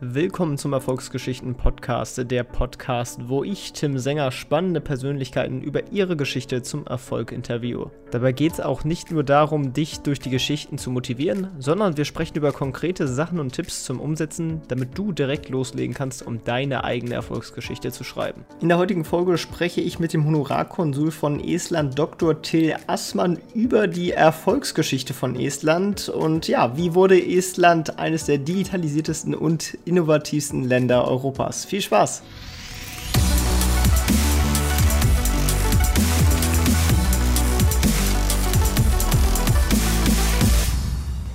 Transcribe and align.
Willkommen 0.00 0.58
zum 0.58 0.74
Erfolgsgeschichten 0.74 1.56
Podcast, 1.56 2.30
der 2.30 2.44
Podcast, 2.44 3.28
wo 3.28 3.42
ich, 3.42 3.72
Tim 3.72 3.98
Sänger, 3.98 4.30
spannende 4.30 4.80
Persönlichkeiten 4.80 5.60
über 5.60 5.90
ihre 5.90 6.16
Geschichte 6.16 6.62
zum 6.62 6.86
Erfolg 6.86 7.32
interviewe. 7.32 7.90
Dabei 8.12 8.30
geht 8.30 8.52
es 8.52 8.60
auch 8.60 8.84
nicht 8.84 9.10
nur 9.10 9.24
darum, 9.24 9.72
dich 9.72 9.98
durch 9.98 10.20
die 10.20 10.30
Geschichten 10.30 10.78
zu 10.78 10.92
motivieren, 10.92 11.48
sondern 11.58 11.96
wir 11.96 12.04
sprechen 12.04 12.36
über 12.36 12.52
konkrete 12.52 13.08
Sachen 13.08 13.40
und 13.40 13.52
Tipps 13.52 13.82
zum 13.82 13.98
Umsetzen, 13.98 14.62
damit 14.68 14.96
du 14.96 15.10
direkt 15.10 15.48
loslegen 15.48 15.94
kannst, 15.94 16.24
um 16.24 16.44
deine 16.44 16.84
eigene 16.84 17.14
Erfolgsgeschichte 17.14 17.90
zu 17.90 18.04
schreiben. 18.04 18.44
In 18.60 18.68
der 18.68 18.78
heutigen 18.78 19.04
Folge 19.04 19.36
spreche 19.36 19.80
ich 19.80 19.98
mit 19.98 20.12
dem 20.12 20.24
Honorarkonsul 20.24 21.10
von 21.10 21.40
Estland, 21.40 21.98
Dr. 21.98 22.40
Till 22.40 22.76
Assmann, 22.86 23.40
über 23.52 23.88
die 23.88 24.12
Erfolgsgeschichte 24.12 25.12
von 25.12 25.34
Estland 25.34 26.08
und 26.08 26.46
ja, 26.46 26.76
wie 26.76 26.94
wurde 26.94 27.20
Estland 27.20 27.98
eines 27.98 28.26
der 28.26 28.38
digitalisiertesten 28.38 29.34
und 29.34 29.76
innovativsten 29.88 30.64
Länder 30.64 31.08
Europas. 31.08 31.64
Viel 31.64 31.80
Spaß! 31.80 32.22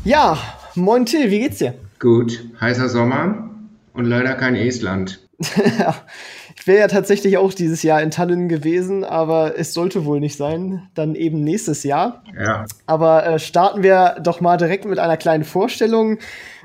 Ja, 0.06 0.38
moin 0.76 1.06
Till, 1.06 1.32
wie 1.32 1.40
geht's 1.40 1.60
dir? 1.60 1.76
Gut, 2.00 2.44
heißer 2.60 2.90
Sommer 2.90 3.50
und 3.94 4.06
leider 4.06 4.34
kein 4.34 4.56
Estland. 4.56 5.22
ich 5.40 6.68
wäre 6.68 6.80
ja 6.80 6.88
tatsächlich 6.88 7.38
auch 7.38 7.54
dieses 7.54 7.84
Jahr 7.84 8.02
in 8.02 8.12
Tallinn 8.12 8.50
gewesen, 8.50 9.06
aber 9.06 9.58
es 9.58 9.74
sollte 9.74 10.04
wohl 10.04 10.20
nicht 10.20 10.38
sein. 10.38 10.90
Dann 10.94 11.16
eben 11.16 11.44
nächstes 11.44 11.84
Jahr. 11.84 12.24
Ja. 12.38 12.66
Aber 12.86 13.26
äh, 13.26 13.40
starten 13.40 13.82
wir 13.82 14.18
doch 14.22 14.42
mal 14.42 14.58
direkt 14.58 14.84
mit 14.84 15.00
einer 15.00 15.18
kleinen 15.18 15.46
Vorstellung. 15.46 16.20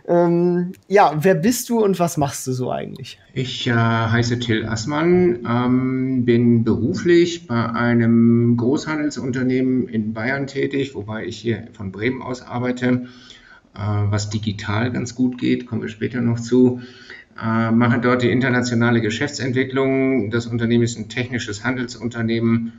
Ähm, 0.08 0.72
ja, 0.88 1.12
wer 1.20 1.34
bist 1.34 1.68
du 1.68 1.84
und 1.84 1.98
was 1.98 2.16
machst 2.16 2.46
du 2.46 2.52
so 2.52 2.72
eigentlich? 2.72 3.18
Ich 3.34 3.66
äh, 3.66 3.72
heiße 3.72 4.38
Till 4.38 4.64
Assmann, 4.64 5.46
ähm, 5.46 6.24
bin 6.24 6.65
beruflich 6.65 7.46
bei 7.46 7.70
einem 7.70 8.56
Großhandelsunternehmen 8.56 9.87
in 9.87 10.15
Bayern 10.15 10.46
tätig, 10.46 10.95
wobei 10.95 11.26
ich 11.26 11.37
hier 11.37 11.68
von 11.74 11.92
Bremen 11.92 12.23
aus 12.23 12.40
arbeite, 12.40 13.09
äh, 13.74 13.78
was 13.78 14.30
digital 14.30 14.90
ganz 14.92 15.15
gut 15.15 15.37
geht, 15.37 15.66
kommen 15.66 15.82
wir 15.82 15.90
später 15.90 16.22
noch 16.22 16.40
zu. 16.40 16.80
Äh, 17.38 17.70
mache 17.70 18.00
dort 18.00 18.22
die 18.22 18.30
internationale 18.30 19.02
Geschäftsentwicklung. 19.02 20.30
Das 20.30 20.46
Unternehmen 20.46 20.84
ist 20.84 20.98
ein 20.98 21.10
technisches 21.10 21.65
Handelsunternehmen 21.65 22.72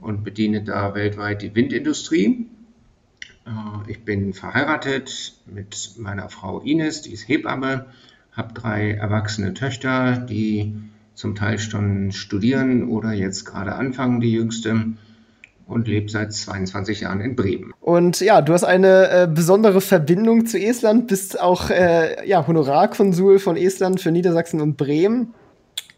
und 0.00 0.22
bediene 0.22 0.62
da 0.62 0.94
weltweit 0.94 1.42
die 1.42 1.52
Windindustrie. 1.52 2.46
Äh, 3.46 3.90
ich 3.90 4.04
bin 4.04 4.32
verheiratet 4.32 5.34
mit 5.46 5.92
meiner 5.98 6.28
Frau 6.28 6.60
Ines, 6.60 7.02
die 7.02 7.12
ist 7.12 7.28
Hebamme, 7.28 7.86
habe 8.32 8.52
drei 8.52 8.92
erwachsene 8.92 9.54
Töchter, 9.54 10.16
die 10.16 10.74
zum 11.14 11.34
Teil 11.34 11.58
schon 11.58 12.12
studieren 12.12 12.88
oder 12.88 13.12
jetzt 13.12 13.44
gerade 13.44 13.74
anfangen, 13.74 14.20
die 14.20 14.32
jüngste 14.32 14.92
und 15.66 15.88
lebe 15.88 16.08
seit 16.10 16.32
22 16.32 17.00
Jahren 17.00 17.20
in 17.20 17.34
Bremen. 17.34 17.72
Und 17.80 18.20
ja, 18.20 18.40
du 18.40 18.52
hast 18.52 18.64
eine 18.64 19.10
äh, 19.10 19.28
besondere 19.32 19.80
Verbindung 19.80 20.46
zu 20.46 20.58
Estland, 20.58 21.08
bist 21.08 21.40
auch 21.40 21.70
äh, 21.70 22.28
ja, 22.28 22.46
Honorarkonsul 22.46 23.38
von 23.38 23.56
Estland 23.56 24.00
für 24.00 24.12
Niedersachsen 24.12 24.60
und 24.60 24.76
Bremen. 24.76 25.34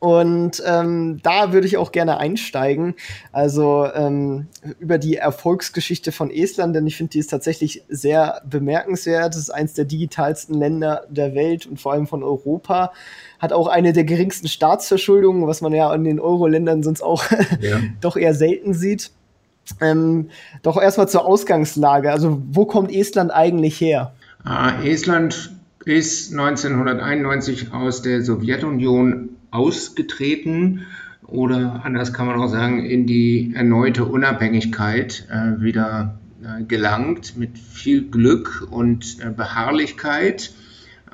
Und 0.00 0.62
ähm, 0.64 1.18
da 1.24 1.52
würde 1.52 1.66
ich 1.66 1.76
auch 1.76 1.90
gerne 1.90 2.18
einsteigen. 2.18 2.94
Also 3.32 3.88
ähm, 3.92 4.46
über 4.78 4.96
die 4.96 5.16
Erfolgsgeschichte 5.16 6.12
von 6.12 6.30
Estland, 6.30 6.76
denn 6.76 6.86
ich 6.86 6.96
finde, 6.96 7.10
die 7.10 7.18
ist 7.18 7.30
tatsächlich 7.30 7.82
sehr 7.88 8.40
bemerkenswert. 8.48 9.34
Es 9.34 9.40
ist 9.40 9.50
eines 9.50 9.74
der 9.74 9.86
digitalsten 9.86 10.54
Länder 10.54 11.04
der 11.08 11.34
Welt 11.34 11.66
und 11.66 11.80
vor 11.80 11.92
allem 11.92 12.06
von 12.06 12.22
Europa. 12.22 12.92
Hat 13.40 13.52
auch 13.52 13.66
eine 13.66 13.92
der 13.92 14.04
geringsten 14.04 14.46
Staatsverschuldungen, 14.46 15.48
was 15.48 15.60
man 15.62 15.72
ja 15.72 15.92
in 15.92 16.04
den 16.04 16.20
Euro-Ländern 16.20 16.84
sonst 16.84 17.02
auch 17.02 17.24
ja. 17.60 17.80
doch 18.00 18.16
eher 18.16 18.34
selten 18.34 18.74
sieht. 18.74 19.10
Ähm, 19.80 20.30
doch 20.62 20.80
erstmal 20.80 21.08
zur 21.08 21.26
Ausgangslage. 21.26 22.10
Also, 22.10 22.40
wo 22.50 22.64
kommt 22.66 22.92
Estland 22.92 23.32
eigentlich 23.32 23.80
her? 23.80 24.14
Ah, 24.44 24.80
Estland 24.82 25.52
ist 25.84 26.32
1991 26.32 27.72
aus 27.72 28.02
der 28.02 28.22
Sowjetunion 28.22 29.30
ausgetreten 29.50 30.86
oder 31.26 31.82
anders 31.84 32.12
kann 32.12 32.26
man 32.26 32.40
auch 32.40 32.48
sagen, 32.48 32.84
in 32.84 33.06
die 33.06 33.52
erneute 33.54 34.04
Unabhängigkeit 34.04 35.28
äh, 35.30 35.60
wieder 35.60 36.18
äh, 36.42 36.64
gelangt 36.64 37.36
mit 37.36 37.58
viel 37.58 38.08
Glück 38.08 38.66
und 38.70 39.18
äh, 39.20 39.30
Beharrlichkeit. 39.30 40.52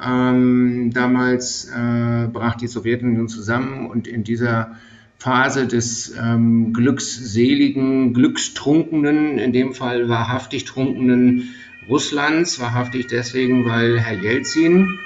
Ähm, 0.02 0.90
damals 0.92 1.66
äh, 1.66 2.28
brach 2.32 2.56
die 2.56 2.66
Sowjetunion 2.66 3.28
zusammen 3.28 3.86
und 3.88 4.06
in 4.06 4.24
dieser 4.24 4.76
Phase 5.18 5.66
des 5.66 6.14
ähm, 6.20 6.72
glücksseligen, 6.72 8.12
glückstrunkenen, 8.12 9.38
in 9.38 9.52
dem 9.52 9.72
Fall 9.72 10.08
wahrhaftig 10.08 10.64
trunkenen 10.64 11.54
Russlands, 11.88 12.60
wahrhaftig 12.60 13.06
deswegen, 13.06 13.64
weil 13.64 13.98
Herr 13.98 14.20
Jelzin, 14.20 14.98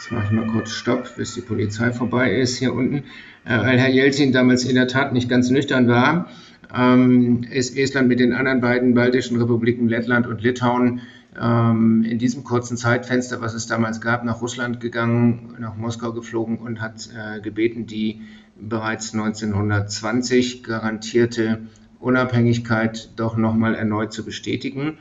Jetzt 0.00 0.12
mache 0.12 0.24
ich 0.24 0.30
mal 0.30 0.46
kurz 0.46 0.70
Stopp, 0.70 1.14
bis 1.16 1.34
die 1.34 1.42
Polizei 1.42 1.92
vorbei 1.92 2.34
ist 2.34 2.56
hier 2.56 2.72
unten. 2.72 3.04
Äh, 3.44 3.58
weil 3.58 3.78
Herr 3.78 3.90
Jelzin 3.90 4.32
damals 4.32 4.64
in 4.64 4.74
der 4.74 4.88
Tat 4.88 5.12
nicht 5.12 5.28
ganz 5.28 5.50
nüchtern 5.50 5.88
war, 5.88 6.28
ähm, 6.74 7.42
ist 7.50 7.76
Estland 7.76 8.08
mit 8.08 8.18
den 8.18 8.32
anderen 8.32 8.62
beiden 8.62 8.94
baltischen 8.94 9.36
Republiken 9.36 9.88
Lettland 9.88 10.26
und 10.26 10.40
Litauen 10.40 11.02
ähm, 11.38 12.02
in 12.08 12.18
diesem 12.18 12.44
kurzen 12.44 12.78
Zeitfenster, 12.78 13.42
was 13.42 13.52
es 13.52 13.66
damals 13.66 14.00
gab, 14.00 14.24
nach 14.24 14.40
Russland 14.40 14.80
gegangen, 14.80 15.54
nach 15.58 15.76
Moskau 15.76 16.14
geflogen 16.14 16.56
und 16.56 16.80
hat 16.80 17.10
äh, 17.14 17.42
gebeten, 17.42 17.84
die 17.84 18.22
bereits 18.58 19.12
1920 19.12 20.64
garantierte 20.64 21.58
Unabhängigkeit 21.98 23.10
doch 23.16 23.36
nochmal 23.36 23.74
erneut 23.74 24.14
zu 24.14 24.24
bestätigen. 24.24 24.96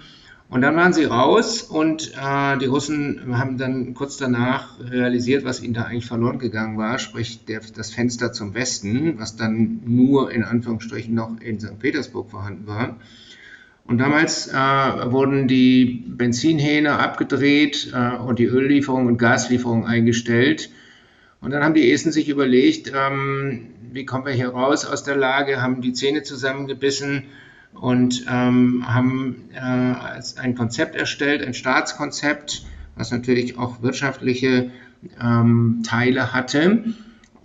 Und 0.49 0.61
dann 0.61 0.75
waren 0.75 0.93
sie 0.93 1.03
raus 1.03 1.61
und 1.61 2.11
äh, 2.19 2.57
die 2.57 2.65
Russen 2.65 3.37
haben 3.37 3.59
dann 3.59 3.93
kurz 3.93 4.17
danach 4.17 4.79
realisiert, 4.79 5.45
was 5.45 5.61
ihnen 5.61 5.75
da 5.75 5.83
eigentlich 5.83 6.07
verloren 6.07 6.39
gegangen 6.39 6.75
war, 6.75 6.97
sprich 6.97 7.45
der, 7.45 7.61
das 7.75 7.91
Fenster 7.91 8.33
zum 8.33 8.55
Westen, 8.55 9.19
was 9.19 9.35
dann 9.35 9.81
nur 9.85 10.31
in 10.31 10.43
Anführungsstrichen 10.43 11.13
noch 11.13 11.39
in 11.39 11.59
St. 11.59 11.77
Petersburg 11.77 12.31
vorhanden 12.31 12.65
war. 12.65 12.97
Und 13.85 13.99
damals 13.99 14.47
äh, 14.47 14.53
wurden 14.53 15.47
die 15.47 16.03
Benzinhähne 16.07 16.93
abgedreht 16.93 17.91
äh, 17.93 18.17
und 18.17 18.39
die 18.39 18.45
Öllieferung 18.45 19.05
und 19.05 19.17
Gaslieferung 19.17 19.85
eingestellt. 19.85 20.71
Und 21.41 21.51
dann 21.51 21.63
haben 21.63 21.75
die 21.75 21.91
Esten 21.91 22.11
sich 22.11 22.27
überlegt, 22.27 22.91
ähm, 22.95 23.67
wie 23.91 24.05
kommen 24.05 24.25
wir 24.25 24.33
hier 24.33 24.49
raus 24.49 24.85
aus 24.85 25.03
der 25.03 25.16
Lage, 25.16 25.61
haben 25.61 25.81
die 25.81 25.93
Zähne 25.93 26.23
zusammengebissen 26.23 27.25
und 27.74 28.25
ähm, 28.30 28.84
haben 28.88 29.35
äh, 29.53 30.40
ein 30.40 30.56
Konzept 30.56 30.96
erstellt, 30.96 31.46
ein 31.46 31.53
Staatskonzept, 31.53 32.66
was 32.96 33.12
natürlich 33.12 33.57
auch 33.57 33.81
wirtschaftliche 33.81 34.72
ähm, 35.22 35.81
Teile 35.85 36.34
hatte. 36.34 36.84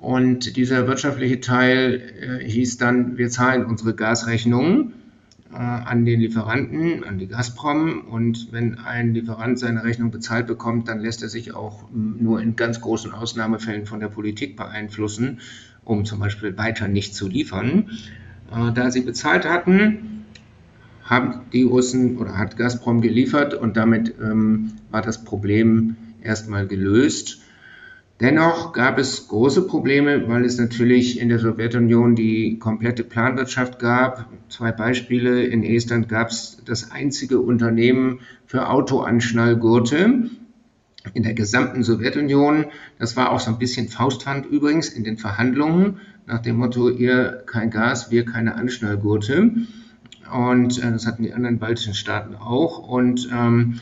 Und 0.01 0.57
dieser 0.57 0.87
wirtschaftliche 0.87 1.41
Teil 1.41 2.41
äh, 2.41 2.45
hieß 2.45 2.77
dann, 2.77 3.17
wir 3.17 3.31
zahlen 3.31 3.65
unsere 3.65 3.95
Gasrechnungen 3.95 4.93
äh, 5.51 5.57
an 5.57 6.05
den 6.05 6.21
Lieferanten, 6.21 7.05
an 7.05 7.19
die 7.19 7.29
Gazprom. 7.29 8.03
Und 8.03 8.49
wenn 8.51 8.79
ein 8.79 9.15
Lieferant 9.15 9.59
seine 9.59 9.85
Rechnung 9.85 10.11
bezahlt 10.11 10.47
bekommt, 10.47 10.89
dann 10.89 10.99
lässt 10.99 11.23
er 11.23 11.29
sich 11.29 11.55
auch 11.55 11.85
nur 11.93 12.43
in 12.43 12.57
ganz 12.57 12.81
großen 12.81 13.13
Ausnahmefällen 13.13 13.87
von 13.87 14.01
der 14.01 14.09
Politik 14.09 14.57
beeinflussen, 14.57 15.41
um 15.85 16.05
zum 16.05 16.19
Beispiel 16.19 16.59
weiter 16.59 16.89
nicht 16.89 17.15
zu 17.15 17.29
liefern. 17.29 17.91
Äh, 18.53 18.73
da 18.73 18.91
sie 18.91 19.03
bezahlt 19.03 19.49
hatten, 19.49 20.25
haben 21.05 21.41
die 21.53 21.63
Russen 21.63 22.19
oder 22.19 22.39
hat 22.39 22.57
Gazprom 22.57 23.01
geliefert 23.01 23.55
und 23.55 23.77
damit 23.77 24.15
ähm, 24.21 24.73
war 24.91 25.03
das 25.03 25.25
Problem 25.25 25.97
erstmal 26.23 26.67
gelöst. 26.67 27.41
Dennoch 28.21 28.73
gab 28.73 28.99
es 28.99 29.29
große 29.29 29.67
Probleme, 29.67 30.29
weil 30.29 30.45
es 30.45 30.59
natürlich 30.59 31.21
in 31.21 31.29
der 31.29 31.41
Sowjetunion 31.41 32.15
die 32.15 32.59
komplette 32.59 33.03
Planwirtschaft 33.03 33.81
gab. 33.81 34.31
Zwei 34.49 34.71
Beispiele. 34.71 35.45
In 35.45 35.65
Estland 35.65 36.09
gab 36.09 36.29
es 36.31 36.63
das 36.65 36.93
einzige 36.93 37.41
Unternehmen 37.41 38.21
für 38.47 38.69
Autoanschnallgurte 38.69 40.31
in 41.13 41.23
der 41.23 41.35
gesamten 41.35 41.83
Sowjetunion. 41.83 42.67
Das 42.99 43.17
war 43.17 43.31
auch 43.31 43.41
so 43.41 43.51
ein 43.51 43.59
bisschen 43.59 43.89
Fausthand 43.89 44.47
übrigens 44.47 44.89
in 44.89 45.05
den 45.05 45.19
Verhandlungen 45.19 46.01
nach 46.27 46.41
dem 46.41 46.57
Motto, 46.57 46.89
ihr 46.89 47.43
kein 47.47 47.71
Gas, 47.71 48.11
wir 48.11 48.25
keine 48.25 48.55
Anschnallgurte. 48.55 49.51
Und 50.33 50.83
äh, 50.83 50.91
das 50.91 51.07
hatten 51.07 51.23
die 51.23 51.35
anderen 51.35 51.59
baltischen 51.59 51.95
Staaten 51.95 52.35
auch. 52.35 52.79
Und 52.79 53.29
ähm, 53.33 53.81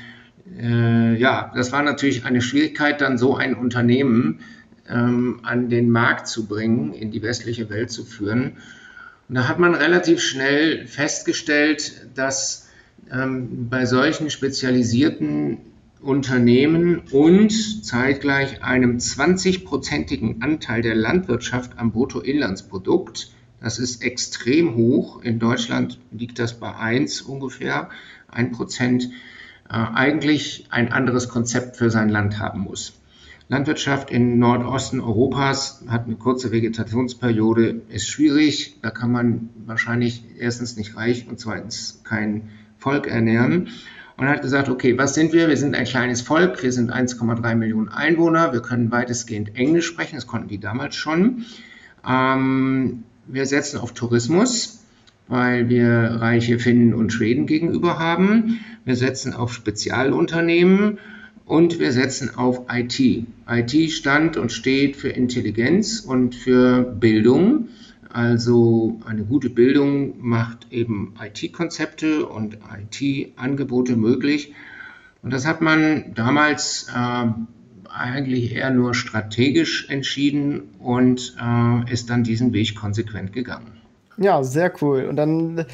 äh, 0.61 1.17
ja, 1.17 1.53
das 1.55 1.71
war 1.71 1.83
natürlich 1.83 2.25
eine 2.25 2.43
Schwierigkeit, 2.43 3.01
dann 3.01 3.17
so 3.17 3.37
ein 3.37 3.55
Unternehmen 3.55 4.41
ähm, 4.89 5.41
an 5.45 5.69
den 5.69 5.91
Markt 5.91 6.27
zu 6.27 6.47
bringen, 6.47 6.93
in 6.93 7.13
die 7.13 7.23
westliche 7.23 7.71
Welt 7.71 7.91
zu 7.91 8.05
führen. 8.05 8.55
Und 9.29 9.37
da 9.37 9.49
hat 9.49 9.61
man 9.61 9.75
relativ 9.75 10.21
schnell 10.21 10.87
festgestellt, 10.87 12.09
dass 12.15 12.69
ähm, 13.11 13.69
bei 13.71 13.87
solchen 13.87 14.31
spezialisierten 14.31 15.59
Unternehmen 16.03 17.03
und 17.13 17.85
zeitgleich 17.85 18.63
einem 18.63 18.99
20-prozentigen 18.99 20.43
Anteil 20.43 20.83
der 20.83 20.95
Landwirtschaft 20.97 21.79
am 21.79 21.93
Bruttoinlandsprodukt. 21.93 23.31
Das 23.61 23.79
ist 23.79 24.03
extrem 24.03 24.75
hoch. 24.75 25.23
In 25.23 25.39
Deutschland 25.39 26.01
liegt 26.11 26.39
das 26.41 26.59
bei 26.59 26.75
1 26.75 27.23
ungefähr, 27.23 27.91
1 28.29 28.57
Prozent. 28.57 29.11
Äh, 29.69 29.75
eigentlich 29.75 30.67
ein 30.71 30.93
anderes 30.93 31.29
Konzept 31.29 31.77
für 31.77 31.89
sein 31.91 32.09
Land 32.09 32.41
haben 32.41 32.61
muss. 32.61 32.95
Landwirtschaft 33.49 34.11
im 34.11 34.39
Nordosten 34.39 35.01
Europas 35.01 35.85
hat 35.87 36.07
eine 36.07 36.17
kurze 36.17 36.51
Vegetationsperiode, 36.51 37.83
ist 37.89 38.09
schwierig. 38.09 38.79
Da 38.83 38.91
kann 38.91 39.13
man 39.13 39.51
wahrscheinlich 39.67 40.25
erstens 40.39 40.77
nicht 40.77 40.97
reich 40.97 41.29
und 41.29 41.39
zweitens 41.39 42.01
kein 42.03 42.51
Volk 42.79 43.07
ernähren 43.07 43.69
und 44.17 44.29
hat 44.29 44.43
gesagt, 44.43 44.69
okay, 44.69 44.99
was 44.99 45.15
sind 45.15 45.33
wir? 45.33 45.49
Wir 45.49 45.57
sind 45.57 45.75
ein 45.75 45.85
kleines 45.85 46.21
Volk, 46.21 46.63
wir 46.63 46.73
sind 46.73 46.93
1,3 46.93 47.55
Millionen 47.55 47.89
Einwohner, 47.89 48.53
wir 48.53 48.61
können 48.61 48.91
weitestgehend 48.91 49.57
Englisch 49.57 49.87
sprechen, 49.87 50.17
das 50.17 50.27
konnten 50.27 50.49
die 50.49 50.59
damals 50.59 50.95
schon. 50.95 51.45
Ähm, 52.07 53.05
wir 53.27 53.47
setzen 53.47 53.79
auf 53.79 53.93
Tourismus, 53.93 54.85
weil 55.29 55.69
wir 55.69 55.91
reiche 56.21 56.59
Finnen 56.59 56.95
und 56.95 57.13
Schweden 57.13 57.47
gegenüber 57.47 57.99
haben. 57.99 58.61
Wir 58.85 58.97
setzen 58.97 59.33
auf 59.33 59.53
Spezialunternehmen 59.53 60.99
und 61.47 61.79
wir 61.79 61.93
setzen 61.93 62.35
auf 62.35 62.63
IT. 62.71 62.99
IT 63.49 63.93
stand 63.93 64.37
und 64.37 64.53
steht 64.53 64.97
für 64.97 65.09
Intelligenz 65.09 66.01
und 66.01 66.35
für 66.35 66.83
Bildung. 66.83 67.69
Also 68.13 69.01
eine 69.07 69.25
gute 69.25 69.49
Bildung 69.49 70.15
macht 70.21 70.71
eben 70.71 71.15
IT-Konzepte 71.19 72.27
und 72.27 72.59
IT-Angebote 73.01 73.97
möglich. 73.97 74.53
Und 75.23 75.33
das 75.33 75.47
hat 75.47 75.63
man 75.63 76.13
damals 76.15 76.89
äh, 76.95 77.27
eigentlich 77.89 78.55
eher 78.55 78.71
nur 78.71 78.95
strategisch 78.95 79.89
entschieden 79.89 80.75
und 80.79 81.37
äh, 81.41 81.91
ist 81.91 82.11
dann 82.11 82.23
diesen 82.23 82.53
Weg 82.53 82.75
konsequent 82.75 83.33
gegangen. 83.33 83.81
Ja, 84.19 84.43
sehr 84.43 84.73
cool. 84.83 85.07
Und 85.07 85.17
dann 85.17 85.65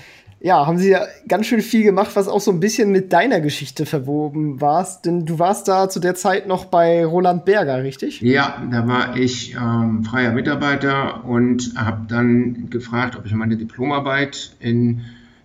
ja, 0.40 0.66
haben 0.66 0.78
sie 0.78 0.90
ja 0.90 1.06
ganz 1.26 1.46
schön 1.46 1.60
viel 1.60 1.82
gemacht, 1.82 2.10
was 2.14 2.28
auch 2.28 2.40
so 2.40 2.52
ein 2.52 2.60
bisschen 2.60 2.92
mit 2.92 3.12
deiner 3.12 3.40
Geschichte 3.40 3.86
verwoben 3.86 4.60
warst. 4.60 5.04
Denn 5.04 5.26
du 5.26 5.38
warst 5.38 5.66
da 5.66 5.88
zu 5.88 5.98
der 5.98 6.14
Zeit 6.14 6.46
noch 6.46 6.66
bei 6.66 7.04
Roland 7.04 7.44
Berger, 7.44 7.82
richtig? 7.82 8.20
Ja, 8.20 8.62
da 8.70 8.86
war 8.86 9.16
ich 9.16 9.54
ähm, 9.54 10.04
freier 10.04 10.32
Mitarbeiter 10.32 11.24
und 11.24 11.72
habe 11.76 12.06
dann 12.08 12.70
gefragt, 12.70 13.16
ob 13.16 13.26
ich 13.26 13.32
meine 13.32 13.56
Diplomarbeit 13.56 14.52
in 14.60 15.02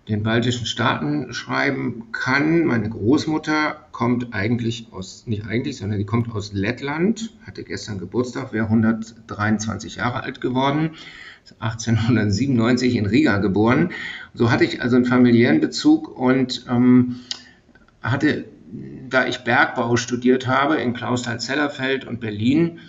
den 0.10 0.22
baltischen 0.22 0.68
Staaten 0.68 1.34
schreiben 1.34 2.10
kann. 2.12 2.66
Meine 2.66 2.90
Großmutter 2.90 3.78
kommt 3.92 4.34
eigentlich 4.34 4.88
aus, 4.92 5.24
nicht 5.26 5.48
eigentlich, 5.48 5.78
sondern 5.78 5.98
die 5.98 6.06
kommt 6.06 6.32
aus 6.36 6.54
Lettland, 6.54 7.32
hatte 7.48 7.64
gestern 7.64 8.00
Geburtstag, 8.00 8.54
wäre 8.54 8.66
123 8.66 9.96
Jahre 9.96 10.22
alt 10.24 10.42
geworden. 10.42 10.92
1897 11.60 12.96
in 12.96 13.06
Riga 13.06 13.38
geboren. 13.38 13.92
So 14.34 14.52
hatte 14.52 14.64
ich 14.64 14.82
also 14.82 14.96
einen 14.96 15.06
familiären 15.06 15.60
Bezug 15.60 16.18
und 16.18 16.66
ähm, 16.70 17.20
hatte, 18.02 18.46
da 19.10 19.28
ich 19.28 19.40
Bergbau 19.40 19.96
studiert 19.96 20.48
habe 20.48 20.78
in 20.78 20.94
Clausthal-Zellerfeld 20.94 22.06
und 22.06 22.20
Berlin, 22.20 22.80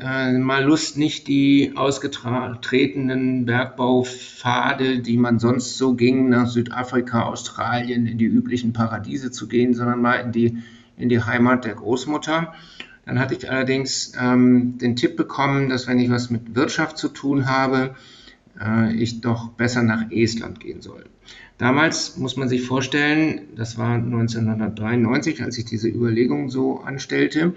äh, 0.00 0.32
mal 0.32 0.64
Lust, 0.64 0.96
nicht 0.96 1.28
die 1.28 1.72
ausgetretenen 1.76 3.44
Bergbaupfade, 3.44 5.00
die 5.00 5.18
man 5.18 5.38
sonst 5.38 5.76
so 5.76 5.94
ging, 5.94 6.30
nach 6.30 6.46
Südafrika, 6.46 7.24
Australien, 7.24 8.06
in 8.06 8.16
die 8.16 8.24
üblichen 8.24 8.72
Paradiese 8.72 9.30
zu 9.30 9.48
gehen, 9.48 9.74
sondern 9.74 10.00
mal 10.00 10.16
in 10.16 10.32
die, 10.32 10.62
in 10.96 11.10
die 11.10 11.22
Heimat 11.22 11.66
der 11.66 11.74
Großmutter. 11.74 12.54
Dann 13.04 13.18
hatte 13.18 13.34
ich 13.34 13.50
allerdings 13.50 14.12
ähm, 14.18 14.78
den 14.78 14.96
Tipp 14.96 15.16
bekommen, 15.16 15.68
dass 15.68 15.86
wenn 15.86 15.98
ich 15.98 16.10
was 16.10 16.30
mit 16.30 16.54
Wirtschaft 16.54 16.96
zu 16.96 17.08
tun 17.08 17.46
habe, 17.46 17.94
äh, 18.60 18.94
ich 18.94 19.20
doch 19.20 19.50
besser 19.50 19.82
nach 19.82 20.10
Estland 20.10 20.60
gehen 20.60 20.80
soll. 20.80 21.04
Damals 21.58 22.16
muss 22.16 22.36
man 22.36 22.48
sich 22.48 22.62
vorstellen, 22.62 23.42
das 23.56 23.76
war 23.76 23.94
1993, 23.94 25.42
als 25.42 25.58
ich 25.58 25.66
diese 25.66 25.88
Überlegung 25.88 26.48
so 26.48 26.80
anstellte, 26.80 27.54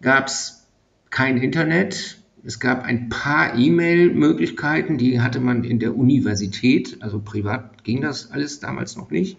gab 0.00 0.28
es 0.28 0.66
kein 1.10 1.36
Internet. 1.36 2.18
Es 2.44 2.58
gab 2.58 2.82
ein 2.84 3.08
paar 3.08 3.56
E-Mail-Möglichkeiten, 3.56 4.98
die 4.98 5.20
hatte 5.20 5.38
man 5.38 5.64
in 5.64 5.78
der 5.78 5.96
Universität, 5.96 6.96
also 7.00 7.20
privat 7.20 7.84
ging 7.84 8.00
das 8.00 8.32
alles 8.32 8.58
damals 8.58 8.96
noch 8.96 9.10
nicht. 9.10 9.38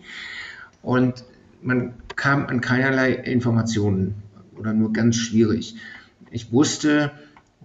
Und 0.82 1.26
man 1.62 1.96
kam 2.16 2.46
an 2.46 2.62
keinerlei 2.62 3.14
Informationen 3.14 4.16
oder 4.56 4.74
nur 4.74 4.94
ganz 4.94 5.18
schwierig. 5.18 5.76
Ich 6.32 6.52
wusste 6.52 7.12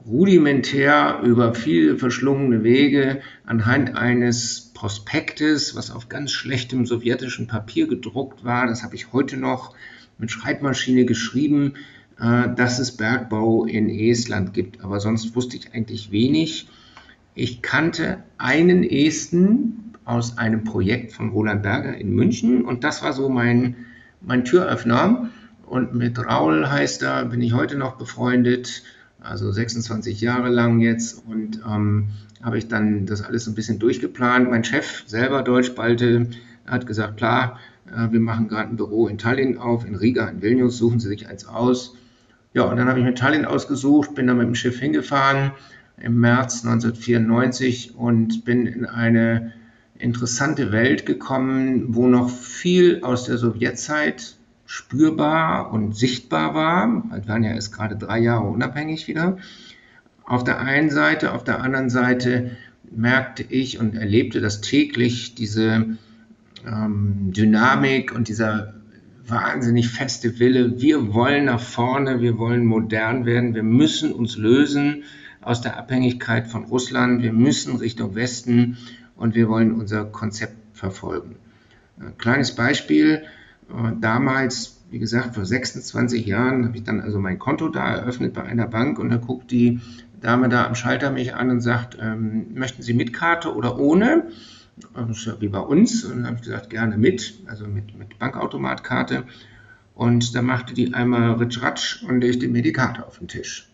rudimentär 0.09 1.21
über 1.23 1.55
viele 1.55 1.99
verschlungene 1.99 2.65
Wege 2.65 3.21
anhand 3.45 3.97
eines 3.97 4.73
Prospektes, 4.73 5.77
was 5.77 5.91
auf 5.91 6.09
ganz 6.09 6.33
schlechtem 6.33 6.87
sowjetischen 6.87 7.47
Papier 7.47 7.87
gedruckt 7.87 8.45
war, 8.45 8.67
das 8.67 8.83
habe 8.83 8.95
ich 8.95 9.13
heute 9.13 9.37
noch 9.37 9.75
mit 10.17 10.31
Schreibmaschine 10.31 11.05
geschrieben, 11.05 11.75
äh, 12.19 12.49
dass 12.55 12.79
es 12.79 12.97
Bergbau 12.97 13.65
in 13.65 13.91
Estland 13.91 14.55
gibt. 14.55 14.83
Aber 14.83 15.01
sonst 15.01 15.37
wusste 15.37 15.57
ich 15.57 15.75
eigentlich 15.75 16.11
wenig. 16.11 16.69
Ich 17.35 17.63
kannte 17.63 18.23
einen 18.39 18.83
Esten 18.83 19.93
aus 20.05 20.39
einem 20.39 20.65
Projekt 20.65 21.13
von 21.13 21.29
Roland 21.31 21.63
Berger 21.63 21.97
in 21.97 22.15
München 22.15 22.65
und 22.65 22.83
das 22.83 23.03
war 23.03 23.13
so 23.13 23.29
mein, 23.29 23.77
mein 24.21 24.45
Türöffner. 24.45 25.31
Und 25.67 25.95
mit 25.95 26.19
Raul 26.19 26.69
heißt 26.69 27.03
er, 27.03 27.27
bin 27.27 27.43
ich 27.43 27.53
heute 27.53 27.77
noch 27.77 27.97
befreundet, 27.99 28.83
also 29.21 29.51
26 29.51 30.21
Jahre 30.21 30.49
lang 30.49 30.81
jetzt. 30.81 31.23
Und 31.27 31.61
ähm, 31.67 32.09
habe 32.43 32.59
ich 32.59 32.69
dann 32.69 33.07
das 33.07 33.23
alles 33.23 33.45
so 33.45 33.51
ein 33.51 33.55
bisschen 33.55 33.79
durchgeplant. 33.79 34.51
Mein 34.51 34.65
Chef 34.65 35.05
selber, 35.07 35.43
Deutschbalte, 35.43 36.29
hat 36.67 36.87
gesagt, 36.87 37.17
klar, 37.17 37.59
äh, 37.87 38.13
wir 38.13 38.21
machen 38.21 38.49
gerade 38.49 38.71
ein 38.71 38.77
Büro 38.77 39.09
in 39.09 39.19
Tallinn 39.19 39.59
auf, 39.59 39.87
in 39.87 39.95
Riga, 39.95 40.29
in 40.29 40.43
Vilnius, 40.43 40.79
suchen 40.79 41.01
Sie 41.01 41.09
sich 41.09 41.29
eins 41.29 41.47
aus. 41.47 41.97
Ja, 42.55 42.63
und 42.65 42.77
dann 42.77 42.89
habe 42.89 42.99
ich 42.99 43.05
mir 43.05 43.15
Tallinn 43.15 43.45
ausgesucht, 43.45 44.15
bin 44.15 44.27
dann 44.27 44.39
mit 44.39 44.47
dem 44.47 44.55
Schiff 44.55 44.79
hingefahren 44.79 45.53
im 46.01 46.21
März 46.21 46.65
1994 46.65 47.97
und 47.97 48.45
bin 48.45 48.67
in 48.67 48.87
eine 48.87 49.53
interessante 49.99 50.71
Welt 50.73 51.07
gekommen, 51.07 51.95
wo 51.95 52.07
noch 52.07 52.31
viel 52.31 53.03
aus 53.03 53.25
der 53.25 53.37
Sowjetzeit 53.37 54.38
spürbar 54.69 55.73
und 55.73 55.97
sichtbar 55.97 56.55
war. 56.55 57.03
Wir 57.11 57.27
waren 57.27 57.43
ja 57.43 57.53
erst 57.53 57.73
gerade 57.73 57.97
drei 57.97 58.19
Jahre 58.19 58.47
unabhängig 58.47 59.09
wieder. 59.09 59.39
Auf 60.25 60.45
der 60.45 60.61
einen 60.61 60.91
Seite, 60.91 61.33
auf 61.33 61.43
der 61.43 61.63
anderen 61.63 61.89
Seite 61.89 62.51
merkte 62.91 63.43
ich 63.49 63.81
und 63.81 63.95
erlebte 63.95 64.43
das 64.43 64.61
täglich, 64.61 65.35
diese 65.35 65.97
ähm, 66.67 67.33
Dynamik 67.33 68.15
und 68.15 68.29
dieser 68.29 68.75
wahnsinnig 69.27 69.89
feste 69.89 70.39
Wille, 70.39 70.79
wir 70.83 71.15
wollen 71.15 71.47
nach 71.47 71.61
vorne, 71.61 72.21
wir 72.21 72.37
wollen 72.37 72.67
modern 72.67 73.25
werden, 73.25 73.55
wir 73.55 73.63
müssen 73.63 74.13
uns 74.13 74.37
lösen 74.37 75.05
aus 75.41 75.63
der 75.63 75.79
Abhängigkeit 75.79 76.47
von 76.47 76.65
Russland, 76.65 77.23
wir 77.23 77.33
müssen 77.33 77.77
Richtung 77.77 78.15
Westen 78.15 78.77
und 79.17 79.35
wir 79.35 79.49
wollen 79.49 79.73
unser 79.73 80.05
Konzept 80.05 80.77
verfolgen. 80.77 81.37
Ein 81.99 82.19
kleines 82.19 82.55
Beispiel, 82.55 83.23
damals, 84.01 84.83
wie 84.91 84.99
gesagt, 84.99 85.35
vor 85.35 85.45
26 85.45 86.27
Jahren 86.27 86.65
habe 86.65 86.77
ich 86.77 86.85
dann 86.85 87.01
also 87.01 87.19
mein 87.19 87.39
Konto 87.39 87.69
da 87.69 87.97
eröffnet 87.97 88.35
bei 88.35 88.43
einer 88.43 88.67
Bank 88.67 88.99
und 88.99 89.11
da 89.11 89.17
guckt 89.17 89.51
die 89.51 89.81
Dame 90.21 90.49
da 90.49 90.67
am 90.67 90.75
Schalter 90.75 91.11
mich 91.11 91.35
an 91.35 91.51
und 91.51 91.61
sagt, 91.61 91.97
ähm, 92.01 92.55
möchten 92.55 92.83
Sie 92.83 92.95
mit 92.95 93.13
Karte 93.13 93.55
oder 93.55 93.79
ohne? 93.79 94.25
wie 95.41 95.49
bei 95.49 95.59
uns. 95.59 96.05
Und 96.05 96.19
dann 96.19 96.27
habe 96.27 96.37
ich 96.37 96.43
gesagt, 96.43 96.71
gerne 96.71 96.97
mit, 96.97 97.41
also 97.47 97.67
mit, 97.67 97.97
mit 97.99 98.19
Bankautomatkarte. 98.19 99.25
Und 99.95 100.35
da 100.35 100.43
machte 100.43 100.75
die 100.75 100.95
einmal 100.95 101.33
Ritsch-Ratsch 101.33 102.05
und 102.05 102.21
legte 102.21 102.49
mir 102.49 102.63
die 102.63 102.73
Karte 102.73 103.07
auf 103.07 103.19
den 103.19 103.29
Tisch. 103.29 103.69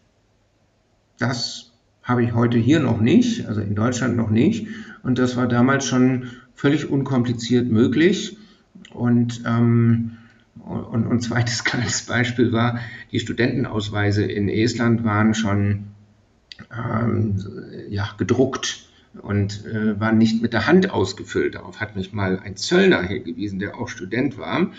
Das 1.19 1.73
habe 2.03 2.25
ich 2.25 2.35
heute 2.35 2.59
hier 2.59 2.81
noch 2.81 3.01
nicht, 3.01 3.47
also 3.47 3.61
in 3.61 3.75
Deutschland 3.75 4.17
noch 4.17 4.31
nicht. 4.31 4.69
Und 5.03 5.19
das 5.19 5.37
war 5.37 5.47
damals 5.47 5.87
schon 5.87 6.31
völlig 6.55 6.89
unkompliziert 6.89 7.71
möglich. 7.71 8.39
Und, 8.95 9.43
ähm, 9.47 10.17
und, 10.65 11.07
und 11.07 11.21
zweites 11.21 11.65
kleines 11.65 12.03
Beispiel 12.03 12.53
war, 12.53 12.79
die 13.13 13.21
Studentenausweise 13.21 14.25
in 14.25 14.49
Estland 14.49 15.05
waren 15.05 15.35
schon 15.35 15.89
ähm, 16.73 17.45
ja, 17.89 18.09
gedruckt 18.17 18.87
und 19.21 19.65
äh, 19.67 19.99
waren 20.01 20.19
nicht 20.19 20.43
mit 20.43 20.53
der 20.53 20.67
Hand 20.67 20.91
ausgefüllt. 20.91 21.55
Darauf 21.55 21.81
hat 21.81 21.97
mich 21.97 22.13
mal 22.13 22.39
ein 22.39 22.57
Zöllner 22.57 23.03
hingewiesen, 23.03 23.59
der 23.59 23.77
auch 23.77 23.89
Student 23.89 24.39
war 24.39 24.71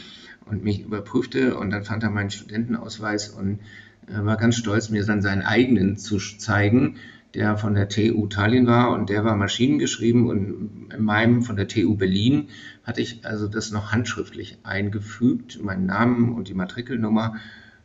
und 0.46 0.64
mich 0.64 0.82
überprüfte 0.82 1.58
und 1.58 1.72
dann 1.72 1.84
fand 1.84 2.04
er 2.04 2.10
meinen 2.10 2.30
Studentenausweis 2.30 3.30
und 3.30 3.60
äh, 4.08 4.24
war 4.24 4.38
ganz 4.38 4.56
stolz, 4.56 4.90
mir 4.90 5.06
dann 5.06 5.22
seinen 5.22 5.42
eigenen 5.42 5.98
zu 5.98 6.18
zeigen, 6.18 6.98
der 7.36 7.58
von 7.58 7.74
der 7.76 7.90
TU 7.90 8.28
Tallinn 8.28 8.68
war 8.68 8.92
und 8.92 9.10
der 9.10 9.26
war 9.26 9.36
maschinengeschrieben 9.36 10.28
und 10.28 10.90
in 10.94 11.04
meinem 11.04 11.44
von 11.44 11.56
der 11.56 11.68
TU 11.68 11.96
Berlin 11.96 12.48
hatte 12.84 13.02
ich 13.02 13.26
also 13.26 13.48
das 13.48 13.72
noch 13.72 13.92
handschriftlich 13.92 14.58
eingefügt, 14.64 15.62
meinen 15.62 15.86
Namen 15.86 16.34
und 16.34 16.48
die 16.48 16.54
Matrikelnummer. 16.54 17.36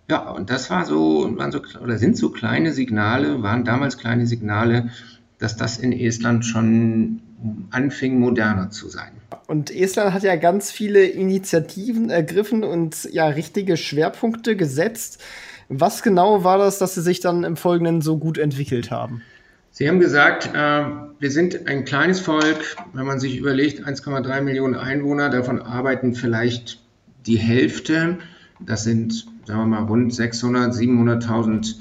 Ja, 0.08 0.30
und 0.30 0.50
das 0.50 0.70
war 0.70 0.86
so, 0.86 1.28
waren 1.36 1.52
so, 1.52 1.62
oder 1.82 1.98
sind 1.98 2.16
so 2.16 2.30
kleine 2.30 2.72
Signale, 2.72 3.42
waren 3.42 3.64
damals 3.64 3.98
kleine 3.98 4.26
Signale, 4.26 4.90
dass 5.38 5.56
das 5.56 5.78
in 5.78 5.92
Estland 5.92 6.44
schon 6.44 7.20
anfing, 7.70 8.18
moderner 8.18 8.70
zu 8.70 8.88
sein. 8.88 9.12
Und 9.46 9.70
Estland 9.74 10.12
hat 10.12 10.22
ja 10.22 10.36
ganz 10.36 10.70
viele 10.70 11.04
Initiativen 11.04 12.10
ergriffen 12.10 12.62
und 12.62 13.08
ja 13.12 13.26
richtige 13.26 13.76
Schwerpunkte 13.76 14.56
gesetzt. 14.56 15.20
Was 15.68 16.02
genau 16.02 16.44
war 16.44 16.58
das, 16.58 16.78
dass 16.78 16.94
sie 16.94 17.02
sich 17.02 17.20
dann 17.20 17.44
im 17.44 17.56
Folgenden 17.56 18.00
so 18.00 18.18
gut 18.18 18.38
entwickelt 18.38 18.90
haben? 18.90 19.22
Sie 19.72 19.88
haben 19.88 20.00
gesagt, 20.00 20.50
äh, 20.52 20.84
wir 21.18 21.30
sind 21.30 21.68
ein 21.68 21.84
kleines 21.84 22.20
Volk. 22.20 22.76
Wenn 22.92 23.06
man 23.06 23.20
sich 23.20 23.36
überlegt, 23.36 23.86
1,3 23.86 24.40
Millionen 24.40 24.74
Einwohner, 24.74 25.30
davon 25.30 25.62
arbeiten 25.62 26.14
vielleicht 26.14 26.82
die 27.26 27.38
Hälfte. 27.38 28.18
Das 28.58 28.82
sind, 28.82 29.26
sagen 29.46 29.60
wir 29.60 29.66
mal, 29.66 29.84
rund 29.84 30.12
600, 30.12 30.74
700.000 30.74 31.76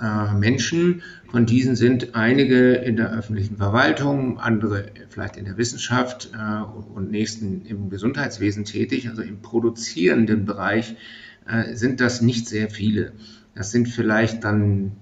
äh, 0.00 0.34
Menschen. 0.34 1.02
Von 1.30 1.46
diesen 1.46 1.76
sind 1.76 2.14
einige 2.14 2.74
in 2.74 2.96
der 2.96 3.10
öffentlichen 3.10 3.56
Verwaltung, 3.56 4.38
andere 4.38 4.86
vielleicht 5.08 5.36
in 5.36 5.46
der 5.46 5.56
Wissenschaft 5.56 6.30
äh, 6.34 6.62
und 6.94 7.10
nächsten 7.10 7.64
im 7.64 7.88
Gesundheitswesen 7.88 8.64
tätig, 8.64 9.08
also 9.08 9.22
im 9.22 9.40
produzierenden 9.40 10.44
Bereich 10.44 10.96
sind 11.72 12.00
das 12.00 12.20
nicht 12.20 12.48
sehr 12.48 12.70
viele. 12.70 13.12
Das 13.56 13.72
sind 13.72 13.88
vielleicht 13.88 14.44
dann 14.44 14.92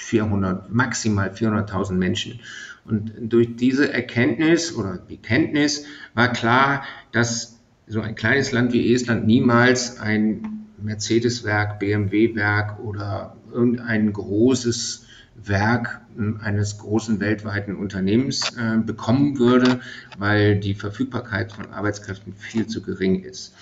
400, 0.00 0.72
maximal 0.72 1.30
400.000 1.30 1.92
Menschen. 1.92 2.40
Und 2.84 3.12
durch 3.20 3.56
diese 3.56 3.92
Erkenntnis 3.92 4.74
oder 4.74 4.96
Bekenntnis 4.96 5.84
war 6.14 6.32
klar, 6.32 6.82
dass 7.12 7.60
so 7.86 8.00
ein 8.00 8.14
kleines 8.14 8.52
Land 8.52 8.72
wie 8.72 8.94
Estland 8.94 9.26
niemals 9.26 10.00
ein 10.00 10.66
Mercedes-Werk, 10.82 11.78
BMW-Werk 11.78 12.80
oder 12.80 13.36
irgendein 13.52 14.12
großes 14.12 15.06
Werk 15.42 16.00
eines 16.42 16.78
großen 16.78 17.20
weltweiten 17.20 17.76
Unternehmens 17.76 18.56
äh, 18.56 18.78
bekommen 18.78 19.38
würde, 19.38 19.80
weil 20.18 20.58
die 20.58 20.74
Verfügbarkeit 20.74 21.52
von 21.52 21.72
Arbeitskräften 21.72 22.34
viel 22.34 22.66
zu 22.66 22.82
gering 22.82 23.22
ist. 23.22 23.54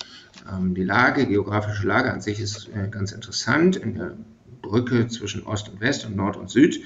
Ähm, 0.51 0.75
die 0.75 0.85
Lage, 0.85 1.27
geografische 1.27 1.87
Lage 1.87 2.13
an 2.13 2.21
sich 2.21 2.41
ist 2.41 2.69
äh, 2.69 2.89
ganz 2.89 3.13
interessant 3.13 3.77
in 3.77 3.95
der 3.95 4.13
Brücke 4.63 5.09
zwischen 5.09 5.45
Ost 5.45 5.69
und 5.69 5.81
West 5.81 6.07
und 6.07 6.17
Nord 6.17 6.37
und 6.37 6.51
Süd. 6.51 6.81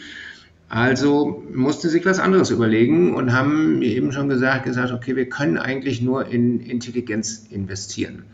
Also 0.68 1.44
musste 1.52 1.90
sich 1.90 2.06
was 2.06 2.18
anderes 2.18 2.50
überlegen 2.50 3.14
und 3.14 3.32
haben 3.32 3.82
eben 3.82 4.10
schon 4.10 4.30
gesagt, 4.30 4.64
gesagt, 4.64 4.90
okay, 4.90 5.16
wir 5.16 5.28
können 5.28 5.58
eigentlich 5.58 6.00
nur 6.00 6.26
in 6.26 6.60
Intelligenz 6.60 7.46
investieren. 7.50 8.24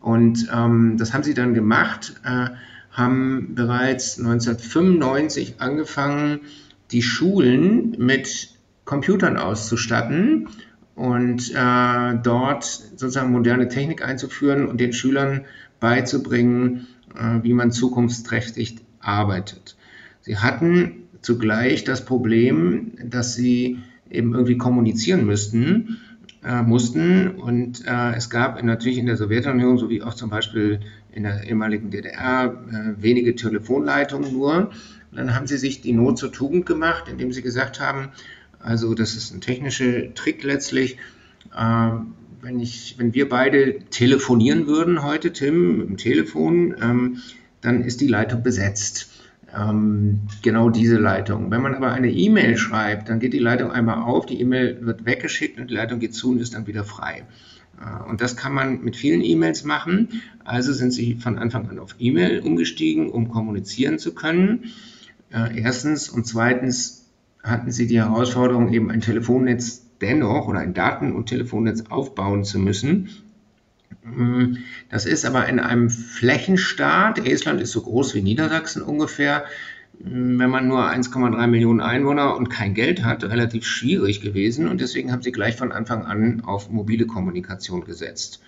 Und 0.00 0.48
ähm, 0.54 0.96
das 0.98 1.14
haben 1.14 1.22
sie 1.22 1.32
dann 1.32 1.54
gemacht, 1.54 2.14
äh, 2.24 2.48
haben 2.90 3.54
bereits 3.54 4.18
1995 4.18 5.54
angefangen, 5.60 6.40
die 6.90 7.02
Schulen 7.02 7.96
mit 7.98 8.50
Computern 8.84 9.38
auszustatten 9.38 10.48
und 10.94 11.54
äh, 11.54 12.18
dort 12.22 12.64
sozusagen 12.64 13.32
moderne 13.32 13.68
Technik 13.68 14.04
einzuführen 14.04 14.66
und 14.66 14.78
den 14.78 14.92
Schülern 14.92 15.46
beizubringen, 15.80 16.86
wie 17.42 17.52
man 17.52 17.70
zukunftsträchtig 17.72 18.76
arbeitet. 19.00 19.76
Sie 20.22 20.38
hatten 20.38 21.08
zugleich 21.20 21.84
das 21.84 22.04
Problem, 22.04 22.92
dass 23.04 23.34
sie 23.34 23.78
eben 24.10 24.34
irgendwie 24.34 24.58
kommunizieren 24.58 25.26
müssten, 25.26 25.98
äh, 26.44 26.62
mussten 26.62 27.28
und 27.28 27.86
äh, 27.86 28.14
es 28.14 28.28
gab 28.28 28.62
natürlich 28.62 28.98
in 28.98 29.06
der 29.06 29.16
Sowjetunion 29.16 29.78
sowie 29.78 30.02
auch 30.02 30.14
zum 30.14 30.28
Beispiel 30.28 30.80
in 31.12 31.22
der 31.22 31.44
ehemaligen 31.44 31.90
DDR 31.90 32.46
äh, 32.70 33.02
wenige 33.02 33.34
Telefonleitungen 33.36 34.32
nur. 34.32 34.70
Und 35.10 35.18
dann 35.18 35.34
haben 35.34 35.46
sie 35.46 35.56
sich 35.56 35.80
die 35.80 35.92
Not 35.92 36.18
zur 36.18 36.32
Tugend 36.32 36.66
gemacht, 36.66 37.04
indem 37.08 37.32
sie 37.32 37.42
gesagt 37.42 37.80
haben, 37.80 38.08
also 38.58 38.94
das 38.94 39.14
ist 39.14 39.32
ein 39.32 39.40
technischer 39.40 40.14
Trick 40.14 40.42
letztlich. 40.42 40.96
Wenn, 42.42 42.58
ich, 42.58 42.96
wenn 42.98 43.14
wir 43.14 43.28
beide 43.28 43.78
telefonieren 43.90 44.66
würden 44.66 45.04
heute, 45.04 45.32
Tim, 45.32 45.78
dem 45.78 45.96
Telefon, 45.96 46.74
ähm, 46.82 47.18
dann 47.60 47.84
ist 47.84 48.00
die 48.00 48.08
Leitung 48.08 48.42
besetzt. 48.42 49.12
Ähm, 49.56 50.22
genau 50.42 50.68
diese 50.68 50.96
Leitung. 50.96 51.52
Wenn 51.52 51.62
man 51.62 51.76
aber 51.76 51.92
eine 51.92 52.10
E-Mail 52.10 52.56
schreibt, 52.56 53.08
dann 53.08 53.20
geht 53.20 53.32
die 53.32 53.38
Leitung 53.38 53.70
einmal 53.70 54.02
auf, 54.02 54.26
die 54.26 54.40
E-Mail 54.40 54.84
wird 54.84 55.06
weggeschickt 55.06 55.60
und 55.60 55.70
die 55.70 55.74
Leitung 55.74 56.00
geht 56.00 56.14
zu 56.14 56.32
und 56.32 56.40
ist 56.40 56.54
dann 56.54 56.66
wieder 56.66 56.82
frei. 56.82 57.26
Äh, 57.80 58.10
und 58.10 58.20
das 58.20 58.36
kann 58.36 58.52
man 58.52 58.82
mit 58.82 58.96
vielen 58.96 59.22
E-Mails 59.22 59.62
machen. 59.62 60.20
Also 60.42 60.72
sind 60.72 60.90
sie 60.90 61.14
von 61.14 61.38
Anfang 61.38 61.70
an 61.70 61.78
auf 61.78 61.94
E-Mail 62.00 62.40
umgestiegen, 62.40 63.08
um 63.08 63.28
kommunizieren 63.28 64.00
zu 64.00 64.16
können. 64.16 64.72
Äh, 65.30 65.60
erstens 65.60 66.08
und 66.08 66.26
zweitens 66.26 67.06
hatten 67.44 67.70
sie 67.70 67.86
die 67.86 68.00
Herausforderung, 68.00 68.72
eben 68.72 68.90
ein 68.90 69.00
Telefonnetz 69.00 69.81
dennoch 70.02 70.48
oder 70.48 70.58
ein 70.58 70.74
Daten- 70.74 71.12
und 71.12 71.26
Telefonnetz 71.26 71.84
aufbauen 71.88 72.44
zu 72.44 72.58
müssen. 72.58 73.08
Mm, 74.04 74.56
das 74.90 75.06
ist 75.06 75.24
aber 75.24 75.48
in 75.48 75.60
einem 75.60 75.88
Flächenstaat, 75.88 77.24
Estland 77.26 77.60
ist 77.60 77.72
so 77.72 77.82
groß 77.82 78.14
wie 78.14 78.22
Niedersachsen 78.22 78.82
ungefähr, 78.82 79.44
mm, 80.00 80.38
wenn 80.38 80.50
man 80.50 80.66
nur 80.66 80.88
1,3 80.90 81.46
Millionen 81.46 81.80
Einwohner 81.80 82.36
und 82.36 82.48
kein 82.48 82.74
Geld 82.74 83.04
hat, 83.04 83.24
relativ 83.24 83.64
schwierig 83.64 84.20
gewesen. 84.20 84.68
Und 84.68 84.80
deswegen 84.80 85.12
haben 85.12 85.22
sie 85.22 85.32
gleich 85.32 85.56
von 85.56 85.72
Anfang 85.72 86.04
an 86.04 86.42
auf 86.44 86.70
mobile 86.70 87.06
Kommunikation 87.06 87.84
gesetzt. 87.84 88.42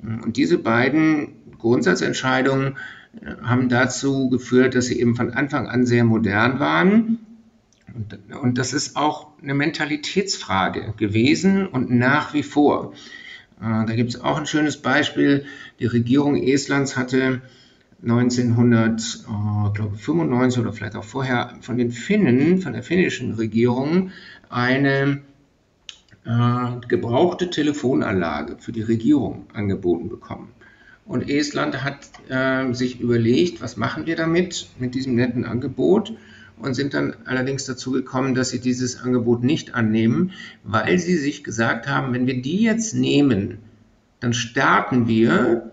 Mm, 0.00 0.22
und 0.22 0.36
diese 0.36 0.58
beiden 0.58 1.34
Grundsatzentscheidungen 1.58 2.76
äh, 3.20 3.34
haben 3.42 3.68
dazu 3.68 4.28
geführt, 4.28 4.74
dass 4.76 4.86
sie 4.86 5.00
eben 5.00 5.16
von 5.16 5.32
Anfang 5.32 5.66
an 5.68 5.84
sehr 5.84 6.04
modern 6.04 6.60
waren 6.60 7.18
und, 7.94 8.18
und 8.34 8.58
das 8.58 8.72
ist 8.72 8.96
auch 8.96 9.28
eine 9.42 9.54
Mentalitätsfrage 9.54 10.94
gewesen 10.96 11.66
und 11.66 11.90
nach 11.90 12.32
wie 12.34 12.42
vor. 12.42 12.94
Äh, 13.60 13.86
da 13.86 13.94
gibt 13.94 14.10
es 14.10 14.20
auch 14.20 14.38
ein 14.38 14.46
schönes 14.46 14.78
Beispiel. 14.78 15.44
Die 15.78 15.86
Regierung 15.86 16.34
Estlands 16.36 16.96
hatte 16.96 17.42
1995 18.02 20.60
oder 20.60 20.72
vielleicht 20.72 20.96
auch 20.96 21.04
vorher 21.04 21.54
von 21.60 21.76
den 21.76 21.92
Finnen, 21.92 22.60
von 22.60 22.72
der 22.72 22.82
finnischen 22.82 23.34
Regierung, 23.34 24.10
eine 24.48 25.20
äh, 26.24 26.86
gebrauchte 26.88 27.50
Telefonanlage 27.50 28.56
für 28.58 28.72
die 28.72 28.82
Regierung 28.82 29.46
angeboten 29.54 30.08
bekommen. 30.08 30.48
Und 31.04 31.28
Estland 31.28 31.84
hat 31.84 32.10
äh, 32.28 32.72
sich 32.72 33.00
überlegt, 33.00 33.60
was 33.60 33.76
machen 33.76 34.06
wir 34.06 34.16
damit, 34.16 34.68
mit 34.78 34.94
diesem 34.94 35.14
netten 35.14 35.44
Angebot 35.44 36.14
und 36.62 36.74
sind 36.74 36.94
dann 36.94 37.14
allerdings 37.24 37.64
dazu 37.64 37.90
gekommen, 37.90 38.34
dass 38.34 38.50
sie 38.50 38.60
dieses 38.60 39.00
Angebot 39.00 39.42
nicht 39.42 39.74
annehmen, 39.74 40.32
weil 40.64 40.98
sie 40.98 41.16
sich 41.16 41.44
gesagt 41.44 41.88
haben, 41.88 42.12
wenn 42.12 42.26
wir 42.26 42.40
die 42.40 42.62
jetzt 42.62 42.94
nehmen, 42.94 43.58
dann 44.20 44.32
starten 44.32 45.08
wir 45.08 45.72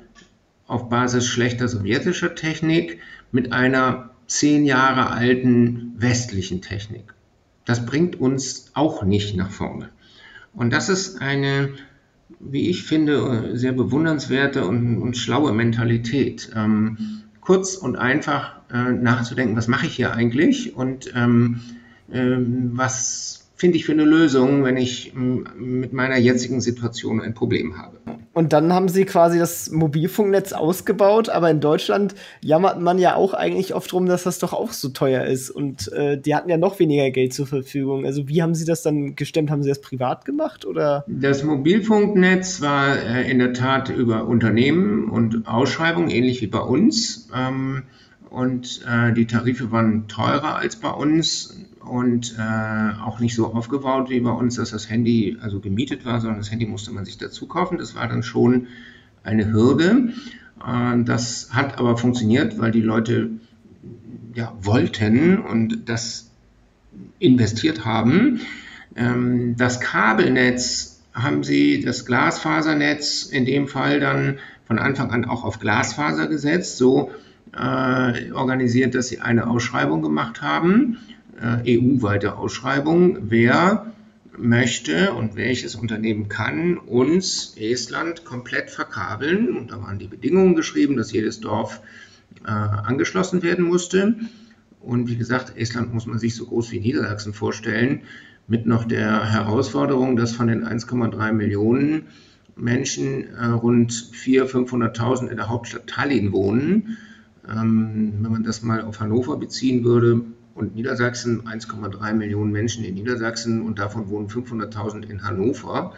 auf 0.67 0.89
Basis 0.89 1.25
schlechter 1.25 1.67
sowjetischer 1.67 2.35
Technik 2.35 2.99
mit 3.31 3.53
einer 3.53 4.11
zehn 4.27 4.65
Jahre 4.65 5.09
alten 5.11 5.93
westlichen 5.97 6.61
Technik. 6.61 7.13
Das 7.65 7.85
bringt 7.85 8.19
uns 8.19 8.71
auch 8.73 9.03
nicht 9.03 9.35
nach 9.35 9.51
vorne. 9.51 9.89
Und 10.53 10.73
das 10.73 10.89
ist 10.89 11.21
eine, 11.21 11.69
wie 12.39 12.69
ich 12.69 12.83
finde, 12.83 13.57
sehr 13.57 13.73
bewundernswerte 13.73 14.65
und, 14.65 14.99
und 14.99 15.17
schlaue 15.17 15.53
Mentalität. 15.53 16.51
Ähm, 16.55 17.18
kurz 17.49 17.73
und 17.73 17.95
einfach 17.95 18.57
äh, 18.71 18.91
nachzudenken, 18.91 19.57
was 19.57 19.67
mache 19.67 19.87
ich 19.87 19.95
hier 19.95 20.13
eigentlich 20.13 20.75
und 20.75 21.11
ähm, 21.15 21.61
ähm, 22.11 22.73
was 22.73 23.38
finde 23.59 23.75
ich 23.75 23.85
für 23.85 23.91
eine 23.91 24.05
Lösung, 24.05 24.63
wenn 24.63 24.77
ich 24.77 25.13
mit 25.13 25.91
meiner 25.91 26.17
jetzigen 26.17 26.61
Situation 26.61 27.19
ein 27.19 27.33
Problem 27.33 27.77
habe. 27.77 27.97
Und 28.31 28.53
dann 28.53 28.71
haben 28.71 28.87
sie 28.87 29.03
quasi 29.03 29.37
das 29.37 29.69
Mobilfunknetz 29.69 30.53
ausgebaut, 30.53 31.27
aber 31.27 31.51
in 31.51 31.59
Deutschland 31.59 32.15
jammert 32.41 32.79
man 32.79 32.97
ja 32.99 33.15
auch 33.15 33.33
eigentlich 33.33 33.75
oft 33.75 33.91
drum, 33.91 34.05
dass 34.05 34.23
das 34.23 34.39
doch 34.39 34.53
auch 34.53 34.71
so 34.71 34.89
teuer 34.89 35.25
ist. 35.25 35.49
Und 35.49 35.91
äh, 35.91 36.17
die 36.17 36.35
hatten 36.35 36.49
ja 36.49 36.55
noch 36.55 36.79
weniger 36.79 37.11
Geld 37.11 37.33
zur 37.33 37.47
Verfügung. 37.47 38.05
Also 38.05 38.29
wie 38.29 38.41
haben 38.41 38.55
sie 38.55 38.63
das 38.63 38.81
dann 38.81 39.17
gestemmt? 39.17 39.51
Haben 39.51 39.61
sie 39.61 39.69
das 39.69 39.81
privat 39.81 40.23
gemacht 40.23 40.65
oder? 40.65 41.03
Das 41.07 41.43
Mobilfunknetz 41.43 42.61
war 42.61 42.95
äh, 42.95 43.29
in 43.29 43.39
der 43.39 43.51
Tat 43.51 43.89
über 43.89 44.25
Unternehmen 44.25 45.09
und 45.09 45.47
Ausschreibungen, 45.49 46.09
ähnlich 46.09 46.41
wie 46.41 46.47
bei 46.47 46.61
uns. 46.61 47.27
Ähm, 47.35 47.83
und 48.29 48.85
äh, 48.87 49.11
die 49.11 49.25
Tarife 49.25 49.71
waren 49.71 50.07
teurer 50.07 50.55
als 50.55 50.77
bei 50.77 50.91
uns 50.91 51.65
und 51.89 52.35
äh, 52.37 53.01
auch 53.01 53.19
nicht 53.19 53.35
so 53.35 53.53
aufgebaut 53.53 54.09
wie 54.09 54.19
bei 54.19 54.31
uns, 54.31 54.55
dass 54.55 54.71
das 54.71 54.89
Handy 54.89 55.37
also 55.41 55.59
gemietet 55.59 56.05
war, 56.05 56.21
sondern 56.21 56.39
das 56.39 56.51
Handy 56.51 56.65
musste 56.65 56.91
man 56.91 57.05
sich 57.05 57.17
dazu 57.17 57.47
kaufen. 57.47 57.77
Das 57.77 57.95
war 57.95 58.07
dann 58.07 58.23
schon 58.23 58.67
eine 59.23 59.51
Hürde. 59.51 60.13
Äh, 60.65 61.03
das 61.03 61.49
hat 61.51 61.77
aber 61.79 61.97
funktioniert, 61.97 62.59
weil 62.59 62.71
die 62.71 62.81
Leute 62.81 63.31
ja 64.33 64.53
wollten 64.61 65.39
und 65.39 65.89
das 65.89 66.29
investiert 67.19 67.85
haben. 67.85 68.41
Ähm, 68.95 69.55
das 69.57 69.79
Kabelnetz 69.79 71.01
haben 71.13 71.43
sie, 71.43 71.81
das 71.83 72.05
Glasfasernetz 72.05 73.25
in 73.25 73.45
dem 73.45 73.67
Fall 73.67 73.99
dann 73.99 74.39
von 74.65 74.79
Anfang 74.79 75.11
an 75.11 75.25
auch 75.25 75.43
auf 75.43 75.59
Glasfaser 75.59 76.27
gesetzt, 76.27 76.77
so 76.77 77.11
äh, 77.53 78.31
organisiert, 78.31 78.95
dass 78.95 79.07
sie 79.07 79.19
eine 79.19 79.47
Ausschreibung 79.47 80.01
gemacht 80.01 80.41
haben, 80.41 80.97
EU-weite 81.41 82.35
Ausschreibung, 82.37 83.29
wer 83.29 83.93
möchte 84.37 85.13
und 85.13 85.35
welches 85.35 85.75
Unternehmen 85.75 86.29
kann 86.29 86.77
uns 86.77 87.55
Estland 87.57 88.25
komplett 88.25 88.69
verkabeln. 88.69 89.55
Und 89.55 89.71
da 89.71 89.81
waren 89.81 89.99
die 89.99 90.07
Bedingungen 90.07 90.55
geschrieben, 90.55 90.95
dass 90.97 91.11
jedes 91.11 91.39
Dorf 91.41 91.81
äh, 92.45 92.49
angeschlossen 92.49 93.43
werden 93.43 93.65
musste. 93.65 94.15
Und 94.81 95.09
wie 95.09 95.17
gesagt, 95.17 95.57
Estland 95.57 95.93
muss 95.93 96.05
man 96.05 96.19
sich 96.19 96.35
so 96.35 96.45
groß 96.45 96.71
wie 96.71 96.79
Niedersachsen 96.79 97.33
vorstellen, 97.33 98.01
mit 98.47 98.65
noch 98.65 98.85
der 98.85 99.31
Herausforderung, 99.31 100.15
dass 100.15 100.31
von 100.31 100.47
den 100.47 100.65
1,3 100.65 101.33
Millionen 101.33 102.03
Menschen 102.55 103.35
äh, 103.35 103.45
rund 103.45 103.91
400.000, 103.91 104.69
500.000 104.69 105.27
in 105.27 105.37
der 105.37 105.49
Hauptstadt 105.49 105.87
Tallinn 105.87 106.31
wohnen. 106.31 106.97
Ähm, 107.47 108.13
wenn 108.21 108.31
man 108.31 108.43
das 108.43 108.63
mal 108.63 108.81
auf 108.81 108.99
Hannover 108.99 109.37
beziehen 109.37 109.83
würde, 109.83 110.21
und 110.59 110.75
Niedersachsen 110.75 111.47
1,3 111.47 112.13
Millionen 112.13 112.51
Menschen 112.51 112.83
in 112.83 112.93
Niedersachsen 112.93 113.61
und 113.61 113.79
davon 113.79 114.09
wohnen 114.09 114.27
500.000 114.27 115.09
in 115.09 115.23
Hannover, 115.23 115.93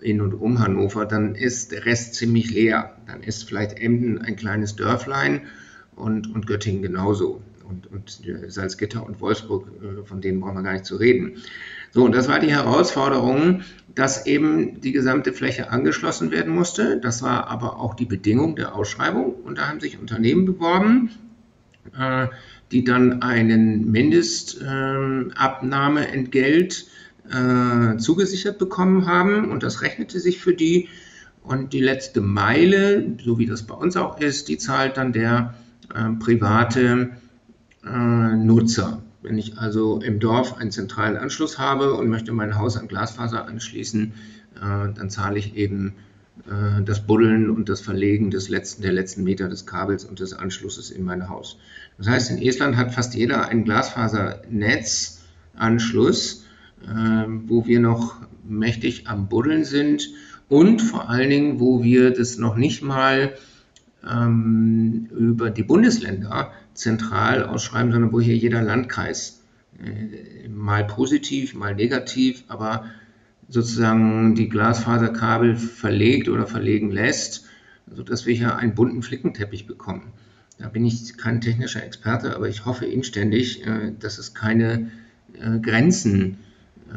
in 0.00 0.20
und 0.20 0.34
um 0.34 0.58
Hannover, 0.58 1.06
dann 1.06 1.34
ist 1.34 1.72
der 1.72 1.86
Rest 1.86 2.14
ziemlich 2.14 2.50
leer. 2.50 2.94
Dann 3.06 3.22
ist 3.22 3.48
vielleicht 3.48 3.78
Emden 3.78 4.20
ein 4.20 4.36
kleines 4.36 4.76
Dörflein 4.76 5.42
und, 5.96 6.32
und 6.34 6.46
Göttingen 6.46 6.82
genauso. 6.82 7.40
Und, 7.66 7.90
und 7.90 8.20
Salzgitter 8.48 9.06
und 9.06 9.20
Wolfsburg, 9.22 9.66
äh, 9.82 10.04
von 10.04 10.20
denen 10.20 10.40
brauchen 10.40 10.56
wir 10.56 10.62
gar 10.62 10.72
nicht 10.74 10.84
zu 10.84 10.96
reden. 10.96 11.38
So, 11.90 12.04
und 12.04 12.14
das 12.14 12.28
war 12.28 12.38
die 12.38 12.50
Herausforderung, 12.50 13.62
dass 13.94 14.26
eben 14.26 14.82
die 14.82 14.92
gesamte 14.92 15.32
Fläche 15.32 15.70
angeschlossen 15.70 16.30
werden 16.30 16.54
musste. 16.54 17.00
Das 17.00 17.22
war 17.22 17.48
aber 17.48 17.78
auch 17.80 17.94
die 17.94 18.04
Bedingung 18.04 18.56
der 18.56 18.74
Ausschreibung. 18.74 19.32
Und 19.32 19.56
da 19.56 19.68
haben 19.68 19.80
sich 19.80 19.98
Unternehmen 19.98 20.44
beworben, 20.44 21.10
äh, 21.98 22.28
die 22.72 22.84
dann 22.84 23.22
einen 23.22 23.90
Mindestabnahmeentgelt 23.90 26.86
äh, 27.30 27.96
zugesichert 27.98 28.58
bekommen 28.58 29.06
haben 29.06 29.50
und 29.50 29.62
das 29.62 29.82
rechnete 29.82 30.18
sich 30.20 30.40
für 30.40 30.54
die. 30.54 30.88
Und 31.42 31.72
die 31.72 31.80
letzte 31.80 32.20
Meile, 32.20 33.16
so 33.22 33.38
wie 33.38 33.46
das 33.46 33.64
bei 33.64 33.74
uns 33.74 33.96
auch 33.96 34.20
ist, 34.20 34.48
die 34.48 34.58
zahlt 34.58 34.96
dann 34.96 35.12
der 35.12 35.54
äh, 35.92 36.10
private 36.18 37.10
äh, 37.84 38.36
Nutzer. 38.36 39.02
Wenn 39.22 39.38
ich 39.38 39.58
also 39.58 40.00
im 40.00 40.20
Dorf 40.20 40.56
einen 40.56 40.70
zentralen 40.70 41.16
Anschluss 41.16 41.58
habe 41.58 41.94
und 41.94 42.08
möchte 42.08 42.32
mein 42.32 42.58
Haus 42.58 42.76
an 42.76 42.88
Glasfaser 42.88 43.46
anschließen, 43.46 44.12
äh, 44.56 44.60
dann 44.60 45.10
zahle 45.10 45.38
ich 45.38 45.56
eben 45.56 45.94
das 46.86 47.06
Buddeln 47.06 47.50
und 47.50 47.68
das 47.68 47.82
Verlegen 47.82 48.30
des 48.30 48.48
letzten, 48.48 48.80
der 48.80 48.92
letzten 48.92 49.22
Meter 49.22 49.50
des 49.50 49.66
Kabels 49.66 50.06
und 50.06 50.18
des 50.18 50.32
Anschlusses 50.32 50.90
in 50.90 51.04
mein 51.04 51.28
Haus. 51.28 51.58
Das 52.02 52.12
heißt, 52.12 52.30
in 52.32 52.42
Estland 52.42 52.76
hat 52.76 52.92
fast 52.92 53.14
jeder 53.14 53.48
einen 53.48 53.62
Glasfasernetzanschluss, 53.62 56.44
äh, 56.82 57.26
wo 57.46 57.64
wir 57.64 57.78
noch 57.78 58.16
mächtig 58.42 59.06
am 59.06 59.28
Buddeln 59.28 59.64
sind 59.64 60.08
und 60.48 60.82
vor 60.82 61.08
allen 61.08 61.30
Dingen, 61.30 61.60
wo 61.60 61.84
wir 61.84 62.10
das 62.10 62.38
noch 62.38 62.56
nicht 62.56 62.82
mal 62.82 63.34
ähm, 64.04 65.06
über 65.16 65.50
die 65.50 65.62
Bundesländer 65.62 66.50
zentral 66.74 67.44
ausschreiben, 67.44 67.92
sondern 67.92 68.12
wo 68.12 68.20
hier 68.20 68.36
jeder 68.36 68.62
Landkreis 68.62 69.44
äh, 69.80 70.48
mal 70.48 70.84
positiv, 70.84 71.54
mal 71.54 71.76
negativ, 71.76 72.42
aber 72.48 72.86
sozusagen 73.48 74.34
die 74.34 74.48
Glasfaserkabel 74.48 75.54
verlegt 75.54 76.28
oder 76.28 76.48
verlegen 76.48 76.90
lässt, 76.90 77.44
sodass 77.94 78.26
wir 78.26 78.34
hier 78.34 78.56
einen 78.56 78.74
bunten 78.74 79.04
Flickenteppich 79.04 79.68
bekommen. 79.68 80.12
Da 80.62 80.68
bin 80.68 80.86
ich 80.86 81.16
kein 81.18 81.40
technischer 81.40 81.82
Experte, 81.82 82.36
aber 82.36 82.48
ich 82.48 82.64
hoffe 82.64 82.86
inständig, 82.86 83.66
äh, 83.66 83.92
dass 83.98 84.18
es 84.18 84.32
keine 84.32 84.92
äh, 85.34 85.58
Grenzen 85.58 86.38
äh, 86.88 86.94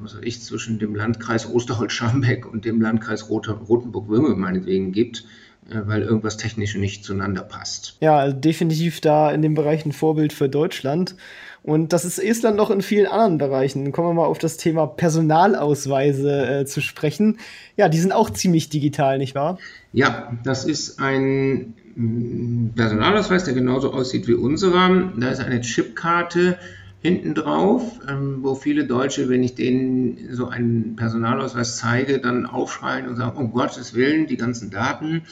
was 0.00 0.16
ich, 0.22 0.40
zwischen 0.40 0.78
dem 0.78 0.94
Landkreis 0.94 1.46
Osterholz-Scharmbeck 1.46 2.46
und 2.46 2.64
dem 2.64 2.80
Landkreis 2.80 3.28
Rotenburg-Würme 3.28 4.34
meinetwegen 4.36 4.92
gibt, 4.92 5.24
weil 5.66 6.02
irgendwas 6.02 6.36
technisch 6.36 6.76
nicht 6.76 7.04
zueinander 7.04 7.42
passt. 7.42 7.96
Ja, 8.00 8.18
also 8.18 8.36
definitiv 8.36 9.00
da 9.00 9.30
in 9.30 9.40
dem 9.40 9.54
Bereich 9.54 9.86
ein 9.86 9.92
Vorbild 9.92 10.34
für 10.34 10.48
Deutschland. 10.48 11.16
Und 11.64 11.94
das 11.94 12.04
ist 12.04 12.18
Estland 12.18 12.58
noch 12.58 12.70
in 12.70 12.82
vielen 12.82 13.06
anderen 13.06 13.38
Bereichen. 13.38 13.90
Kommen 13.90 14.08
wir 14.08 14.12
mal 14.12 14.26
auf 14.26 14.36
das 14.36 14.58
Thema 14.58 14.86
Personalausweise 14.86 16.60
äh, 16.60 16.66
zu 16.66 16.82
sprechen. 16.82 17.38
Ja, 17.78 17.88
die 17.88 17.98
sind 17.98 18.12
auch 18.12 18.28
ziemlich 18.28 18.68
digital, 18.68 19.16
nicht 19.16 19.34
wahr? 19.34 19.58
Ja, 19.94 20.36
das 20.44 20.66
ist 20.66 21.00
ein 21.00 21.72
mm, 21.96 22.74
Personalausweis, 22.76 23.44
der 23.44 23.54
genauso 23.54 23.94
aussieht 23.94 24.28
wie 24.28 24.34
unserer. 24.34 25.10
Da 25.16 25.30
ist 25.30 25.40
eine 25.40 25.62
Chipkarte 25.62 26.58
hinten 27.00 27.34
drauf, 27.34 27.98
ähm, 28.10 28.40
wo 28.42 28.54
viele 28.54 28.84
Deutsche, 28.84 29.30
wenn 29.30 29.42
ich 29.42 29.54
denen 29.54 30.18
so 30.32 30.48
einen 30.48 30.96
Personalausweis 30.96 31.78
zeige, 31.78 32.18
dann 32.18 32.44
aufschreien 32.44 33.08
und 33.08 33.16
sagen, 33.16 33.38
um 33.38 33.52
Gottes 33.52 33.94
Willen, 33.94 34.26
die 34.26 34.36
ganzen 34.36 34.70
Daten. 34.70 35.22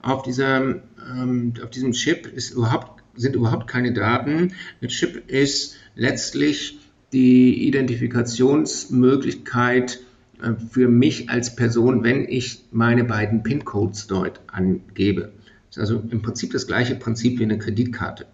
Auf, 0.00 0.22
dieser, 0.22 0.62
ähm, 0.62 1.52
auf 1.62 1.68
diesem 1.68 1.92
Chip 1.92 2.26
ist 2.26 2.52
überhaupt 2.52 3.03
sind 3.16 3.36
überhaupt 3.36 3.68
keine 3.68 3.92
Daten. 3.92 4.54
Der 4.80 4.88
Chip 4.88 5.30
ist 5.30 5.76
letztlich 5.94 6.78
die 7.12 7.66
Identifikationsmöglichkeit 7.66 10.00
äh, 10.42 10.52
für 10.70 10.88
mich 10.88 11.28
als 11.30 11.56
Person, 11.56 12.04
wenn 12.04 12.28
ich 12.28 12.64
meine 12.72 13.04
beiden 13.04 13.42
PIN-Codes 13.42 14.06
dort 14.06 14.40
angebe. 14.48 15.32
Das 15.68 15.76
ist 15.76 15.78
also 15.78 16.02
im 16.10 16.22
Prinzip 16.22 16.52
das 16.52 16.66
gleiche 16.66 16.96
Prinzip 16.96 17.38
wie 17.38 17.44
eine 17.44 17.58
Kreditkarte. 17.58 18.26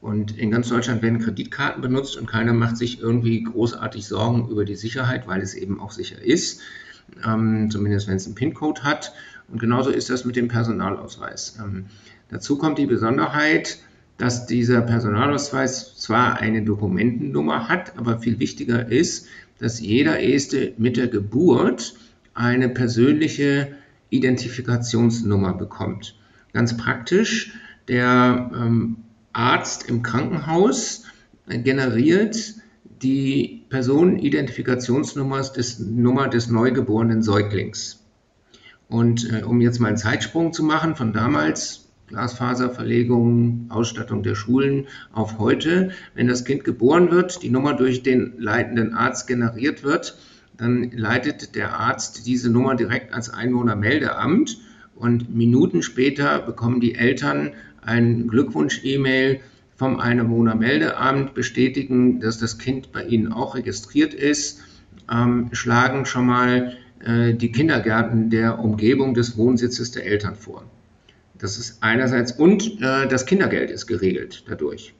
Und 0.00 0.38
in 0.38 0.50
ganz 0.50 0.68
Deutschland 0.68 1.02
werden 1.02 1.18
Kreditkarten 1.18 1.82
benutzt 1.82 2.16
und 2.16 2.26
keiner 2.26 2.52
macht 2.52 2.76
sich 2.76 3.00
irgendwie 3.00 3.42
großartig 3.42 4.06
Sorgen 4.06 4.48
über 4.50 4.64
die 4.64 4.76
Sicherheit, 4.76 5.26
weil 5.26 5.40
es 5.40 5.54
eben 5.54 5.80
auch 5.80 5.90
sicher 5.90 6.22
ist, 6.22 6.60
ähm, 7.24 7.70
zumindest 7.70 8.06
wenn 8.06 8.16
es 8.16 8.26
einen 8.26 8.34
PIN-Code 8.34 8.82
hat. 8.82 9.12
Und 9.48 9.58
genauso 9.58 9.90
ist 9.90 10.10
das 10.10 10.24
mit 10.24 10.36
dem 10.36 10.48
Personalausweis. 10.48 11.58
Ähm, 11.60 11.86
dazu 12.28 12.58
kommt 12.58 12.78
die 12.78 12.86
Besonderheit, 12.86 13.78
dass 14.18 14.46
dieser 14.46 14.80
Personalausweis 14.80 15.96
zwar 15.96 16.38
eine 16.38 16.62
Dokumentennummer 16.62 17.68
hat, 17.68 17.96
aber 17.98 18.18
viel 18.18 18.38
wichtiger 18.38 18.90
ist, 18.90 19.26
dass 19.58 19.80
jeder 19.80 20.22
Este 20.22 20.72
mit 20.78 20.96
der 20.96 21.08
Geburt 21.08 21.94
eine 22.34 22.68
persönliche 22.68 23.68
Identifikationsnummer 24.10 25.54
bekommt. 25.54 26.16
Ganz 26.52 26.76
praktisch, 26.76 27.54
der 27.88 28.50
ähm, 28.54 28.98
Arzt 29.32 29.88
im 29.88 30.02
Krankenhaus 30.02 31.04
generiert 31.48 32.54
die 33.02 33.64
Personenidentifikationsnummer 33.68 35.42
des, 35.42 35.78
Nummer 35.78 36.28
des 36.28 36.48
neugeborenen 36.48 37.22
Säuglings. 37.22 38.02
Und 38.88 39.30
äh, 39.30 39.42
um 39.42 39.60
jetzt 39.60 39.80
mal 39.80 39.88
einen 39.88 39.96
Zeitsprung 39.96 40.52
zu 40.52 40.62
machen 40.62 40.96
von 40.96 41.12
damals, 41.12 41.85
Glasfaserverlegung, 42.08 43.66
Ausstattung 43.68 44.22
der 44.22 44.34
Schulen 44.34 44.86
auf 45.12 45.38
heute. 45.38 45.90
Wenn 46.14 46.28
das 46.28 46.44
Kind 46.44 46.64
geboren 46.64 47.10
wird, 47.10 47.42
die 47.42 47.50
Nummer 47.50 47.74
durch 47.74 48.02
den 48.02 48.34
leitenden 48.38 48.94
Arzt 48.94 49.26
generiert 49.26 49.82
wird, 49.82 50.18
dann 50.56 50.90
leitet 50.92 51.54
der 51.54 51.78
Arzt 51.78 52.26
diese 52.26 52.50
Nummer 52.50 52.74
direkt 52.74 53.12
ans 53.12 53.28
Einwohnermeldeamt 53.28 54.58
und 54.94 55.34
Minuten 55.34 55.82
später 55.82 56.40
bekommen 56.40 56.80
die 56.80 56.94
Eltern 56.94 57.52
ein 57.82 58.28
Glückwunsch-E-Mail 58.28 59.40
vom 59.76 60.00
Einwohnermeldeamt, 60.00 61.34
bestätigen, 61.34 62.20
dass 62.20 62.38
das 62.38 62.58
Kind 62.58 62.92
bei 62.92 63.04
ihnen 63.04 63.32
auch 63.32 63.54
registriert 63.54 64.14
ist, 64.14 64.62
ähm, 65.12 65.50
schlagen 65.52 66.06
schon 66.06 66.26
mal 66.26 66.76
äh, 67.04 67.34
die 67.34 67.52
Kindergärten 67.52 68.30
der 68.30 68.58
Umgebung 68.58 69.12
des 69.12 69.36
Wohnsitzes 69.36 69.90
der 69.90 70.06
Eltern 70.06 70.34
vor. 70.34 70.64
Das 71.38 71.58
ist 71.58 71.82
einerseits, 71.82 72.32
und 72.32 72.80
äh, 72.80 73.08
das 73.08 73.26
Kindergeld 73.26 73.70
ist 73.70 73.86
geregelt 73.86 74.44
dadurch. 74.48 74.94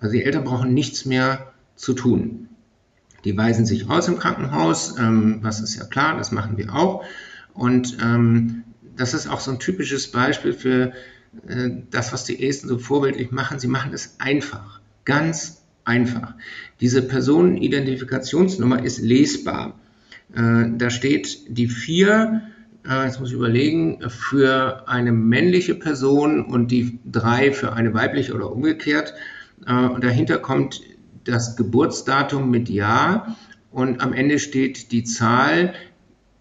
Also 0.00 0.14
die 0.14 0.24
Eltern 0.24 0.44
brauchen 0.44 0.74
nichts 0.74 1.04
mehr 1.04 1.52
zu 1.76 1.94
tun. 1.94 2.48
Die 3.24 3.36
weisen 3.36 3.66
sich 3.66 3.88
aus 3.88 4.08
im 4.08 4.18
Krankenhaus, 4.18 4.98
ähm, 4.98 5.38
was 5.42 5.60
ist 5.60 5.76
ja 5.76 5.84
klar, 5.84 6.16
das 6.16 6.32
machen 6.32 6.56
wir 6.56 6.74
auch. 6.74 7.04
Und 7.54 7.98
ähm, 8.02 8.64
das 8.96 9.14
ist 9.14 9.28
auch 9.28 9.40
so 9.40 9.52
ein 9.52 9.58
typisches 9.58 10.10
Beispiel 10.10 10.52
für 10.52 10.92
äh, 11.46 11.70
das, 11.90 12.12
was 12.12 12.24
die 12.24 12.46
Esten 12.46 12.68
so 12.68 12.78
vorbildlich 12.78 13.30
machen. 13.30 13.58
Sie 13.58 13.68
machen 13.68 13.92
es 13.92 14.16
einfach, 14.18 14.80
ganz 15.04 15.62
einfach. 15.84 16.34
Diese 16.80 17.02
Personenidentifikationsnummer 17.02 18.84
ist 18.84 18.98
lesbar. 18.98 19.78
Äh, 20.34 20.70
da 20.76 20.90
steht 20.90 21.44
die 21.48 21.68
vier 21.68 22.42
äh, 22.88 23.04
jetzt 23.04 23.20
muss 23.20 23.30
ich 23.30 23.34
überlegen, 23.34 24.00
für 24.08 24.88
eine 24.88 25.12
männliche 25.12 25.74
Person 25.74 26.44
und 26.44 26.70
die 26.70 26.98
drei 27.04 27.52
für 27.52 27.72
eine 27.72 27.94
weibliche 27.94 28.34
oder 28.34 28.50
umgekehrt. 28.50 29.14
Äh, 29.66 30.00
dahinter 30.00 30.38
kommt 30.38 30.82
das 31.24 31.56
Geburtsdatum 31.56 32.50
mit 32.50 32.68
Ja 32.68 33.36
und 33.70 34.00
am 34.00 34.12
Ende 34.12 34.38
steht 34.38 34.92
die 34.92 35.04
Zahl, 35.04 35.74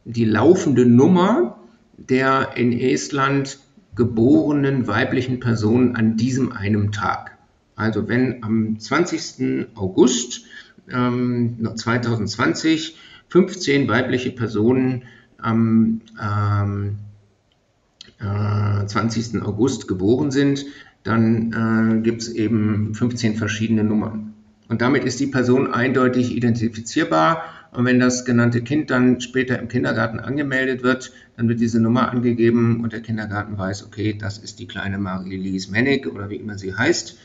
die 0.05 0.25
laufende 0.25 0.85
Nummer 0.85 1.57
der 1.97 2.53
in 2.55 2.71
Estland 2.71 3.59
geborenen 3.95 4.87
weiblichen 4.87 5.39
Personen 5.39 5.95
an 5.95 6.17
diesem 6.17 6.51
einem 6.51 6.91
Tag. 6.91 7.37
Also 7.75 8.07
wenn 8.07 8.43
am 8.43 8.79
20. 8.79 9.67
August 9.75 10.45
ähm, 10.89 11.57
2020 11.75 12.97
15 13.29 13.87
weibliche 13.87 14.31
Personen 14.31 15.03
am 15.41 16.01
ähm, 16.21 16.97
äh, 18.19 18.85
20. 18.85 19.41
August 19.41 19.87
geboren 19.87 20.31
sind, 20.31 20.65
dann 21.03 21.97
äh, 21.97 22.01
gibt 22.01 22.21
es 22.21 22.29
eben 22.29 22.93
15 22.93 23.35
verschiedene 23.35 23.83
Nummern. 23.83 24.33
Und 24.67 24.81
damit 24.81 25.03
ist 25.03 25.19
die 25.19 25.27
Person 25.27 25.73
eindeutig 25.73 26.35
identifizierbar. 26.35 27.43
Und 27.73 27.85
wenn 27.85 27.99
das 27.99 28.23
genannte 28.23 28.61
Kind 28.61 28.89
dann 28.89 29.19
später 29.19 29.59
im 29.59 29.67
Kindergarten 29.67 30.19
angemeldet 30.19 30.83
wird, 30.83 31.11
dann 31.35 31.49
wird 31.49 31.59
diese 31.59 31.81
Nummer 31.81 32.09
angegeben 32.09 32.81
und 32.81 32.93
der 32.93 33.01
Kindergarten 33.01 33.57
weiß, 33.57 33.85
okay, 33.85 34.13
das 34.17 34.37
ist 34.37 34.59
die 34.59 34.67
kleine 34.67 34.97
Marie-Lise 34.97 35.71
Mennig 35.71 36.07
oder 36.07 36.29
wie 36.29 36.35
immer 36.35 36.57
sie 36.57 36.73
heißt. 36.73 37.17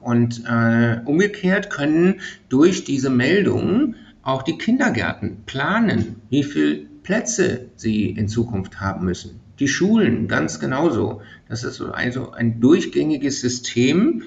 Und 0.00 0.44
äh, 0.48 1.00
umgekehrt 1.04 1.70
können 1.70 2.20
durch 2.48 2.84
diese 2.84 3.10
Meldung 3.10 3.94
auch 4.22 4.42
die 4.42 4.58
Kindergärten 4.58 5.38
planen, 5.46 6.16
wie 6.30 6.42
viele 6.42 6.87
Plätze 7.08 7.70
sie 7.76 8.10
in 8.10 8.28
Zukunft 8.28 8.80
haben 8.82 9.06
müssen. 9.06 9.40
Die 9.60 9.66
Schulen 9.66 10.28
ganz 10.28 10.60
genauso. 10.60 11.22
Das 11.48 11.64
ist 11.64 11.80
also 11.80 12.32
ein 12.32 12.60
durchgängiges 12.60 13.40
System. 13.40 14.24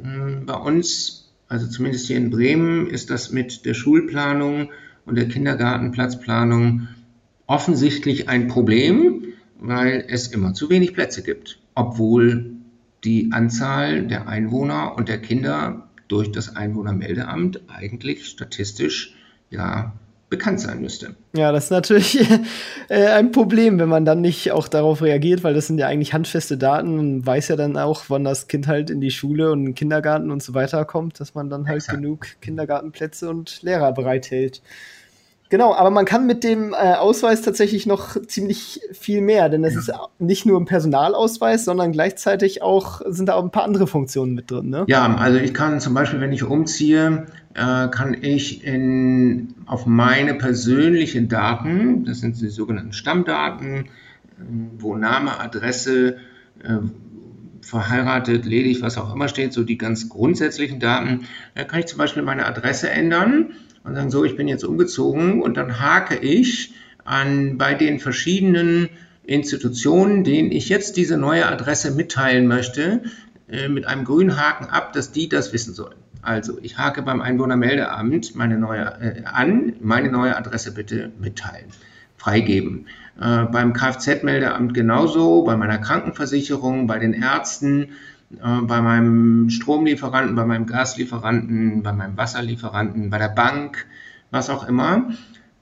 Hm, 0.00 0.46
bei 0.46 0.54
uns, 0.54 1.34
also 1.48 1.66
zumindest 1.66 2.06
hier 2.06 2.16
in 2.16 2.30
Bremen, 2.30 2.86
ist 2.86 3.10
das 3.10 3.30
mit 3.30 3.66
der 3.66 3.74
Schulplanung 3.74 4.70
und 5.04 5.16
der 5.16 5.28
Kindergartenplatzplanung 5.28 6.88
offensichtlich 7.46 8.26
ein 8.26 8.48
Problem, 8.48 9.26
weil 9.60 10.06
es 10.08 10.28
immer 10.28 10.54
zu 10.54 10.70
wenig 10.70 10.94
Plätze 10.94 11.22
gibt, 11.22 11.58
obwohl 11.74 12.52
die 13.04 13.32
Anzahl 13.32 14.06
der 14.06 14.28
Einwohner 14.28 14.96
und 14.96 15.10
der 15.10 15.20
Kinder 15.20 15.90
durch 16.08 16.32
das 16.32 16.56
Einwohnermeldeamt 16.56 17.68
eigentlich 17.68 18.24
statistisch 18.24 19.14
ja 19.50 19.92
bekannt 20.36 20.60
sein 20.60 20.80
müsste. 20.80 21.14
Ja, 21.32 21.52
das 21.52 21.64
ist 21.64 21.70
natürlich 21.70 22.28
äh, 22.88 23.06
ein 23.06 23.30
Problem, 23.30 23.78
wenn 23.78 23.88
man 23.88 24.04
dann 24.04 24.20
nicht 24.20 24.50
auch 24.50 24.66
darauf 24.66 25.00
reagiert, 25.00 25.44
weil 25.44 25.54
das 25.54 25.68
sind 25.68 25.78
ja 25.78 25.86
eigentlich 25.86 26.12
handfeste 26.12 26.58
Daten 26.58 26.98
und 26.98 27.24
weiß 27.24 27.48
ja 27.48 27.56
dann 27.56 27.76
auch, 27.76 28.04
wann 28.08 28.24
das 28.24 28.48
Kind 28.48 28.66
halt 28.66 28.90
in 28.90 29.00
die 29.00 29.12
Schule 29.12 29.52
und 29.52 29.60
in 29.60 29.64
den 29.66 29.74
Kindergarten 29.74 30.30
und 30.32 30.42
so 30.42 30.54
weiter 30.54 30.84
kommt, 30.84 31.20
dass 31.20 31.34
man 31.34 31.50
dann 31.50 31.68
halt 31.68 31.78
Exakt. 31.78 31.98
genug 31.98 32.26
Kindergartenplätze 32.40 33.30
und 33.30 33.62
Lehrer 33.62 33.92
bereithält. 33.92 34.60
Genau, 35.50 35.74
aber 35.74 35.90
man 35.90 36.04
kann 36.04 36.26
mit 36.26 36.42
dem 36.42 36.72
äh, 36.72 36.94
Ausweis 36.94 37.42
tatsächlich 37.42 37.86
noch 37.86 38.20
ziemlich 38.26 38.80
viel 38.92 39.20
mehr, 39.20 39.48
denn 39.48 39.62
es 39.62 39.74
ja. 39.74 39.80
ist 39.80 39.92
nicht 40.18 40.46
nur 40.46 40.58
ein 40.58 40.64
Personalausweis, 40.64 41.64
sondern 41.64 41.92
gleichzeitig 41.92 42.62
auch 42.62 43.02
sind 43.06 43.28
da 43.28 43.34
auch 43.34 43.44
ein 43.44 43.50
paar 43.50 43.64
andere 43.64 43.86
Funktionen 43.86 44.34
mit 44.34 44.50
drin. 44.50 44.70
Ne? 44.70 44.84
Ja, 44.88 45.14
also 45.14 45.38
ich 45.38 45.52
kann 45.52 45.80
zum 45.80 45.92
Beispiel, 45.92 46.20
wenn 46.20 46.32
ich 46.32 46.44
umziehe, 46.44 47.26
äh, 47.54 47.88
kann 47.88 48.16
ich 48.20 48.64
in, 48.64 49.54
auf 49.66 49.84
meine 49.86 50.34
persönlichen 50.34 51.28
Daten, 51.28 52.04
das 52.04 52.20
sind 52.20 52.40
die 52.40 52.48
sogenannten 52.48 52.94
Stammdaten, 52.94 53.76
äh, 53.76 53.86
wo 54.78 54.96
Name, 54.96 55.38
Adresse, 55.40 56.16
äh, 56.62 56.78
verheiratet, 57.60 58.44
ledig, 58.44 58.82
was 58.82 58.98
auch 58.98 59.14
immer 59.14 59.28
steht, 59.28 59.52
so 59.52 59.62
die 59.62 59.78
ganz 59.78 60.08
grundsätzlichen 60.08 60.80
Daten, 60.80 61.26
da 61.54 61.64
kann 61.64 61.80
ich 61.80 61.86
zum 61.86 61.98
Beispiel 61.98 62.22
meine 62.22 62.46
Adresse 62.46 62.90
ändern 62.90 63.52
und 63.84 63.94
sagen, 63.94 64.10
so, 64.10 64.24
ich 64.24 64.36
bin 64.36 64.48
jetzt 64.48 64.64
umgezogen 64.64 65.42
und 65.42 65.56
dann 65.56 65.80
hake 65.80 66.16
ich 66.16 66.74
an 67.04 67.58
bei 67.58 67.74
den 67.74 68.00
verschiedenen 68.00 68.88
Institutionen, 69.24 70.24
denen 70.24 70.50
ich 70.50 70.68
jetzt 70.68 70.96
diese 70.96 71.16
neue 71.16 71.46
Adresse 71.46 71.90
mitteilen 71.92 72.46
möchte, 72.46 73.02
äh, 73.48 73.68
mit 73.68 73.86
einem 73.86 74.04
grünen 74.04 74.38
Haken 74.38 74.66
ab, 74.66 74.92
dass 74.92 75.12
die 75.12 75.28
das 75.28 75.52
wissen 75.52 75.74
sollen. 75.74 75.96
Also 76.22 76.58
ich 76.62 76.78
hake 76.78 77.02
beim 77.02 77.20
Einwohnermeldeamt 77.20 78.34
meine 78.34 78.58
neue, 78.58 78.84
äh, 79.00 79.24
an, 79.24 79.74
meine 79.80 80.10
neue 80.10 80.36
Adresse 80.36 80.72
bitte 80.72 81.12
mitteilen, 81.20 81.66
freigeben. 82.16 82.86
Äh, 83.20 83.44
beim 83.44 83.74
Kfz-Meldeamt 83.74 84.72
genauso, 84.72 85.44
bei 85.44 85.56
meiner 85.56 85.78
Krankenversicherung, 85.78 86.86
bei 86.86 86.98
den 86.98 87.12
Ärzten, 87.12 87.90
äh, 88.42 88.60
bei 88.62 88.80
meinem 88.80 89.50
Stromlieferanten, 89.50 90.34
bei 90.34 90.44
meinem 90.44 90.66
Gaslieferanten, 90.66 91.82
bei 91.82 91.92
meinem 91.92 92.16
Wasserlieferanten, 92.16 93.10
bei 93.10 93.18
der 93.18 93.28
Bank, 93.28 93.86
was 94.30 94.50
auch 94.50 94.68
immer. 94.68 95.10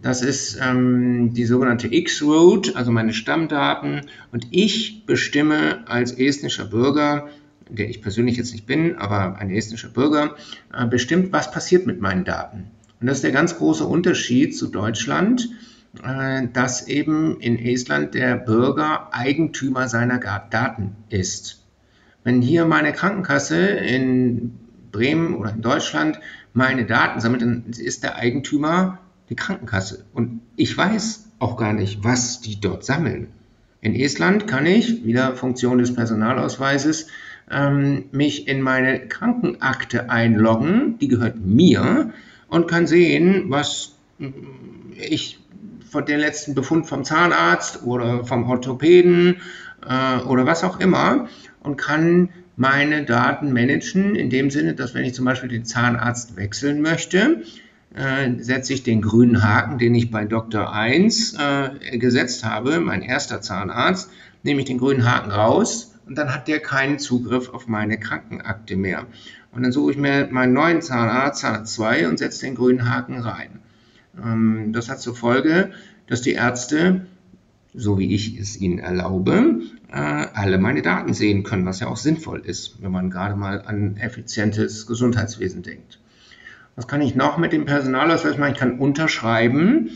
Das 0.01 0.21
ist 0.21 0.59
ähm, 0.61 1.33
die 1.33 1.45
sogenannte 1.45 1.93
X-Road, 1.93 2.75
also 2.75 2.91
meine 2.91 3.13
Stammdaten. 3.13 4.03
Und 4.33 4.49
ich 4.51 5.07
bestimme 5.07 5.85
als 5.87 6.13
estnischer 6.13 6.65
Bürger, 6.65 7.29
der 7.69 7.89
ich 7.89 8.03
persönlich 8.03 8.37
jetzt 8.37 8.53
nicht 8.53 8.67
bin, 8.67 8.97
aber 8.97 9.37
ein 9.39 9.51
estnischer 9.51 9.89
Bürger, 9.89 10.35
äh, 10.73 10.87
bestimmt, 10.87 11.33
was 11.33 11.53
passiert 11.53 11.87
mit 11.87 12.01
meinen 12.01 12.25
Daten. 12.25 12.71
Und 13.01 13.07
das 13.07 13.19
ist 13.19 13.25
der 13.25 13.33
ganz 13.33 13.57
große 13.57 13.87
Unterschied 13.87 14.57
zu 14.57 14.67
Deutschland, 14.69 15.49
äh, 16.03 16.49
dass 16.53 16.89
eben 16.89 17.41
in 17.41 17.59
Estland 17.59 18.15
der 18.15 18.37
Bürger 18.37 19.13
Eigentümer 19.13 19.89
seiner 19.89 20.19
Daten 20.19 20.97
ist. 21.11 21.62
Wenn 22.25 22.43
hier 22.43 22.65
meine 22.67 22.93
Krankenkasse 22.93 23.59
in 23.59 24.59
Bremen 24.93 25.35
oder 25.35 25.51
in 25.51 25.63
Deutschland 25.63 26.21
meine 26.53 26.85
Daten 26.85 27.21
sammelt, 27.21 27.43
dann 27.43 27.65
ist 27.71 28.03
der 28.05 28.17
Eigentümer 28.17 28.99
die 29.29 29.37
Krankenkasse. 29.37 30.05
Und 30.13 30.41
ich 30.57 30.77
weiß 30.77 31.29
auch 31.39 31.57
gar 31.57 31.73
nicht, 31.73 32.05
was 32.05 32.41
die 32.41 32.61
dort 32.61 32.85
sammeln. 32.85 33.29
In 33.81 33.95
Estland 33.97 34.47
kann 34.47 34.67
ich, 34.67 35.05
wieder 35.05 35.35
Funktion 35.35 35.79
des 35.79 35.95
Personalausweises, 35.95 37.09
ähm, 37.51 38.05
mich 38.13 38.47
in 38.47 38.63
meine 38.63 39.09
Krankenakte 39.09 40.09
einloggen, 40.09 40.99
die 41.01 41.09
gehört 41.09 41.37
mir, 41.45 42.13
und 42.49 42.69
kann 42.69 42.87
sehen, 42.87 43.47
was 43.49 43.97
ich 44.95 45.41
von 45.91 46.05
den 46.05 46.21
letzten 46.21 46.55
Befund 46.55 46.87
vom 46.87 47.03
Zahnarzt 47.05 47.83
oder 47.83 48.25
vom 48.25 48.49
Orthopäden 48.49 49.41
äh, 49.89 50.19
oder 50.21 50.47
was 50.47 50.63
auch 50.63 50.79
immer 50.79 51.29
und 51.63 51.77
kann 51.77 52.31
meine 52.57 53.05
Daten 53.05 53.53
managen, 53.53 54.15
in 54.15 54.31
dem 54.31 54.51
Sinne, 54.51 54.75
dass 54.75 54.95
wenn 54.95 55.05
ich 55.05 55.15
zum 55.15 55.25
Beispiel 55.25 55.49
den 55.49 55.65
Zahnarzt 55.65 56.37
wechseln 56.37 56.83
möchte, 56.83 57.43
äh, 57.95 58.31
setze 58.39 58.73
ich 58.75 58.83
den 58.83 59.03
grünen 59.03 59.43
Haken, 59.43 59.79
den 59.79 59.95
ich 59.95 60.11
bei 60.11 60.25
Dr. 60.25 60.73
1 60.73 61.35
äh, 61.35 61.99
gesetzt 61.99 62.45
habe, 62.45 62.81
mein 62.81 63.03
erster 63.03 63.41
Zahnarzt, 63.41 64.11
nehme 64.43 64.61
ich 64.61 64.67
den 64.67 64.79
grünen 64.79 65.11
Haken 65.11 65.31
raus 65.31 65.95
und 66.07 66.17
dann 66.17 66.35
hat 66.35 66.49
der 66.49 66.61
keinen 66.61 66.99
Zugriff 66.99 67.49
auf 67.51 67.69
meine 67.69 67.99
Krankenakte 67.99 68.77
mehr. 68.77 69.07
Und 69.53 69.63
dann 69.63 69.73
suche 69.73 69.93
ich 69.93 69.99
mir 69.99 70.29
meinen 70.31 70.55
neuen 70.55 70.83
Zahnarzt, 70.83 71.41
Zahnarzt 71.41 71.75
2, 71.75 72.09
und 72.09 72.19
setze 72.19 72.47
den 72.47 72.55
grünen 72.55 72.91
Haken 72.91 73.21
rein. 73.21 73.61
Ähm, 74.23 74.73
das 74.73 74.89
hat 74.89 75.01
zur 75.01 75.15
Folge, 75.15 75.71
dass 76.07 76.23
die 76.23 76.33
Ärzte, 76.33 77.07
so 77.75 77.99
wie 77.99 78.15
ich 78.15 78.39
es 78.39 78.61
ihnen 78.61 78.79
erlaube, 78.79 79.61
äh, 79.91 79.97
alle 79.97 80.59
meine 80.59 80.83
Daten 80.83 81.15
sehen 81.15 81.43
können, 81.43 81.67
was 81.67 81.81
ja 81.81 81.87
auch 81.87 81.97
sinnvoll 81.97 82.41
ist, 82.41 82.83
wenn 82.83 82.93
man 82.93 83.11
gerade 83.11 83.37
mal 83.37 83.63
an 83.63 83.97
effizientes 83.97 84.87
Gesundheitswesen 84.87 85.63
denkt. 85.63 85.99
Was 86.77 86.87
kann 86.87 87.03
ich 87.03 87.15
noch 87.15 87.39
mit 87.39 87.53
dem 87.53 87.65
Personalausweis 87.65 88.39
machen? 88.39 88.53
Ich 88.53 88.59
kann 88.59 88.79
unterschreiben. 88.79 89.91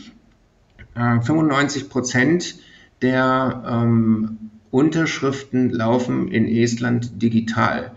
Äh, 0.95 1.21
95 1.21 1.89
Prozent 1.89 2.55
der 3.01 3.63
ähm, 3.67 4.37
Unterschriften 4.71 5.69
laufen 5.69 6.27
in 6.29 6.47
Estland 6.47 7.21
digital. 7.21 7.91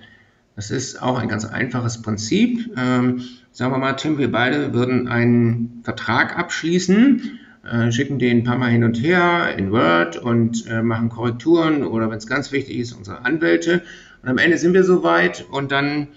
Das 0.56 0.70
ist 0.70 1.00
auch 1.02 1.18
ein 1.18 1.28
ganz 1.28 1.44
einfaches 1.44 2.02
Prinzip. 2.02 2.70
Ähm, 2.76 3.22
sagen 3.50 3.72
wir 3.72 3.78
mal, 3.78 3.94
Tim, 3.94 4.18
wir 4.18 4.30
beide 4.30 4.74
würden 4.74 5.08
einen 5.08 5.80
Vertrag 5.84 6.38
abschließen 6.38 7.39
äh, 7.64 7.92
schicken 7.92 8.18
den 8.18 8.38
ein 8.38 8.44
paar 8.44 8.58
Mal 8.58 8.70
hin 8.70 8.84
und 8.84 9.02
her 9.02 9.54
in 9.56 9.70
Word 9.70 10.16
und 10.16 10.66
äh, 10.66 10.82
machen 10.82 11.08
Korrekturen 11.08 11.84
oder 11.84 12.10
wenn 12.10 12.18
es 12.18 12.26
ganz 12.26 12.52
wichtig 12.52 12.78
ist, 12.78 12.92
unsere 12.92 13.24
Anwälte. 13.24 13.82
Und 14.22 14.28
am 14.28 14.38
Ende 14.38 14.58
sind 14.58 14.74
wir 14.74 14.84
soweit 14.84 15.46
und 15.50 15.72
dann 15.72 16.08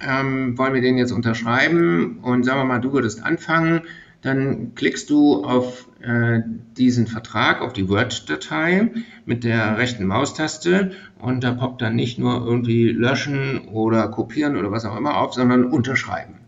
ähm, 0.00 0.58
wollen 0.58 0.74
wir 0.74 0.80
den 0.80 0.98
jetzt 0.98 1.12
unterschreiben 1.12 2.18
und 2.22 2.44
sagen 2.44 2.60
wir 2.60 2.64
mal, 2.64 2.80
du 2.80 2.92
würdest 2.92 3.24
anfangen, 3.24 3.82
dann 4.20 4.74
klickst 4.74 5.10
du 5.10 5.44
auf 5.44 5.88
äh, 6.00 6.40
diesen 6.76 7.06
Vertrag, 7.06 7.60
auf 7.60 7.72
die 7.72 7.88
Word-Datei 7.88 8.90
mit 9.24 9.44
der 9.44 9.78
rechten 9.78 10.06
Maustaste 10.06 10.92
und 11.18 11.42
da 11.42 11.52
poppt 11.52 11.82
dann 11.82 11.96
nicht 11.96 12.18
nur 12.18 12.44
irgendwie 12.44 12.90
löschen 12.90 13.68
oder 13.68 14.08
kopieren 14.08 14.56
oder 14.56 14.70
was 14.70 14.84
auch 14.84 14.96
immer 14.96 15.16
auf, 15.16 15.34
sondern 15.34 15.64
unterschreiben. 15.64 16.41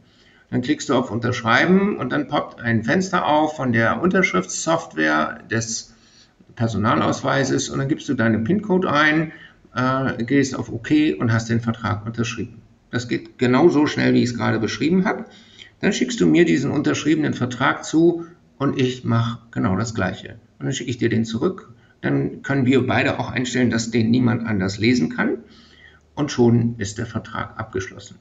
Dann 0.50 0.62
klickst 0.62 0.88
du 0.88 0.94
auf 0.94 1.10
Unterschreiben 1.10 1.96
und 1.96 2.12
dann 2.12 2.28
poppt 2.28 2.60
ein 2.60 2.84
Fenster 2.84 3.26
auf 3.26 3.56
von 3.56 3.72
der 3.72 4.00
Unterschriftssoftware 4.00 5.40
des 5.50 5.94
Personalausweises 6.54 7.68
und 7.70 7.78
dann 7.78 7.88
gibst 7.88 8.08
du 8.08 8.14
deinen 8.14 8.44
PIN-Code 8.44 8.90
ein, 8.90 9.32
äh, 9.74 10.22
gehst 10.24 10.54
auf 10.56 10.72
OK 10.72 10.90
und 11.18 11.32
hast 11.32 11.48
den 11.48 11.60
Vertrag 11.60 12.06
unterschrieben. 12.06 12.62
das 12.90 13.08
geht 13.08 13.38
genau 13.38 13.68
so 13.68 13.86
schnell, 13.86 14.14
wie 14.14 14.22
ich 14.22 14.30
es 14.30 14.36
gerade 14.36 14.60
beschrieben 14.60 15.04
habe. 15.04 15.24
Dann 15.80 15.92
schickst 15.92 16.20
du 16.20 16.26
mir 16.26 16.44
diesen 16.44 16.70
unterschriebenen 16.70 17.34
Vertrag 17.34 17.84
zu 17.84 18.26
und 18.56 18.80
ich 18.80 19.04
mache 19.04 19.40
genau 19.50 19.76
das 19.76 19.94
Gleiche. 19.94 20.36
Und 20.58 20.66
dann 20.66 20.72
schicke 20.72 20.90
ich 20.90 20.98
dir 20.98 21.08
den 21.08 21.24
zurück. 21.24 21.72
Dann 22.00 22.42
können 22.42 22.66
wir 22.66 22.86
beide 22.86 23.18
auch 23.18 23.30
einstellen, 23.30 23.70
dass 23.70 23.90
den 23.90 24.10
niemand 24.10 24.46
anders 24.46 24.78
lesen 24.78 25.08
kann. 25.08 25.38
Und 26.14 26.30
schon 26.30 26.76
ist 26.78 26.98
der 26.98 27.06
Vertrag 27.06 27.58
abgeschlossen. 27.58 28.16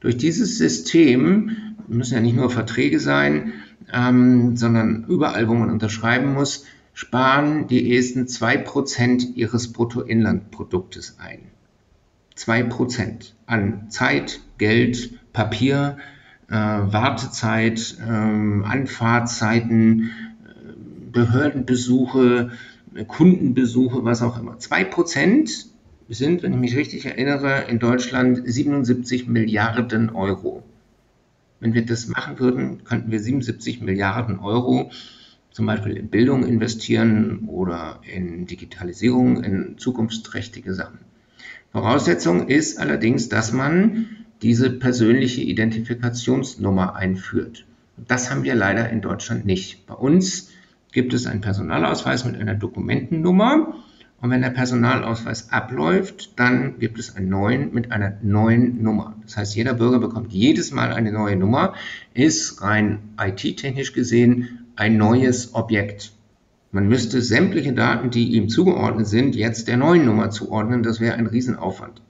Durch 0.00 0.16
dieses 0.16 0.58
System 0.58 1.56
müssen 1.88 2.14
ja 2.14 2.20
nicht 2.20 2.36
nur 2.36 2.50
Verträge 2.50 3.00
sein, 3.00 3.54
ähm, 3.92 4.56
sondern 4.56 5.04
überall, 5.08 5.48
wo 5.48 5.54
man 5.54 5.70
unterschreiben 5.70 6.34
muss, 6.34 6.66
sparen 6.94 7.66
die 7.66 7.96
Esten 7.96 8.26
2% 8.26 9.34
ihres 9.34 9.72
Bruttoinlandproduktes 9.72 11.16
ein. 11.18 11.40
2% 12.36 13.32
an 13.46 13.90
Zeit, 13.90 14.40
Geld, 14.58 15.32
Papier, 15.32 15.96
äh, 16.48 16.54
Wartezeit, 16.54 17.96
äh, 18.00 18.10
Anfahrtzeiten, 18.10 20.10
Behördenbesuche, 21.12 22.50
Kundenbesuche, 23.06 24.04
was 24.04 24.22
auch 24.22 24.38
immer. 24.38 24.58
2% 24.58 25.66
sind, 26.14 26.42
wenn 26.42 26.52
ich 26.54 26.58
mich 26.58 26.76
richtig 26.76 27.04
erinnere, 27.06 27.64
in 27.68 27.78
Deutschland 27.78 28.40
77 28.44 29.28
Milliarden 29.28 30.10
Euro. 30.10 30.62
Wenn 31.60 31.74
wir 31.74 31.84
das 31.84 32.08
machen 32.08 32.38
würden, 32.38 32.84
könnten 32.84 33.10
wir 33.10 33.20
77 33.20 33.80
Milliarden 33.80 34.38
Euro 34.38 34.90
zum 35.50 35.66
Beispiel 35.66 35.96
in 35.96 36.08
Bildung 36.08 36.46
investieren 36.46 37.48
oder 37.48 38.00
in 38.10 38.46
Digitalisierung, 38.46 39.42
in 39.42 39.76
zukunftsträchtige 39.76 40.72
Sachen. 40.72 41.00
Voraussetzung 41.72 42.48
ist 42.48 42.78
allerdings, 42.78 43.28
dass 43.28 43.52
man 43.52 44.06
diese 44.40 44.70
persönliche 44.70 45.42
Identifikationsnummer 45.42 46.94
einführt. 46.94 47.66
Das 48.06 48.30
haben 48.30 48.44
wir 48.44 48.54
leider 48.54 48.88
in 48.90 49.00
Deutschland 49.00 49.44
nicht. 49.44 49.86
Bei 49.86 49.94
uns 49.94 50.50
gibt 50.92 51.12
es 51.12 51.26
einen 51.26 51.40
Personalausweis 51.40 52.24
mit 52.24 52.36
einer 52.36 52.54
Dokumentennummer 52.54 53.74
und 54.20 54.30
wenn 54.30 54.42
der 54.42 54.50
Personalausweis 54.50 55.52
abläuft, 55.52 56.38
dann 56.38 56.78
gibt 56.80 56.98
es 56.98 57.14
einen 57.14 57.28
neuen 57.28 57.72
mit 57.72 57.92
einer 57.92 58.18
neuen 58.22 58.82
Nummer. 58.82 59.14
Das 59.22 59.36
heißt, 59.36 59.54
jeder 59.54 59.74
Bürger 59.74 60.00
bekommt 60.00 60.32
jedes 60.32 60.72
Mal 60.72 60.92
eine 60.92 61.12
neue 61.12 61.36
Nummer, 61.36 61.74
ist 62.14 62.60
rein 62.60 62.98
IT-technisch 63.20 63.92
gesehen 63.92 64.66
ein 64.74 64.96
neues 64.96 65.54
Objekt. 65.54 66.12
Man 66.72 66.88
müsste 66.88 67.22
sämtliche 67.22 67.72
Daten, 67.72 68.10
die 68.10 68.34
ihm 68.34 68.48
zugeordnet 68.48 69.06
sind, 69.06 69.36
jetzt 69.36 69.68
der 69.68 69.76
neuen 69.76 70.04
Nummer 70.04 70.30
zuordnen. 70.30 70.82
Das 70.82 71.00
wäre 71.00 71.14
ein 71.14 71.26
Riesenaufwand. 71.26 72.02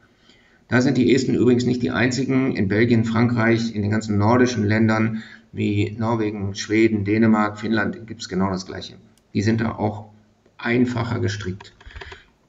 Da 0.67 0.83
sind 0.83 0.99
die 0.99 1.15
Esten 1.15 1.35
übrigens 1.35 1.65
nicht 1.65 1.83
die 1.83 1.91
einzigen. 1.91 2.57
In 2.57 2.69
Belgien, 2.69 3.05
Frankreich, 3.05 3.75
in 3.75 3.83
den 3.83 3.91
ganzen 3.91 4.19
nordischen 4.19 4.65
Ländern 4.65 5.23
wie 5.53 5.97
Norwegen, 5.99 6.55
Schweden, 6.55 7.05
Dänemark, 7.05 7.59
Finnland 7.59 8.07
gibt 8.07 8.23
es 8.23 8.29
genau 8.29 8.51
das 8.51 8.67
Gleiche. 8.67 8.95
Die 9.33 9.43
sind 9.43 9.61
da 9.61 9.73
auch 9.73 10.11
einfacher 10.59 11.21
gestrickt. 11.21 11.73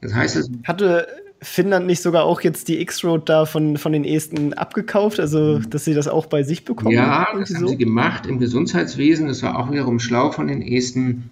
Das 0.02 0.14
heißt, 0.14 0.36
es 0.36 0.50
hatte 0.66 1.08
Finnland 1.42 1.86
nicht 1.86 2.02
sogar 2.02 2.24
auch 2.24 2.42
jetzt 2.42 2.68
die 2.68 2.82
X-Road 2.82 3.30
da 3.30 3.46
von, 3.46 3.78
von 3.78 3.94
den 3.94 4.04
Esten 4.04 4.54
abgekauft, 4.54 5.20
also 5.20 5.60
dass 5.60 5.86
sie 5.86 5.94
das 5.94 6.08
auch 6.08 6.26
bei 6.26 6.44
sich 6.44 6.66
bekommen? 6.66 6.92
Ja, 6.92 7.28
das 7.34 7.54
haben 7.54 7.62
so? 7.62 7.68
sie 7.68 7.78
gemacht 7.78 8.26
im 8.26 8.40
Gesundheitswesen. 8.40 9.28
Das 9.28 9.42
war 9.44 9.58
auch 9.58 9.72
wiederum 9.72 10.00
schlau 10.00 10.32
von 10.32 10.48
den 10.48 10.62
Esten. 10.62 11.30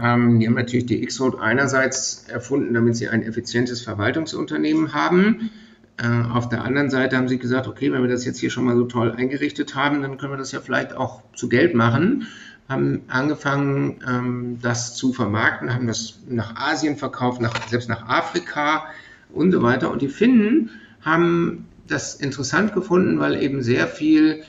Ähm, 0.00 0.38
die 0.38 0.46
haben 0.46 0.54
natürlich 0.54 0.86
die 0.86 1.02
X-Road 1.02 1.38
einerseits 1.40 2.26
erfunden, 2.28 2.74
damit 2.74 2.96
sie 2.96 3.08
ein 3.08 3.22
effizientes 3.22 3.82
Verwaltungsunternehmen 3.82 4.94
haben. 4.94 5.50
Äh, 5.96 6.32
auf 6.32 6.48
der 6.48 6.64
anderen 6.64 6.90
Seite 6.90 7.16
haben 7.16 7.28
sie 7.28 7.38
gesagt, 7.38 7.66
okay, 7.66 7.92
wenn 7.92 8.02
wir 8.02 8.08
das 8.08 8.24
jetzt 8.24 8.38
hier 8.38 8.50
schon 8.50 8.64
mal 8.64 8.76
so 8.76 8.84
toll 8.84 9.12
eingerichtet 9.12 9.74
haben, 9.74 10.02
dann 10.02 10.16
können 10.16 10.32
wir 10.32 10.38
das 10.38 10.52
ja 10.52 10.60
vielleicht 10.60 10.94
auch 10.94 11.22
zu 11.34 11.48
Geld 11.48 11.74
machen. 11.74 12.26
Haben 12.68 13.02
angefangen, 13.08 14.00
ähm, 14.08 14.58
das 14.62 14.96
zu 14.96 15.12
vermarkten, 15.12 15.74
haben 15.74 15.86
das 15.86 16.20
nach 16.28 16.56
Asien 16.56 16.96
verkauft, 16.96 17.40
nach, 17.40 17.68
selbst 17.68 17.88
nach 17.88 18.08
Afrika 18.08 18.86
und 19.32 19.52
so 19.52 19.62
weiter. 19.62 19.90
Und 19.90 20.00
die 20.00 20.08
Finnen 20.08 20.70
haben 21.02 21.66
das 21.86 22.14
interessant 22.14 22.72
gefunden, 22.72 23.18
weil 23.18 23.42
eben 23.42 23.62
sehr 23.62 23.86
viel 23.86 24.44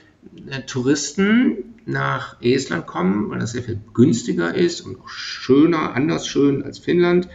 äh, 0.50 0.62
Touristen 0.62 1.76
nach 1.86 2.42
Estland 2.42 2.88
kommen, 2.88 3.30
weil 3.30 3.40
das 3.40 3.52
sehr 3.52 3.64
viel 3.64 3.80
günstiger 3.94 4.56
ist 4.56 4.82
und 4.82 5.00
auch 5.00 5.10
schöner, 5.10 5.94
anders 5.94 6.28
schön 6.28 6.64
als 6.64 6.80
Finnland 6.80 7.28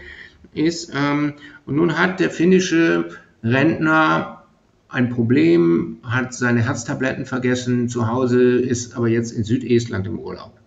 ist. 0.54 0.92
Ähm, 0.94 1.34
und 1.66 1.76
nun 1.76 1.98
hat 1.98 2.20
der 2.20 2.30
finnische 2.30 3.10
Rentner 3.42 4.44
ein 4.88 5.10
Problem, 5.10 5.98
hat 6.02 6.34
seine 6.34 6.62
Herztabletten 6.62 7.26
vergessen 7.26 7.88
zu 7.88 8.08
Hause, 8.08 8.58
ist 8.58 8.96
aber 8.96 9.08
jetzt 9.08 9.30
in 9.30 9.44
Südestland 9.44 10.06
im 10.06 10.18
Urlaub. 10.18 10.59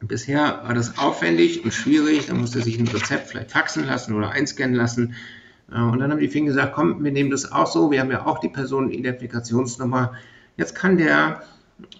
Bisher 0.00 0.62
war 0.64 0.74
das 0.74 0.98
aufwendig 0.98 1.64
und 1.64 1.72
schwierig, 1.72 2.26
da 2.26 2.34
musste 2.34 2.60
sich 2.60 2.78
ein 2.78 2.86
Rezept 2.86 3.28
vielleicht 3.28 3.50
faxen 3.50 3.86
lassen 3.86 4.14
oder 4.14 4.30
einscannen 4.30 4.74
lassen. 4.74 5.14
Äh, 5.72 5.80
und 5.80 5.98
dann 6.00 6.10
haben 6.10 6.20
die 6.20 6.28
Fingen 6.28 6.46
gesagt, 6.46 6.74
komm, 6.74 7.02
wir 7.02 7.12
nehmen 7.12 7.30
das 7.30 7.50
auch 7.50 7.66
so, 7.66 7.90
wir 7.90 8.00
haben 8.00 8.10
ja 8.10 8.26
auch 8.26 8.38
die 8.38 8.48
Personenidentifikationsnummer. 8.48 10.14
Jetzt 10.56 10.74
kann 10.74 10.98
der, 10.98 11.42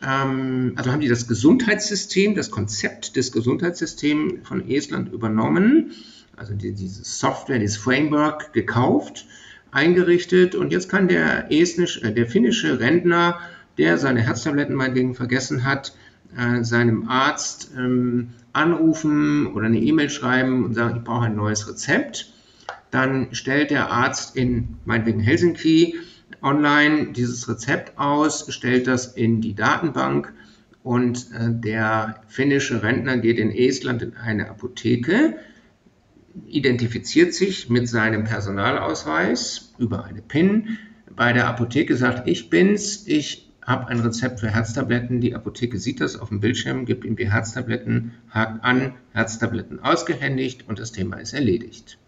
ähm, 0.02 0.72
also 0.76 0.92
haben 0.92 1.00
die 1.00 1.08
das 1.08 1.26
Gesundheitssystem, 1.26 2.34
das 2.34 2.50
Konzept 2.50 3.16
des 3.16 3.32
Gesundheitssystems 3.32 4.46
von 4.46 4.68
Estland 4.68 5.12
übernommen, 5.12 5.92
also 6.36 6.52
die, 6.52 6.72
diese 6.72 7.02
Software, 7.02 7.58
dieses 7.58 7.78
Framework 7.78 8.52
gekauft 8.52 9.26
eingerichtet 9.70 10.54
und 10.54 10.70
jetzt 10.70 10.88
kann 10.88 11.08
der, 11.08 11.50
estnisch, 11.50 12.02
äh, 12.02 12.12
der 12.12 12.26
finnische 12.26 12.78
Rentner, 12.78 13.40
der 13.78 13.98
seine 13.98 14.20
Herztabletten 14.20 14.74
meinetwegen 14.74 15.14
vergessen 15.14 15.64
hat, 15.64 15.94
äh, 16.36 16.64
seinem 16.64 17.08
Arzt 17.08 17.70
ähm, 17.76 18.30
anrufen 18.52 19.48
oder 19.48 19.66
eine 19.66 19.80
E-Mail 19.80 20.10
schreiben 20.10 20.64
und 20.64 20.74
sagen, 20.74 20.96
ich 20.98 21.04
brauche 21.04 21.26
ein 21.26 21.36
neues 21.36 21.68
Rezept. 21.68 22.32
Dann 22.90 23.28
stellt 23.34 23.70
der 23.70 23.90
Arzt 23.90 24.36
in 24.36 24.78
meinetwegen 24.84 25.20
Helsinki 25.20 25.96
online 26.42 27.12
dieses 27.12 27.48
Rezept 27.48 27.98
aus, 27.98 28.52
stellt 28.52 28.86
das 28.86 29.06
in 29.06 29.40
die 29.40 29.54
Datenbank 29.54 30.32
und 30.82 31.30
äh, 31.32 31.50
der 31.50 32.22
finnische 32.28 32.82
Rentner 32.82 33.18
geht 33.18 33.38
in 33.38 33.50
Estland 33.50 34.02
in 34.02 34.16
eine 34.16 34.48
Apotheke, 34.48 35.36
identifiziert 36.46 37.34
sich 37.34 37.68
mit 37.68 37.88
seinem 37.88 38.24
Personalausweis 38.24 39.74
über 39.78 40.04
eine 40.04 40.22
PIN 40.22 40.78
bei 41.14 41.32
der 41.32 41.48
Apotheke, 41.48 41.96
sagt, 41.96 42.28
ich 42.28 42.50
bin's, 42.50 43.06
ich 43.06 43.45
habe 43.66 43.88
ein 43.88 44.00
Rezept 44.00 44.40
für 44.40 44.48
Herztabletten. 44.48 45.20
Die 45.20 45.34
Apotheke 45.34 45.78
sieht 45.78 46.00
das 46.00 46.16
auf 46.16 46.28
dem 46.28 46.40
Bildschirm, 46.40 46.86
gibt 46.86 47.04
ihm 47.04 47.16
die 47.16 47.30
Herztabletten, 47.30 48.12
hakt 48.30 48.64
an, 48.64 48.94
Herztabletten 49.12 49.80
ausgehändigt 49.80 50.68
und 50.68 50.78
das 50.78 50.92
Thema 50.92 51.16
ist 51.16 51.34
erledigt. 51.34 51.98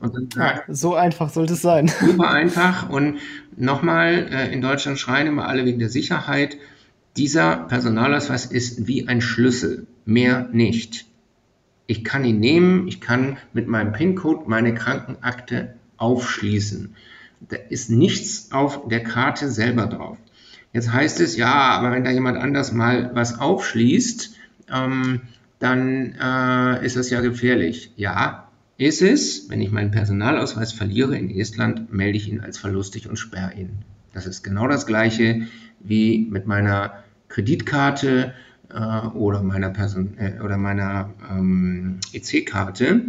Dann, 0.00 0.28
ja, 0.36 0.62
so 0.68 0.94
einfach 0.94 1.28
sollte 1.28 1.52
es 1.54 1.62
sein. 1.62 1.88
Super 2.00 2.30
einfach. 2.30 2.88
Und 2.88 3.18
nochmal, 3.56 4.28
äh, 4.30 4.52
in 4.52 4.60
Deutschland 4.60 4.98
schreien 4.98 5.26
immer 5.26 5.48
alle 5.48 5.64
wegen 5.64 5.80
der 5.80 5.90
Sicherheit. 5.90 6.56
Dieser 7.16 7.56
Personalausweis 7.56 8.46
ist 8.46 8.86
wie 8.86 9.08
ein 9.08 9.20
Schlüssel, 9.20 9.86
mehr 10.04 10.48
nicht. 10.52 11.06
Ich 11.86 12.04
kann 12.04 12.24
ihn 12.24 12.38
nehmen, 12.38 12.86
ich 12.86 13.00
kann 13.00 13.38
mit 13.52 13.66
meinem 13.66 13.92
PIN-Code 13.92 14.44
meine 14.46 14.72
Krankenakte 14.72 15.74
aufschließen. 15.96 16.94
Da 17.40 17.56
ist 17.56 17.90
nichts 17.90 18.52
auf 18.52 18.88
der 18.88 19.02
Karte 19.02 19.50
selber 19.50 19.86
drauf. 19.86 20.16
Jetzt 20.72 20.92
heißt 20.92 21.20
es, 21.20 21.36
ja, 21.36 21.52
aber 21.52 21.92
wenn 21.92 22.04
da 22.04 22.10
jemand 22.10 22.38
anders 22.38 22.72
mal 22.72 23.10
was 23.14 23.40
aufschließt, 23.40 24.36
ähm, 24.72 25.22
dann 25.58 26.14
äh, 26.20 26.84
ist 26.84 26.96
das 26.96 27.10
ja 27.10 27.20
gefährlich. 27.20 27.92
Ja, 27.96 28.48
ist 28.76 29.02
es. 29.02 29.48
Wenn 29.48 29.60
ich 29.60 29.72
meinen 29.72 29.90
Personalausweis 29.90 30.72
verliere 30.72 31.16
in 31.16 31.30
Estland, 31.30 31.92
melde 31.92 32.16
ich 32.16 32.28
ihn 32.28 32.40
als 32.40 32.58
verlustig 32.58 33.08
und 33.08 33.16
sperre 33.16 33.54
ihn. 33.54 33.70
Das 34.12 34.26
ist 34.26 34.42
genau 34.42 34.68
das 34.68 34.86
gleiche 34.86 35.42
wie 35.80 36.26
mit 36.30 36.46
meiner 36.46 37.02
Kreditkarte 37.28 38.34
äh, 38.70 39.06
oder 39.08 39.42
meiner, 39.42 39.72
äh, 40.18 40.56
meiner 40.56 41.10
ähm, 41.30 41.98
EC-Karte. 42.12 43.02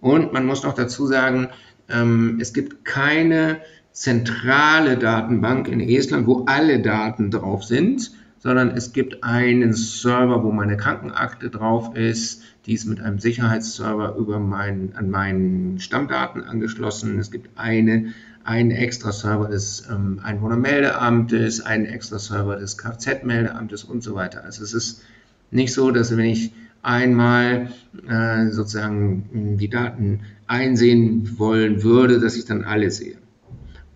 Und 0.00 0.32
man 0.32 0.46
muss 0.46 0.62
noch 0.62 0.74
dazu 0.74 1.06
sagen, 1.06 1.48
ähm, 1.88 2.38
es 2.40 2.52
gibt 2.52 2.84
keine 2.84 3.60
zentrale 3.92 4.96
Datenbank 4.96 5.68
in 5.68 5.80
Estland, 5.80 6.26
wo 6.26 6.44
alle 6.46 6.80
Daten 6.80 7.30
drauf 7.30 7.64
sind, 7.64 8.12
sondern 8.38 8.70
es 8.70 8.92
gibt 8.92 9.22
einen 9.22 9.72
Server, 9.74 10.42
wo 10.42 10.50
meine 10.50 10.76
Krankenakte 10.76 11.50
drauf 11.50 11.94
ist. 11.94 12.42
Die 12.66 12.72
ist 12.74 12.86
mit 12.86 13.00
einem 13.00 13.18
Sicherheitsserver 13.18 14.16
über 14.16 14.38
mein, 14.38 14.92
an 14.94 15.10
meinen 15.10 15.78
Stammdaten 15.78 16.44
angeschlossen. 16.44 17.18
Es 17.18 17.30
gibt 17.30 17.50
eine 17.58 18.12
ein 18.44 18.70
extra 18.70 19.12
Server 19.12 19.48
des 19.48 19.86
ähm, 19.90 20.20
Einwohnermeldeamtes, 20.22 21.60
ein 21.60 21.84
extra 21.84 22.18
Server 22.18 22.56
des 22.56 22.78
Kfz-Meldeamtes 22.78 23.84
und 23.84 24.02
so 24.02 24.14
weiter. 24.14 24.44
Also 24.44 24.64
es 24.64 24.72
ist 24.72 25.02
nicht 25.50 25.74
so, 25.74 25.90
dass 25.90 26.16
wenn 26.16 26.24
ich 26.24 26.52
einmal 26.82 27.70
äh, 28.08 28.48
sozusagen 28.48 29.56
die 29.58 29.68
Daten 29.68 30.20
einsehen 30.46 31.38
wollen 31.38 31.82
würde, 31.82 32.18
dass 32.18 32.36
ich 32.36 32.46
dann 32.46 32.64
alle 32.64 32.90
sehe. 32.90 33.16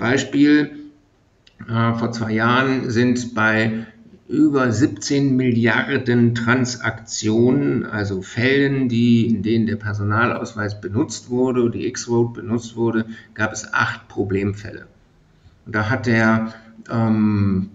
Beispiel, 0.04 0.70
äh, 1.66 1.94
vor 1.94 2.12
zwei 2.12 2.32
Jahren 2.32 2.90
sind 2.90 3.34
bei 3.34 3.86
über 4.28 4.70
17 4.70 5.34
Milliarden 5.34 6.34
Transaktionen, 6.34 7.86
also 7.86 8.20
Fällen, 8.20 8.90
die, 8.90 9.26
in 9.26 9.42
denen 9.42 9.66
der 9.66 9.76
Personalausweis 9.76 10.78
benutzt 10.78 11.30
wurde, 11.30 11.70
die 11.70 11.86
X-Road 11.86 12.34
benutzt 12.34 12.76
wurde, 12.76 13.06
gab 13.32 13.54
es 13.54 13.72
acht 13.72 14.08
Problemfälle. 14.08 14.88
Und 15.64 15.74
da 15.74 15.88
hat 15.88 16.04
der 16.04 16.52
ähm, 16.90 17.70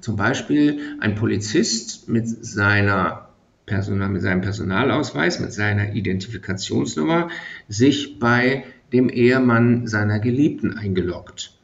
zum 0.00 0.16
Beispiel 0.16 0.96
ein 1.00 1.16
Polizist 1.16 2.08
mit 2.08 2.26
seiner 2.28 3.28
Personal, 3.66 4.08
mit 4.08 4.22
seinem 4.22 4.40
Personalausweis, 4.40 5.38
mit 5.38 5.52
seiner 5.52 5.92
Identifikationsnummer 5.92 7.28
sich 7.68 8.18
bei 8.18 8.64
dem 8.90 9.10
Ehemann 9.10 9.86
seiner 9.86 10.18
Geliebten 10.18 10.78
eingeloggt. 10.78 11.57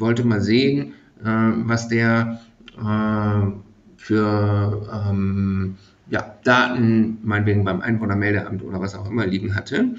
Wollte 0.00 0.24
mal 0.24 0.40
sehen, 0.40 0.94
äh, 1.22 1.26
was 1.26 1.88
der 1.88 2.40
äh, 2.78 3.46
für 3.96 5.06
ähm, 5.08 5.76
ja, 6.08 6.34
Daten, 6.42 7.18
meinetwegen 7.22 7.64
beim 7.64 7.80
Einwohnermeldeamt 7.80 8.62
oder 8.62 8.80
was 8.80 8.94
auch 8.94 9.08
immer 9.08 9.26
liegen 9.26 9.54
hatte. 9.54 9.94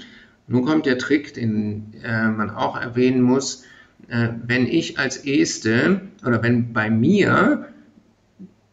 Nun 0.46 0.64
kommt 0.64 0.86
der 0.86 0.98
Trick, 0.98 1.34
den 1.34 1.94
äh, 2.02 2.28
man 2.28 2.50
auch 2.50 2.78
erwähnen 2.78 3.22
muss. 3.22 3.64
Äh, 4.08 4.28
wenn 4.44 4.66
ich 4.66 4.98
als 4.98 5.18
Erste 5.18 6.02
oder 6.26 6.42
wenn 6.42 6.72
bei 6.72 6.90
mir 6.90 7.68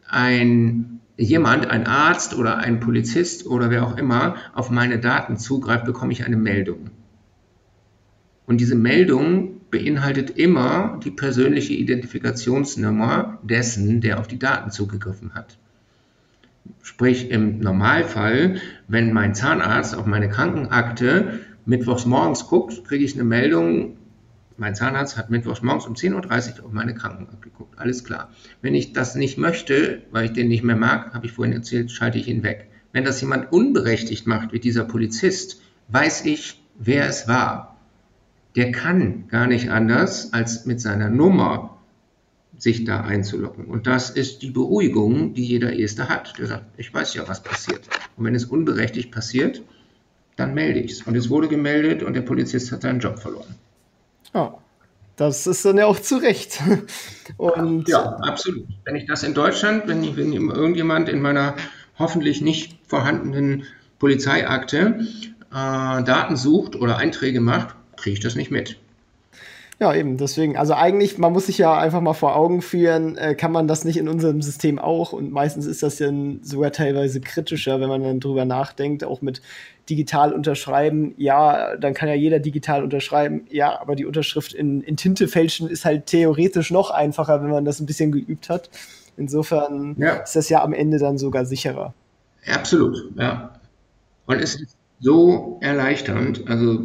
ein 0.08 1.00
jemand, 1.18 1.70
ein 1.70 1.86
Arzt 1.86 2.34
oder 2.36 2.58
ein 2.58 2.80
Polizist 2.80 3.46
oder 3.46 3.70
wer 3.70 3.86
auch 3.86 3.98
immer 3.98 4.36
auf 4.54 4.70
meine 4.70 5.00
Daten 5.00 5.38
zugreift, 5.38 5.86
bekomme 5.86 6.14
ich 6.14 6.26
eine 6.26 6.38
Meldung. 6.38 6.90
Und 8.46 8.62
diese 8.62 8.76
Meldung 8.76 9.59
beinhaltet 9.72 10.32
immer 10.32 11.00
die 11.04 11.12
persönliche 11.12 11.74
Identifikationsnummer 11.74 13.40
dessen, 13.44 14.02
der 14.02 14.20
auf 14.20 14.28
die 14.28 14.40
Daten 14.40 14.72
zugegriffen 14.72 15.34
hat. 15.34 15.58
Sprich, 16.82 17.30
im 17.30 17.60
Normalfall, 17.60 18.62
wenn 18.88 19.14
mein 19.14 19.36
Zahnarzt 19.36 19.96
auf 19.96 20.06
meine 20.06 20.30
Krankenakte 20.30 21.40
mittwochs 21.66 22.06
morgens 22.06 22.48
guckt, 22.48 22.86
kriege 22.86 23.04
ich 23.04 23.14
eine 23.14 23.24
Meldung, 23.24 23.98
mein 24.58 24.76
Zahnarzt 24.76 25.18
hat 25.18 25.30
mittwochs 25.30 25.62
morgens 25.62 25.86
um 25.86 25.94
10.30 25.94 26.60
Uhr 26.60 26.66
auf 26.66 26.72
meine 26.74 26.94
Krankenakte 26.94 27.38
geguckt. 27.50 27.80
Alles 27.80 28.04
klar. 28.04 28.30
Wenn 28.62 28.76
ich 28.76 28.92
das 28.92 29.16
nicht 29.16 29.38
möchte, 29.38 30.02
weil 30.12 30.26
ich 30.26 30.34
den 30.34 30.50
nicht 30.50 30.64
mehr 30.64 30.76
mag, 30.76 31.14
habe 31.14 31.26
ich 31.26 31.32
vorhin 31.32 31.54
erzählt, 31.54 31.92
schalte 31.92 32.18
ich 32.18 32.28
ihn 32.28 32.44
weg. 32.44 32.70
Wenn 32.92 33.06
das 33.06 33.22
jemand 33.22 33.54
unberechtigt 33.54 34.28
macht, 34.28 34.52
wie 34.52 34.60
dieser 34.60 34.84
Polizist, 34.84 35.62
weiß 35.88 36.26
ich, 36.26 36.62
wer 36.78 37.08
es 37.08 37.28
war 37.28 37.69
der 38.56 38.72
kann 38.72 39.28
gar 39.28 39.48
nicht 39.48 39.70
anders, 39.70 40.34
als 40.34 40.66
mit 40.66 40.82
seiner 40.82 41.10
Nummer 41.10 41.78
sich 42.58 42.84
da 42.84 43.02
einzuloggen. 43.02 43.66
Und 43.66 43.88
das 43.88 44.10
ist 44.10 44.42
die 44.42 44.52
Beruhigung, 44.52 45.34
die 45.34 45.46
jeder 45.46 45.74
Erste 45.74 46.10
hat. 46.10 46.38
Der 46.38 46.48
sagt, 46.48 46.66
ich 46.78 46.94
weiß 46.94 47.14
ja, 47.14 47.28
was 47.28 47.42
passiert. 47.42 47.88
Und 48.18 48.26
wenn 48.26 48.36
es 48.36 48.46
unberechtigt 48.46 49.12
passiert, 49.12 49.62
dann 50.36 50.54
melde 50.54 50.80
ich 50.80 50.92
es. 50.92 51.02
Und 51.04 51.16
es 51.16 51.30
wurde 51.30 51.48
gemeldet 51.48 52.04
und 52.04 52.14
der 52.14 52.22
Polizist 52.22 52.72
hat 52.72 52.82
seinen 52.82 53.00
Job 53.00 53.20
verloren. 53.20 53.56
Ja, 54.34 54.58
das 55.16 55.48
ist 55.48 55.66
dann 55.66 55.78
ja 55.78 55.86
auch 55.86 56.00
zu 56.00 56.18
Recht. 56.18 56.62
Und 57.38 57.90
ja, 57.90 58.16
absolut. 58.22 58.68
Wenn 58.86 58.96
ich 58.96 59.06
das 59.06 59.24
in 59.24 59.34
Deutschland, 59.34 59.86
wenn, 59.88 60.02
ich, 60.02 60.16
wenn 60.16 60.32
irgendjemand 60.32 61.10
in 61.10 61.22
meiner 61.22 61.56
hoffentlich 61.98 62.42
nicht 62.42 62.80
vorhandenen 62.88 63.64
Polizeiakte 64.00 65.06
äh, 65.52 66.04
Daten 66.04 66.38
sucht 66.38 66.78
oder 66.78 66.96
Einträge 66.98 67.42
macht, 67.42 67.76
kriege 68.02 68.14
ich 68.14 68.20
das 68.20 68.36
nicht 68.36 68.52
mit. 68.52 68.78
Ja, 69.80 69.96
eben, 69.96 70.18
deswegen, 70.18 70.58
also 70.58 70.74
eigentlich, 70.74 71.18
man 71.18 71.32
muss 71.32 71.46
sich 71.46 71.58
ja 71.58 71.78
einfach 71.78 72.02
mal 72.02 72.14
vor 72.14 72.36
Augen 72.36 72.62
führen, 72.62 73.16
äh, 73.16 73.34
kann 73.34 73.54
man 73.54 73.66
das 73.66 73.86
nicht 73.86 73.96
in 73.96 74.10
unserem 74.10 74.42
System 74.42 74.78
auch 74.78 75.14
und 75.14 75.32
meistens 75.32 75.66
ist 75.66 75.84
das 75.84 76.00
ja 76.00 76.12
sogar 76.42 76.74
teilweise 76.74 77.22
kritischer, 77.22 77.80
wenn 77.80 77.88
man 77.88 78.04
dann 78.04 78.20
drüber 78.20 78.44
nachdenkt, 78.44 79.06
auch 79.06 79.22
mit 79.22 79.42
digital 79.90 80.34
unterschreiben, 80.34 81.14
ja, 81.16 81.78
dann 81.78 81.94
kann 81.94 82.10
ja 82.10 82.16
jeder 82.16 82.40
digital 82.40 82.84
unterschreiben, 82.84 83.46
ja, 83.50 83.80
aber 83.80 83.96
die 83.96 84.06
Unterschrift 84.06 84.54
in, 84.54 84.82
in 84.82 84.98
Tinte 84.98 85.30
fälschen 85.30 85.70
ist 85.70 85.86
halt 85.86 86.08
theoretisch 86.08 86.72
noch 86.72 86.92
einfacher, 86.92 87.42
wenn 87.42 87.50
man 87.50 87.64
das 87.64 87.80
ein 87.80 87.86
bisschen 87.86 88.12
geübt 88.12 88.50
hat. 88.50 88.70
Insofern 89.16 89.96
ja. 89.98 90.18
ist 90.18 90.36
das 90.36 90.50
ja 90.50 90.62
am 90.62 90.74
Ende 90.74 90.98
dann 90.98 91.18
sogar 91.18 91.46
sicherer. 91.46 91.94
Absolut, 92.46 93.12
ja. 93.18 93.60
Und 94.26 94.42
es 94.42 94.56
ist 94.56 94.76
so 95.00 95.58
erleichternd, 95.62 96.48
also 96.48 96.84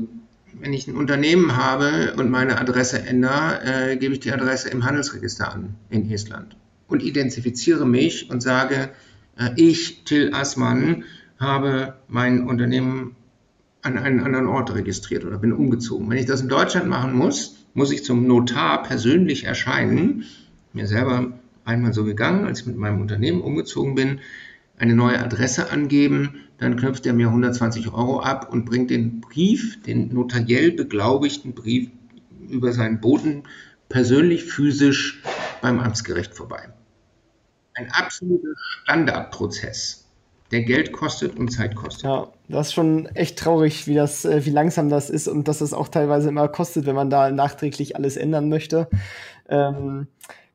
wenn 0.64 0.72
ich 0.72 0.88
ein 0.88 0.96
Unternehmen 0.96 1.58
habe 1.58 2.14
und 2.16 2.30
meine 2.30 2.58
Adresse 2.58 2.98
ändere, 2.98 3.60
äh, 3.92 3.96
gebe 3.98 4.14
ich 4.14 4.20
die 4.20 4.32
Adresse 4.32 4.70
im 4.70 4.82
Handelsregister 4.82 5.52
an 5.52 5.74
in 5.90 6.10
Estland 6.10 6.56
und 6.88 7.02
identifiziere 7.02 7.84
mich 7.84 8.30
und 8.30 8.42
sage, 8.42 8.88
äh, 9.36 9.50
ich, 9.56 10.04
Till 10.04 10.32
Assmann, 10.32 11.04
habe 11.38 11.96
mein 12.08 12.48
Unternehmen 12.48 13.14
an 13.82 13.98
einen 13.98 14.20
anderen 14.20 14.46
Ort 14.46 14.74
registriert 14.74 15.26
oder 15.26 15.36
bin 15.36 15.52
umgezogen. 15.52 16.08
Wenn 16.08 16.16
ich 16.16 16.24
das 16.24 16.40
in 16.40 16.48
Deutschland 16.48 16.88
machen 16.88 17.12
muss, 17.12 17.66
muss 17.74 17.92
ich 17.92 18.02
zum 18.02 18.26
Notar 18.26 18.84
persönlich 18.84 19.44
erscheinen. 19.44 20.24
Mir 20.72 20.86
selber 20.86 21.32
einmal 21.66 21.92
so 21.92 22.04
gegangen, 22.04 22.46
als 22.46 22.60
ich 22.60 22.66
mit 22.66 22.78
meinem 22.78 23.02
Unternehmen 23.02 23.42
umgezogen 23.42 23.94
bin, 23.94 24.20
eine 24.78 24.94
neue 24.94 25.18
Adresse 25.18 25.70
angeben, 25.70 26.40
dann 26.58 26.76
knüpft 26.76 27.06
er 27.06 27.12
mir 27.12 27.28
120 27.28 27.92
Euro 27.92 28.20
ab 28.20 28.52
und 28.52 28.64
bringt 28.64 28.90
den 28.90 29.20
Brief, 29.20 29.82
den 29.82 30.12
notariell 30.12 30.72
beglaubigten 30.72 31.54
Brief 31.54 31.90
über 32.48 32.72
seinen 32.72 33.00
Boten 33.00 33.44
persönlich 33.88 34.44
physisch 34.44 35.22
beim 35.62 35.80
Amtsgericht 35.80 36.34
vorbei. 36.34 36.68
Ein 37.74 37.90
absoluter 37.90 38.54
Standardprozess, 38.82 40.08
der 40.52 40.62
Geld 40.62 40.92
kostet 40.92 41.36
und 41.36 41.48
Zeit 41.50 41.74
kostet. 41.74 42.04
Ja, 42.04 42.28
das 42.48 42.68
ist 42.68 42.74
schon 42.74 43.06
echt 43.06 43.38
traurig, 43.38 43.86
wie, 43.86 43.94
das, 43.94 44.24
äh, 44.24 44.44
wie 44.44 44.50
langsam 44.50 44.88
das 44.88 45.10
ist 45.10 45.26
und 45.26 45.48
dass 45.48 45.60
es 45.60 45.72
auch 45.72 45.88
teilweise 45.88 46.28
immer 46.28 46.48
kostet, 46.48 46.86
wenn 46.86 46.94
man 46.94 47.10
da 47.10 47.30
nachträglich 47.30 47.96
alles 47.96 48.16
ändern 48.16 48.48
möchte. 48.48 48.88
Ähm, 49.48 50.06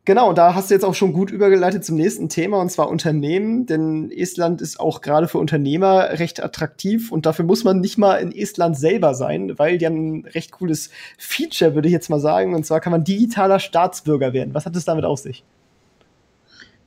Genau, 0.10 0.34
da 0.34 0.56
hast 0.56 0.72
du 0.72 0.74
jetzt 0.74 0.86
auch 0.86 0.96
schon 0.96 1.14
gut 1.14 1.30
übergeleitet 1.30 1.86
zum 1.86 1.96
nächsten 1.96 2.30
Thema, 2.30 2.58
und 2.58 2.72
zwar 2.72 2.90
Unternehmen, 2.90 3.68
denn 3.68 4.10
Estland 4.10 4.60
ist 4.60 4.80
auch 4.80 5.02
gerade 5.02 5.28
für 5.28 5.38
Unternehmer 5.38 6.18
recht 6.18 6.42
attraktiv 6.42 7.12
und 7.12 7.28
dafür 7.28 7.46
muss 7.46 7.64
man 7.64 7.80
nicht 7.80 8.00
mal 8.00 8.16
in 8.16 8.32
Estland 8.32 8.76
selber 8.76 9.14
sein, 9.14 9.60
weil 9.60 9.78
die 9.78 9.86
haben 9.86 10.22
ein 10.22 10.26
recht 10.26 10.50
cooles 10.50 10.90
Feature, 11.20 11.76
würde 11.76 11.90
ich 11.90 11.92
jetzt 11.92 12.10
mal 12.10 12.20
sagen, 12.20 12.56
und 12.56 12.66
zwar 12.66 12.80
kann 12.80 12.90
man 12.90 13.04
digitaler 13.04 13.60
Staatsbürger 13.60 14.34
werden. 14.34 14.56
Was 14.56 14.66
hat 14.66 14.76
es 14.76 14.84
damit 14.84 15.06
auf 15.06 15.20
sich? 15.20 15.44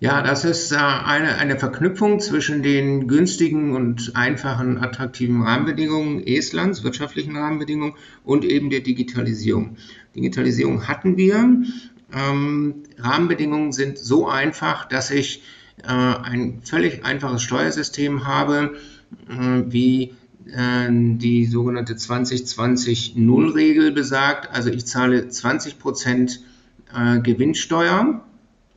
Ja, 0.00 0.20
das 0.20 0.44
ist 0.44 0.72
äh, 0.72 0.78
eine, 0.78 1.36
eine 1.36 1.60
Verknüpfung 1.60 2.18
zwischen 2.18 2.64
den 2.64 3.06
günstigen 3.06 3.76
und 3.76 4.16
einfachen, 4.16 4.78
attraktiven 4.78 5.42
Rahmenbedingungen 5.42 6.26
Estlands, 6.26 6.82
wirtschaftlichen 6.82 7.36
Rahmenbedingungen 7.36 7.94
und 8.24 8.44
eben 8.44 8.68
der 8.68 8.80
Digitalisierung. 8.80 9.76
Digitalisierung 10.16 10.88
hatten 10.88 11.16
wir, 11.16 11.62
ähm, 12.14 12.82
Rahmenbedingungen 12.98 13.72
sind 13.72 13.98
so 13.98 14.28
einfach, 14.28 14.86
dass 14.88 15.10
ich 15.10 15.42
äh, 15.82 15.88
ein 15.88 16.60
völlig 16.64 17.04
einfaches 17.04 17.42
Steuersystem 17.42 18.26
habe, 18.26 18.76
äh, 19.28 19.62
wie 19.66 20.14
äh, 20.46 20.88
die 20.90 21.46
sogenannte 21.46 21.94
2020-Null-Regel 21.94 23.92
besagt. 23.92 24.50
Also 24.52 24.70
ich 24.70 24.86
zahle 24.86 25.28
20 25.28 25.78
Prozent 25.78 26.40
äh, 26.94 27.20
Gewinnsteuer 27.20 28.24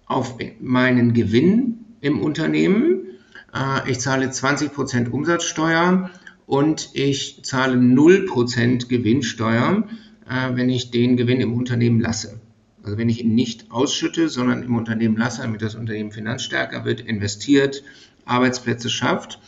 auf 0.05 0.37
meinen 0.59 1.13
Gewinn 1.13 1.85
im 2.01 2.21
Unternehmen. 2.21 3.01
Äh, 3.53 3.91
ich 3.91 3.99
zahle 3.99 4.29
20 4.29 4.73
Prozent 4.73 5.11
Umsatzsteuer 5.11 6.09
und 6.45 6.89
ich 6.93 7.43
zahle 7.43 7.75
0 7.75 8.25
Prozent 8.25 8.89
Gewinnsteuer, 8.89 9.87
äh, 10.29 10.55
wenn 10.55 10.69
ich 10.69 10.91
den 10.91 11.17
Gewinn 11.17 11.41
im 11.41 11.53
Unternehmen 11.53 11.99
lasse. 11.99 12.39
Also 12.85 12.97
wenn 12.99 13.09
ich 13.09 13.23
ihn 13.23 13.33
nicht 13.33 13.71
ausschütte, 13.71 14.29
sondern 14.29 14.61
im 14.61 14.75
Unternehmen 14.75 15.17
lasse, 15.17 15.41
damit 15.41 15.63
das 15.63 15.73
Unternehmen 15.73 16.11
finanzstärker 16.11 16.85
wird, 16.85 17.01
investiert, 17.01 17.83
Arbeitsplätze 18.25 18.89
schafft. 18.89 19.39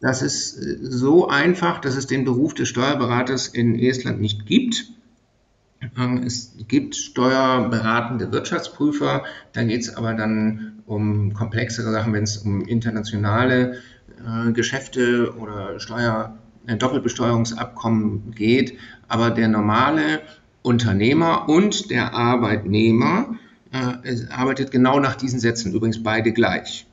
Das 0.00 0.20
ist 0.20 0.58
äh, 0.58 0.78
so 0.80 1.28
einfach, 1.28 1.80
dass 1.80 1.96
es 1.96 2.08
den 2.08 2.24
Beruf 2.24 2.54
des 2.54 2.68
Steuerberaters 2.68 3.48
in 3.48 3.78
Estland 3.78 4.20
nicht 4.20 4.46
gibt. 4.46 4.86
Ähm, 5.96 6.24
es 6.26 6.56
gibt 6.66 6.96
steuerberatende 6.96 8.32
Wirtschaftsprüfer, 8.32 9.24
da 9.52 9.62
geht 9.62 9.82
es 9.82 9.96
aber 9.96 10.14
dann 10.14 10.82
um 10.86 11.32
komplexere 11.34 11.92
Sachen, 11.92 12.12
wenn 12.12 12.24
es 12.24 12.38
um 12.38 12.62
internationale 12.62 13.78
äh, 14.26 14.52
Geschäfte 14.52 15.34
oder 15.36 15.78
Steuer, 15.78 16.36
äh, 16.66 16.76
Doppelbesteuerungsabkommen 16.76 18.32
geht. 18.32 18.76
Aber 19.06 19.30
der 19.30 19.46
normale 19.46 20.22
Unternehmer 20.62 21.48
und 21.48 21.90
der 21.90 22.14
Arbeitnehmer 22.14 23.36
äh, 23.72 24.26
arbeitet 24.30 24.70
genau 24.70 25.00
nach 25.00 25.16
diesen 25.16 25.40
Sätzen, 25.40 25.72
übrigens 25.74 26.02
beide 26.02 26.32
gleich. 26.32 26.86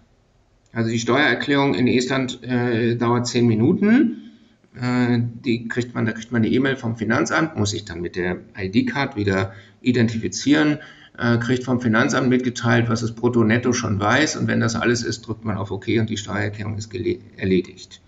Also 0.74 0.89
die 0.91 0.99
Steuererklärung 0.99 1.74
in 1.74 1.88
Estland 1.88 2.43
äh, 2.43 2.95
dauert 2.95 3.28
zehn 3.28 3.47
Minuten. 3.47 4.32
Äh, 4.80 5.20
die 5.45 5.67
kriegt 5.67 5.95
man, 5.95 6.05
da 6.05 6.11
kriegt 6.11 6.32
man 6.32 6.43
eine 6.43 6.51
E-Mail 6.51 6.76
vom 6.76 6.95
Finanzamt, 6.95 7.55
muss 7.57 7.72
sich 7.72 7.86
dann 7.86 8.01
mit 8.01 8.15
der 8.15 8.38
ID-Card 8.57 9.15
wieder 9.15 9.53
identifizieren. 9.82 10.80
äh, 11.17 11.38
kriegt 11.38 11.63
vom 11.63 11.82
Finanzamt 11.82 12.30
mitgeteilt, 12.30 12.88
was 12.88 13.01
das 13.01 13.13
Brutto-Netto 13.13 13.74
schon 13.74 13.99
weiß. 13.99 14.38
Und 14.38 14.47
wenn 14.47 14.59
das 14.59 14.76
alles 14.76 15.03
ist, 15.03 15.28
drückt 15.28 15.43
man 15.43 15.57
auf 15.57 15.72
OK 15.72 15.88
und 15.99 16.09
die 16.09 16.17
Steuererklärung 16.17 16.78
ist 16.78 16.93
erledigt. 17.38 18.01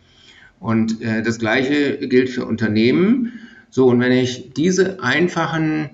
Und 0.60 1.02
äh, 1.02 1.22
das 1.22 1.40
Gleiche 1.40 2.08
gilt 2.08 2.30
für 2.30 2.46
Unternehmen. 2.46 3.34
So, 3.74 3.88
und 3.88 4.02
wenn 4.02 4.12
ich 4.12 4.54
diese 4.54 5.02
einfachen 5.02 5.92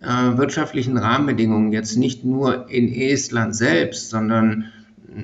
äh, 0.00 0.38
wirtschaftlichen 0.38 0.96
Rahmenbedingungen 0.96 1.72
jetzt 1.72 1.96
nicht 1.96 2.24
nur 2.24 2.70
in 2.70 2.88
Estland 2.88 3.56
selbst, 3.56 4.10
sondern 4.10 4.72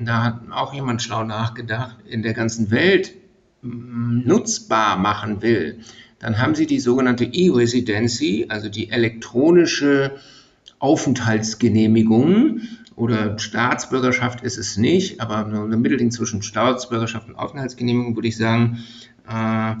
da 0.03 0.23
hat 0.23 0.41
auch 0.51 0.73
jemand 0.73 1.01
schlau 1.01 1.23
nachgedacht, 1.23 1.95
in 2.05 2.21
der 2.21 2.33
ganzen 2.33 2.71
Welt 2.71 3.13
nutzbar 3.61 4.97
machen 4.97 5.41
will, 5.41 5.79
dann 6.19 6.39
haben 6.39 6.55
Sie 6.55 6.65
die 6.65 6.81
sogenannte 6.81 7.23
E-Residency, 7.23 8.47
also 8.49 8.67
die 8.67 8.91
elektronische 8.91 10.11
Aufenthaltsgenehmigung. 10.79 12.61
Oder 12.97 13.39
Staatsbürgerschaft 13.39 14.41
ist 14.41 14.57
es 14.57 14.75
nicht, 14.75 15.21
aber 15.21 15.45
ein 15.45 15.81
Mittelding 15.81 16.11
zwischen 16.11 16.43
Staatsbürgerschaft 16.43 17.29
und 17.29 17.35
Aufenthaltsgenehmigung 17.35 18.15
würde 18.15 18.27
ich 18.27 18.37
sagen, 18.37 18.83
äh, 19.27 19.75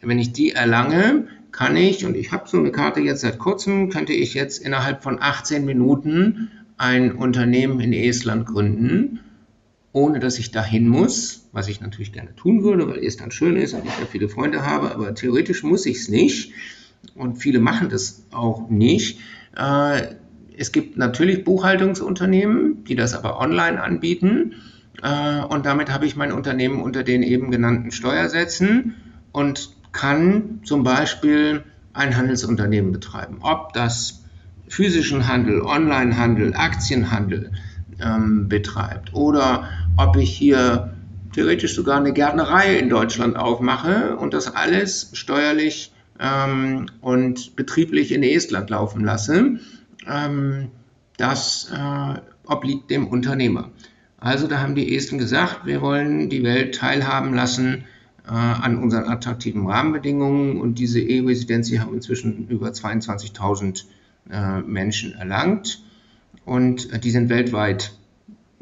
wenn 0.00 0.18
ich 0.18 0.32
die 0.32 0.50
erlange, 0.52 1.28
kann 1.52 1.76
ich, 1.76 2.04
und 2.04 2.16
ich 2.16 2.32
habe 2.32 2.48
so 2.48 2.58
eine 2.58 2.72
Karte 2.72 3.00
jetzt 3.00 3.22
seit 3.22 3.38
kurzem, 3.38 3.90
könnte 3.90 4.12
ich 4.12 4.34
jetzt 4.34 4.58
innerhalb 4.58 5.02
von 5.02 5.20
18 5.20 5.64
Minuten 5.64 6.50
ein 6.76 7.12
Unternehmen 7.12 7.80
in 7.80 7.92
Estland 7.92 8.46
gründen 8.46 9.20
ohne 9.92 10.20
dass 10.20 10.38
ich 10.38 10.50
dahin 10.50 10.88
muss, 10.88 11.48
was 11.52 11.68
ich 11.68 11.80
natürlich 11.80 12.12
gerne 12.12 12.34
tun 12.36 12.62
würde, 12.62 12.88
weil 12.88 13.04
es 13.04 13.16
dann 13.16 13.30
schön 13.30 13.56
ist 13.56 13.74
und 13.74 13.84
ich 13.84 13.92
da 13.98 14.06
viele 14.06 14.28
Freunde 14.28 14.64
habe, 14.64 14.92
aber 14.92 15.14
theoretisch 15.14 15.62
muss 15.62 15.86
ich 15.86 15.98
es 15.98 16.08
nicht 16.08 16.52
und 17.14 17.36
viele 17.36 17.58
machen 17.58 17.88
das 17.88 18.24
auch 18.30 18.68
nicht. 18.68 19.18
Äh, 19.56 20.14
es 20.56 20.72
gibt 20.72 20.96
natürlich 20.96 21.44
Buchhaltungsunternehmen, 21.44 22.84
die 22.84 22.96
das 22.96 23.14
aber 23.14 23.40
online 23.40 23.82
anbieten 23.82 24.54
äh, 25.02 25.40
und 25.42 25.64
damit 25.64 25.90
habe 25.90 26.06
ich 26.06 26.16
mein 26.16 26.32
Unternehmen 26.32 26.80
unter 26.82 27.02
den 27.02 27.22
eben 27.22 27.50
genannten 27.50 27.90
Steuersätzen 27.90 28.94
und 29.32 29.77
kann 29.92 30.60
zum 30.64 30.84
Beispiel 30.84 31.64
ein 31.92 32.16
Handelsunternehmen 32.16 32.92
betreiben. 32.92 33.38
Ob 33.40 33.72
das 33.72 34.24
physischen 34.68 35.26
Handel, 35.28 35.62
Onlinehandel, 35.62 36.54
Aktienhandel, 36.54 37.52
ähm, 38.00 38.48
betreibt 38.48 39.14
oder 39.14 39.68
ob 39.96 40.16
ich 40.16 40.30
hier 40.30 40.94
theoretisch 41.32 41.74
sogar 41.74 41.98
eine 41.98 42.12
Gärtnerei 42.12 42.78
in 42.78 42.88
Deutschland 42.88 43.36
aufmache 43.36 44.16
und 44.16 44.34
das 44.34 44.54
alles 44.54 45.10
steuerlich 45.12 45.92
ähm, 46.20 46.86
und 47.00 47.56
betrieblich 47.56 48.12
in 48.12 48.22
Estland 48.22 48.70
laufen 48.70 49.04
lasse. 49.04 49.58
Ähm, 50.06 50.70
das 51.16 51.72
äh, 51.72 52.20
obliegt 52.46 52.90
dem 52.90 53.08
Unternehmer. 53.08 53.70
Also 54.20 54.46
da 54.46 54.60
haben 54.60 54.74
die 54.74 54.96
Esten 54.96 55.18
gesagt, 55.18 55.66
wir 55.66 55.80
wollen 55.80 56.28
die 56.28 56.42
Welt 56.42 56.74
teilhaben 56.74 57.34
lassen 57.34 57.84
an 58.32 58.78
unseren 58.78 59.04
attraktiven 59.04 59.66
Rahmenbedingungen. 59.66 60.60
Und 60.60 60.78
diese 60.78 61.00
E-Residenz 61.00 61.70
haben 61.78 61.94
inzwischen 61.94 62.48
über 62.48 62.68
22.000 62.68 63.84
äh, 64.30 64.60
Menschen 64.60 65.14
erlangt. 65.14 65.82
Und 66.44 66.92
äh, 66.92 66.98
die 66.98 67.10
sind 67.10 67.28
weltweit 67.28 67.92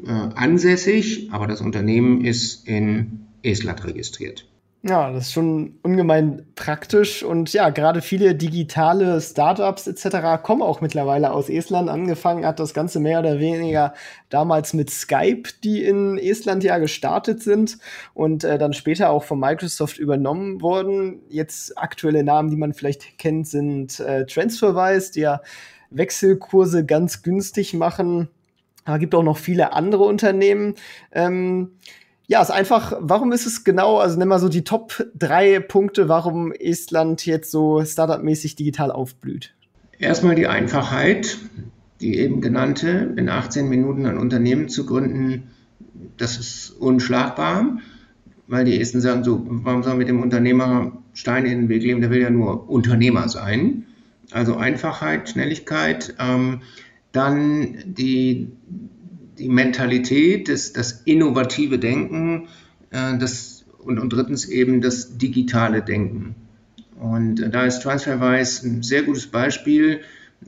äh, 0.03 0.09
ansässig, 0.09 1.29
aber 1.31 1.47
das 1.47 1.61
Unternehmen 1.61 2.23
ist 2.23 2.67
in 2.67 3.27
Estland 3.43 3.85
registriert. 3.85 4.46
Ja, 4.83 5.11
das 5.11 5.25
ist 5.27 5.33
schon 5.33 5.79
ungemein 5.81 6.45
praktisch 6.55 7.23
und 7.23 7.51
ja, 7.51 7.71
gerade 7.71 8.01
viele 8.01 8.35
digitale 8.35 9.19
Startups 9.19 9.87
etc. 9.87 10.41
kommen 10.43 10.61
auch 10.61 10.81
mittlerweile 10.81 11.31
aus 11.31 11.49
Estland. 11.49 11.89
Angefangen 11.89 12.45
hat 12.45 12.59
das 12.59 12.75
Ganze 12.75 12.99
mehr 12.99 13.19
oder 13.19 13.39
weniger 13.39 13.95
damals 14.29 14.73
mit 14.73 14.91
Skype, 14.91 15.49
die 15.63 15.83
in 15.83 16.19
Estland 16.19 16.63
ja 16.63 16.77
gestartet 16.77 17.41
sind 17.41 17.79
und 18.13 18.43
äh, 18.43 18.59
dann 18.59 18.73
später 18.73 19.09
auch 19.09 19.23
von 19.23 19.39
Microsoft 19.39 19.97
übernommen 19.97 20.61
wurden. 20.61 21.21
Jetzt 21.27 21.75
aktuelle 21.77 22.23
Namen, 22.23 22.51
die 22.51 22.57
man 22.57 22.73
vielleicht 22.73 23.17
kennt, 23.17 23.47
sind 23.47 23.99
äh, 23.99 24.27
TransferWise, 24.27 25.11
die 25.11 25.21
ja 25.21 25.41
Wechselkurse 25.89 26.85
ganz 26.85 27.23
günstig 27.23 27.73
machen. 27.73 28.29
Aber 28.85 28.99
gibt 28.99 29.15
auch 29.15 29.23
noch 29.23 29.37
viele 29.37 29.73
andere 29.73 30.03
Unternehmen. 30.03 30.75
Ähm, 31.11 31.71
ja, 32.27 32.41
ist 32.41 32.51
einfach, 32.51 32.93
warum 32.99 33.31
ist 33.31 33.45
es 33.45 33.63
genau, 33.63 33.97
also 33.97 34.19
nimm 34.19 34.27
mal 34.27 34.39
so 34.39 34.49
die 34.49 34.63
Top 34.63 35.05
drei 35.15 35.59
Punkte, 35.61 36.09
warum 36.09 36.51
Estland 36.51 37.25
jetzt 37.25 37.51
so 37.51 37.83
startup-mäßig 37.83 38.55
digital 38.55 38.91
aufblüht. 38.91 39.55
Erstmal 39.97 40.35
die 40.35 40.47
Einfachheit, 40.47 41.37
die 42.01 42.19
eben 42.19 42.41
genannte, 42.41 43.13
in 43.15 43.29
18 43.29 43.69
Minuten 43.69 44.05
ein 44.05 44.17
Unternehmen 44.17 44.67
zu 44.67 44.85
gründen, 44.85 45.51
das 46.17 46.37
ist 46.37 46.71
unschlagbar, 46.71 47.77
weil 48.47 48.65
die 48.65 48.79
Esten 48.79 49.01
sagen 49.01 49.23
so, 49.23 49.43
warum 49.47 49.83
soll 49.83 49.95
mit 49.95 50.09
dem 50.09 50.21
Unternehmer 50.21 50.91
Stein 51.13 51.45
in 51.45 51.61
den 51.61 51.69
Weg 51.69 51.81
leben, 51.81 52.01
der 52.01 52.09
will 52.11 52.21
ja 52.21 52.29
nur 52.29 52.69
Unternehmer 52.69 53.27
sein. 53.29 53.85
Also 54.31 54.57
Einfachheit, 54.57 55.29
Schnelligkeit, 55.29 56.13
ähm, 56.19 56.61
dann 57.11 57.77
die, 57.85 58.51
die 59.37 59.49
Mentalität, 59.49 60.49
das, 60.49 60.73
das 60.73 61.03
innovative 61.05 61.79
Denken 61.79 62.47
äh, 62.91 63.17
das, 63.17 63.65
und, 63.79 63.99
und 63.99 64.11
drittens 64.11 64.45
eben 64.45 64.81
das 64.81 65.17
digitale 65.17 65.81
Denken. 65.81 66.35
Und 66.99 67.41
äh, 67.41 67.49
da 67.49 67.65
ist 67.65 67.81
TransferWise 67.81 68.67
ein 68.67 68.83
sehr 68.83 69.03
gutes 69.03 69.27
Beispiel. 69.27 70.01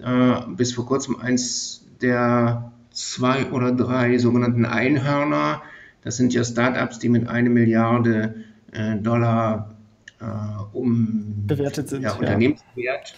Äh, 0.03 0.41
bis 0.55 0.73
vor 0.73 0.85
kurzem 0.85 1.17
eins 1.19 1.83
der 2.01 2.71
zwei 2.91 3.49
oder 3.51 3.71
drei 3.71 4.17
sogenannten 4.17 4.65
Einhörner. 4.65 5.61
Das 6.03 6.17
sind 6.17 6.33
ja 6.33 6.43
Startups, 6.43 6.99
die 6.99 7.09
mit 7.09 7.27
einer 7.27 7.49
Milliarde 7.49 8.35
äh, 8.71 8.95
Dollar 8.97 9.75
äh, 10.19 10.25
um 10.73 11.45
bewertet 11.47 11.89
sind. 11.89 12.03
Ja, 12.03 12.13
Unternehmenswert 12.13 13.15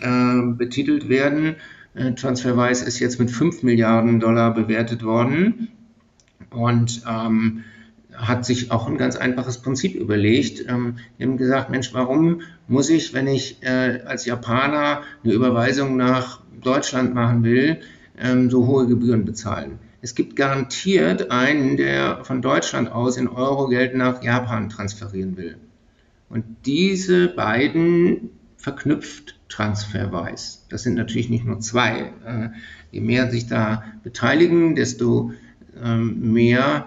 ja. 0.00 0.38
Äh, 0.38 0.52
betitelt 0.52 1.08
werden. 1.08 1.56
Äh, 1.94 2.12
TransferWise 2.12 2.84
ist 2.84 2.98
jetzt 2.98 3.18
mit 3.18 3.30
5 3.30 3.62
Milliarden 3.62 4.20
Dollar 4.20 4.54
bewertet 4.54 5.02
worden 5.02 5.68
und 6.50 7.02
ähm, 7.08 7.64
hat 8.12 8.44
sich 8.44 8.70
auch 8.70 8.88
ein 8.88 8.98
ganz 8.98 9.16
einfaches 9.16 9.58
Prinzip 9.58 9.94
überlegt. 9.94 10.64
Ähm, 10.68 10.96
die 11.18 11.24
haben 11.24 11.36
gesagt, 11.36 11.70
Mensch, 11.70 11.94
warum 11.94 12.42
muss 12.66 12.90
ich, 12.90 13.14
wenn 13.14 13.26
ich 13.26 13.62
äh, 13.62 14.02
als 14.04 14.24
Japaner 14.24 15.02
eine 15.22 15.32
Überweisung 15.32 15.96
nach 15.96 16.40
Deutschland 16.60 17.14
machen 17.14 17.44
will, 17.44 17.80
ähm, 18.18 18.50
so 18.50 18.66
hohe 18.66 18.86
Gebühren 18.86 19.24
bezahlen? 19.24 19.78
Es 20.00 20.14
gibt 20.14 20.36
garantiert 20.36 21.30
einen, 21.30 21.76
der 21.76 22.24
von 22.24 22.40
Deutschland 22.42 22.90
aus 22.90 23.16
in 23.16 23.28
Euro 23.28 23.68
Geld 23.68 23.96
nach 23.96 24.22
Japan 24.22 24.68
transferieren 24.68 25.36
will. 25.36 25.56
Und 26.28 26.44
diese 26.66 27.28
beiden 27.28 28.30
verknüpft 28.58 29.36
transferweis. 29.48 30.66
Das 30.68 30.82
sind 30.82 30.94
natürlich 30.94 31.30
nicht 31.30 31.44
nur 31.44 31.60
zwei. 31.60 32.12
Äh, 32.26 32.48
je 32.90 33.00
mehr 33.00 33.30
sich 33.30 33.46
da 33.46 33.84
beteiligen, 34.02 34.74
desto 34.74 35.32
ähm, 35.82 36.32
mehr 36.32 36.86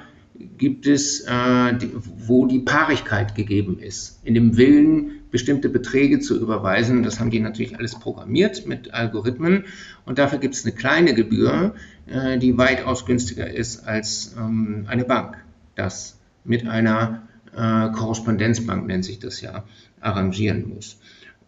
gibt 0.57 0.85
es, 0.85 1.21
äh, 1.21 1.73
wo 2.03 2.45
die 2.45 2.59
Paarigkeit 2.59 3.35
gegeben 3.35 3.79
ist. 3.79 4.19
In 4.23 4.33
dem 4.33 4.57
Willen, 4.57 5.21
bestimmte 5.31 5.69
Beträge 5.69 6.19
zu 6.19 6.39
überweisen. 6.39 7.03
Das 7.03 7.19
haben 7.19 7.31
die 7.31 7.39
natürlich 7.39 7.77
alles 7.77 7.97
programmiert 7.97 8.67
mit 8.67 8.93
Algorithmen. 8.93 9.63
Und 10.05 10.19
dafür 10.19 10.39
gibt 10.39 10.55
es 10.55 10.65
eine 10.65 10.75
kleine 10.75 11.13
Gebühr, 11.13 11.73
äh, 12.07 12.37
die 12.37 12.57
weitaus 12.57 13.05
günstiger 13.05 13.49
ist 13.49 13.87
als 13.87 14.35
ähm, 14.37 14.85
eine 14.87 15.05
Bank. 15.05 15.37
Das 15.75 16.19
mit 16.43 16.67
einer 16.67 17.23
Korrespondenzbank 17.53 18.87
nennt 18.87 19.03
sich 19.03 19.19
das 19.19 19.41
ja, 19.41 19.65
arrangieren 19.99 20.69
muss. 20.69 21.00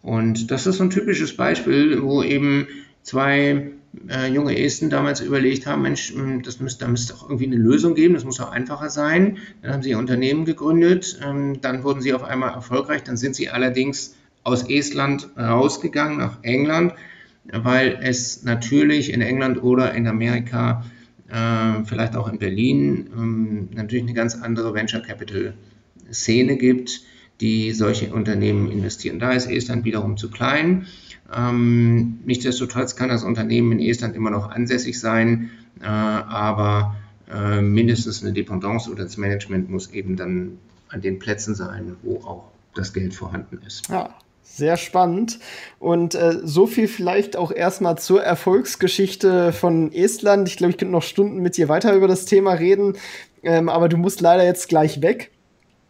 Und 0.04 0.50
das 0.50 0.66
ist 0.66 0.76
so 0.76 0.84
ein 0.84 0.90
typisches 0.90 1.34
Beispiel, 1.34 2.02
wo 2.02 2.22
eben 2.22 2.68
zwei 3.02 3.70
äh, 4.10 4.30
junge 4.30 4.58
Esten 4.58 4.90
damals 4.90 5.22
überlegt 5.22 5.66
haben, 5.66 5.80
Mensch, 5.80 6.12
hm, 6.12 6.42
das 6.42 6.60
müsste, 6.60 6.84
da 6.84 6.90
müsste 6.90 7.14
auch 7.14 7.22
irgendwie 7.22 7.46
eine 7.46 7.56
Lösung 7.56 7.94
geben, 7.94 8.12
das 8.12 8.24
muss 8.24 8.38
auch 8.38 8.52
einfacher 8.52 8.90
sein. 8.90 9.38
Dann 9.62 9.72
haben 9.72 9.82
sie 9.82 9.90
ihr 9.90 9.98
Unternehmen 9.98 10.44
gegründet, 10.44 11.18
ähm, 11.24 11.62
dann 11.62 11.84
wurden 11.84 12.02
sie 12.02 12.12
auf 12.12 12.22
einmal 12.22 12.52
erfolgreich, 12.52 13.02
dann 13.02 13.16
sind 13.16 13.34
sie 13.34 13.48
allerdings 13.48 14.14
aus 14.42 14.68
Estland 14.68 15.30
rausgegangen 15.38 16.18
nach 16.18 16.36
England, 16.42 16.92
weil 17.50 17.98
es 18.02 18.42
natürlich 18.42 19.10
in 19.10 19.22
England 19.22 19.62
oder 19.62 19.94
in 19.94 20.06
Amerika, 20.06 20.84
äh, 21.28 21.82
vielleicht 21.86 22.14
auch 22.14 22.28
in 22.28 22.38
Berlin, 22.38 23.08
ähm, 23.16 23.68
natürlich 23.72 24.04
eine 24.04 24.12
ganz 24.12 24.34
andere 24.34 24.74
Venture 24.74 25.00
Capital 25.00 25.54
Szene 26.12 26.58
gibt 26.58 27.00
die 27.40 27.72
solche 27.72 28.12
Unternehmen 28.12 28.70
investieren. 28.70 29.18
Da 29.18 29.32
ist 29.32 29.50
Estland 29.50 29.84
wiederum 29.84 30.16
zu 30.16 30.30
klein. 30.30 30.86
Ähm, 31.34 32.20
nichtsdestotrotz 32.24 32.96
kann 32.96 33.08
das 33.08 33.24
Unternehmen 33.24 33.72
in 33.72 33.80
Estland 33.80 34.14
immer 34.14 34.30
noch 34.30 34.50
ansässig 34.50 35.00
sein, 35.00 35.50
äh, 35.80 35.86
aber 35.86 36.96
äh, 37.32 37.60
mindestens 37.60 38.22
eine 38.22 38.32
Dependance 38.32 38.90
oder 38.90 39.04
das 39.04 39.16
Management 39.16 39.70
muss 39.70 39.90
eben 39.90 40.16
dann 40.16 40.58
an 40.88 41.00
den 41.00 41.18
Plätzen 41.18 41.54
sein, 41.54 41.96
wo 42.02 42.16
auch 42.18 42.44
das 42.74 42.92
Geld 42.92 43.14
vorhanden 43.14 43.60
ist. 43.66 43.88
Ja, 43.88 44.14
Sehr 44.42 44.76
spannend. 44.76 45.38
Und 45.78 46.14
äh, 46.14 46.38
so 46.44 46.66
viel 46.66 46.86
vielleicht 46.86 47.36
auch 47.36 47.50
erstmal 47.50 47.98
zur 47.98 48.22
Erfolgsgeschichte 48.22 49.52
von 49.52 49.90
Estland. 49.92 50.48
Ich 50.48 50.58
glaube, 50.58 50.72
ich 50.72 50.78
könnte 50.78 50.92
noch 50.92 51.02
Stunden 51.02 51.40
mit 51.40 51.56
dir 51.56 51.68
weiter 51.68 51.94
über 51.94 52.06
das 52.06 52.26
Thema 52.26 52.52
reden, 52.52 52.96
ähm, 53.42 53.68
aber 53.68 53.88
du 53.88 53.96
musst 53.96 54.20
leider 54.20 54.44
jetzt 54.44 54.68
gleich 54.68 55.02
weg. 55.02 55.30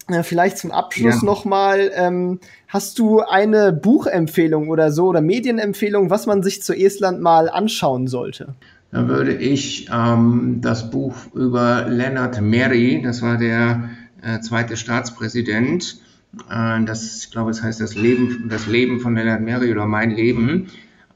Äh, 0.09 0.23
vielleicht 0.23 0.59
zum 0.59 0.71
Abschluss 0.71 1.23
ja. 1.23 1.25
noch 1.25 1.45
mal, 1.45 1.91
ähm, 1.95 2.41
hast 2.69 2.99
du 2.99 3.21
eine 3.21 3.73
Buchempfehlung 3.73 4.69
oder 4.69 4.93
so 4.93 5.07
oder 5.07 5.21
Medienempfehlung, 5.21 6.11
was 6.11 6.27
man 6.27 6.43
sich 6.43 6.63
zu 6.63 6.75
Estland 6.75 7.21
mal 7.21 7.49
anschauen 7.49 8.07
sollte? 8.07 8.55
Da 8.91 9.09
würde 9.09 9.35
ich 9.35 9.89
ähm, 9.93 10.59
das 10.61 10.91
Buch 10.91 11.15
über 11.35 11.87
Leonard 11.89 12.41
Meri, 12.41 13.03
das 13.03 13.23
war 13.23 13.39
der 13.39 13.91
äh, 14.23 14.41
zweite 14.41 14.77
Staatspräsident, 14.77 16.01
äh, 16.51 16.85
das, 16.85 17.25
ich 17.25 17.31
glaube, 17.31 17.51
es 17.51 17.63
heißt 17.63 17.81
das 17.81 17.95
Leben, 17.95 18.49
das 18.49 18.67
Leben 18.67 19.01
von 19.01 19.15
Leonard 19.15 19.41
Meri 19.41 19.73
oder 19.73 19.87
mein 19.87 20.11
Leben, 20.11 20.69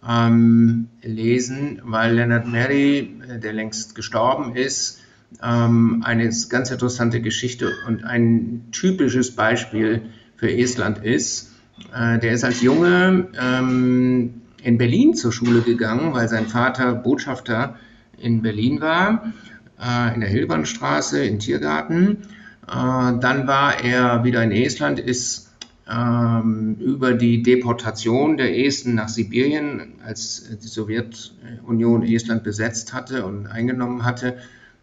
ähm, 0.09 0.89
lesen, 1.03 1.81
weil 1.85 2.15
Leonard 2.15 2.49
Meri, 2.49 3.21
äh, 3.29 3.39
der 3.39 3.53
längst 3.53 3.95
gestorben 3.95 4.57
ist, 4.57 5.01
ähm, 5.43 6.03
eine 6.05 6.31
ganz 6.49 6.71
interessante 6.71 7.21
Geschichte 7.21 7.73
und 7.87 8.05
ein 8.05 8.69
typisches 8.73 9.35
Beispiel 9.35 10.03
für 10.37 10.51
Estland 10.51 11.05
ist. 11.05 11.53
Äh, 11.95 12.19
der 12.19 12.33
ist 12.33 12.45
als 12.45 12.61
Junge 12.61 13.29
ähm, 13.41 14.43
in 14.63 14.79
Berlin 14.79 15.15
zur 15.15 15.33
Schule 15.33 15.63
gegangen, 15.63 16.13
weil 16.13 16.29
sein 16.29 16.47
Vater 16.47 16.95
Botschafter 16.95 17.77
in 18.17 18.43
Berlin 18.43 18.81
war, 18.81 19.33
äh, 19.81 20.15
in 20.15 20.21
der 20.21 20.29
Hilbernstraße, 20.29 21.25
im 21.25 21.39
Tiergarten. 21.39 22.23
Äh, 22.67 22.71
dann 22.71 23.47
war 23.47 23.85
er 23.85 24.25
wieder 24.25 24.43
in 24.43 24.51
Estland, 24.51 24.99
ist 24.99 25.49
ähm, 25.91 26.77
über 26.81 27.15
die 27.15 27.43
Deportation 27.43 28.37
der 28.37 28.59
Esten 28.59 28.95
nach 28.95 29.09
Sibirien, 29.09 29.95
als 30.05 30.49
die 30.63 30.67
Sowjetunion 30.67 32.03
Estland 32.03 32.45
besetzt 32.45 32.93
hatte 32.93 33.25
und 33.25 33.47
eingenommen 33.47 34.05
hatte, 34.05 34.37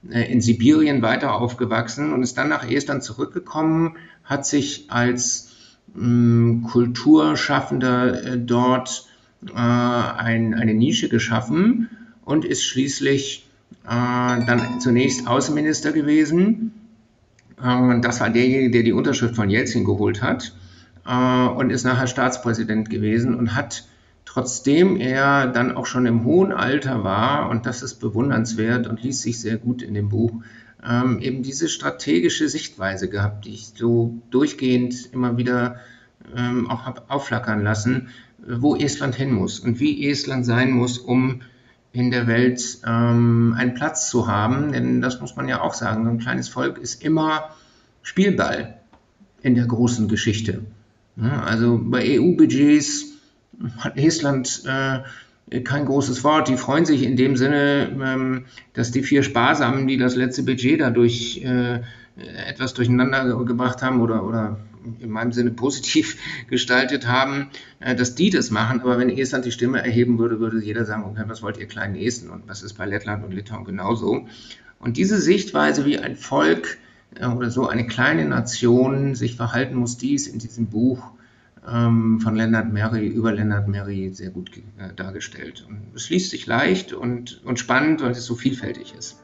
in 0.10 0.42
Sibirien 0.42 1.02
weiter 1.02 1.36
aufgewachsen 1.36 2.14
und 2.14 2.24
ist 2.24 2.38
dann 2.38 2.50
nach 2.50 2.70
Estland 2.70 3.04
zurückgekommen, 3.04 3.98
hat 4.24 4.46
sich 4.46 4.86
als 4.90 5.52
mm, 5.94 6.64
Kulturschaffender 6.64 8.24
äh, 8.24 8.38
dort 8.38 9.08
äh, 9.48 9.54
ein, 9.54 10.54
eine 10.54 10.74
Nische 10.74 11.10
geschaffen 11.10 11.90
und 12.24 12.46
ist 12.46 12.64
schließlich 12.64 13.48
äh, 13.86 13.88
dann 14.46 14.80
zunächst 14.80 15.28
Außenminister 15.28 15.92
gewesen. 15.92 16.72
Äh, 17.62 18.00
das 18.02 18.20
war 18.20 18.30
derjenige, 18.30 18.72
der 18.72 18.84
die 18.84 18.94
Unterschrift 18.94 19.36
von 19.36 19.50
Jelzin 19.50 19.86
geholt 19.86 20.22
hat 20.22 20.54
äh, 21.06 21.48
und 21.48 21.70
ist 21.72 21.84
nachher 21.84 22.08
Staatspräsident 22.08 22.90
gewesen 22.90 23.36
und 23.36 23.56
hat, 23.56 23.86
trotzdem 24.36 24.98
er 24.98 25.48
dann 25.48 25.78
auch 25.78 25.86
schon 25.86 26.06
im 26.06 26.26
hohen 26.26 26.52
Alter 26.52 27.06
war, 27.06 27.50
und 27.50 27.66
das 27.66 27.82
ist 27.82 28.02
bewundernswert 28.02 28.86
und 28.86 29.02
liest 29.02 29.22
sich 29.22 29.40
sehr 29.40 29.56
gut 29.56 29.82
in 29.82 29.94
dem 29.94 30.10
Buch, 30.10 30.34
ähm, 30.86 31.20
eben 31.22 31.42
diese 31.42 31.70
strategische 31.70 32.50
Sichtweise 32.50 33.08
gehabt, 33.08 33.46
die 33.46 33.52
ich 33.52 33.68
so 33.78 34.22
durchgehend 34.32 35.14
immer 35.14 35.38
wieder 35.38 35.78
ähm, 36.36 36.70
auch 36.70 36.86
habe 36.86 37.04
aufflackern 37.08 37.64
lassen, 37.64 38.10
wo 38.46 38.76
Estland 38.76 39.16
hin 39.16 39.32
muss 39.32 39.62
und 39.62 39.80
wie 39.80 40.06
Estland 40.06 40.46
sein 40.46 40.72
muss, 40.72 40.98
um 40.98 41.40
in 41.94 42.12
der 42.12 42.28
Welt 42.28 42.80
ähm, 42.86 43.56
einen 43.58 43.74
Platz 43.74 44.10
zu 44.10 44.28
haben. 44.28 44.74
Denn 44.74 45.00
das 45.00 45.22
muss 45.22 45.38
man 45.38 45.48
ja 45.48 45.62
auch 45.62 45.74
sagen, 45.74 46.04
so 46.04 46.10
ein 46.10 46.20
kleines 46.20 46.50
Volk 46.50 46.78
ist 46.78 47.02
immer 47.06 47.52
Spielball 48.02 48.82
in 49.42 49.56
der 49.56 49.66
großen 49.66 50.10
Geschichte. 50.10 50.66
Ja, 51.16 51.44
also 51.44 51.80
bei 51.82 52.20
EU-Budgets 52.20 53.15
hat 53.80 53.98
Estland 53.98 54.64
äh, 54.66 55.62
kein 55.62 55.86
großes 55.86 56.24
Wort. 56.24 56.48
Die 56.48 56.58
freuen 56.58 56.86
sich 56.86 57.04
in 57.04 57.16
dem 57.16 57.38
Sinne, 57.38 57.90
ähm, 58.02 58.46
dass 58.74 58.92
die 58.92 59.04
vier 59.04 59.24
Sparsamen, 59.24 59.88
die 59.88 59.98
das 59.98 60.16
letzte 60.16 60.44
Budget 60.44 60.82
dadurch 60.82 61.44
äh, 61.44 61.82
etwas 62.48 62.74
durcheinander 62.74 63.44
gebracht 63.44 63.82
haben 63.82 64.02
oder, 64.02 64.24
oder 64.26 64.58
in 65.00 65.10
meinem 65.10 65.32
Sinne 65.32 65.52
positiv 65.52 66.18
gestaltet 66.50 67.08
haben, 67.08 67.50
äh, 67.80 67.96
dass 67.96 68.16
die 68.16 68.30
das 68.30 68.52
machen. 68.52 68.82
Aber 68.82 68.98
wenn 68.98 69.10
Estland 69.10 69.46
die 69.46 69.52
Stimme 69.52 69.84
erheben 69.84 70.18
würde, 70.18 70.40
würde 70.40 70.60
jeder 70.60 70.86
sagen, 70.86 71.04
okay, 71.04 71.24
was 71.28 71.42
wollt 71.42 71.58
ihr 71.58 71.68
kleinen 71.68 71.96
Esten? 71.96 72.30
Und 72.30 72.48
was 72.48 72.64
ist 72.64 72.74
bei 72.74 72.86
Lettland 72.86 73.24
und 73.24 73.34
Litauen 73.34 73.66
genauso? 73.66 74.28
Und 74.80 74.98
diese 74.98 75.20
Sichtweise, 75.20 75.86
wie 75.86 76.00
ein 76.00 76.16
Volk 76.16 76.78
äh, 77.16 77.28
oder 77.28 77.52
so 77.52 77.68
eine 77.68 77.86
kleine 77.86 78.26
Nation 78.26 79.16
sich 79.16 79.36
verhalten 79.36 79.76
muss, 79.76 79.98
die 79.98 80.14
ist 80.14 80.28
in 80.28 80.40
diesem 80.40 80.68
Buch 80.68 81.12
ähm, 81.72 82.20
von 82.22 82.36
Leonard 82.36 82.72
Mary 82.72 83.08
über 83.08 83.32
Leonard 83.32 83.68
Mary 83.68 84.10
sehr 84.14 84.30
gut 84.30 84.52
äh, 84.58 84.94
dargestellt. 84.96 85.66
Und 85.68 85.96
es 85.96 86.10
liest 86.10 86.32
sich 86.32 86.46
leicht 86.46 86.94
und, 86.94 87.42
und 87.46 87.60
spannend, 87.60 88.02
weil 88.02 88.12
es 88.12 88.26
so 88.26 88.36
vielfältig 88.36 88.94
ist. 88.98 89.18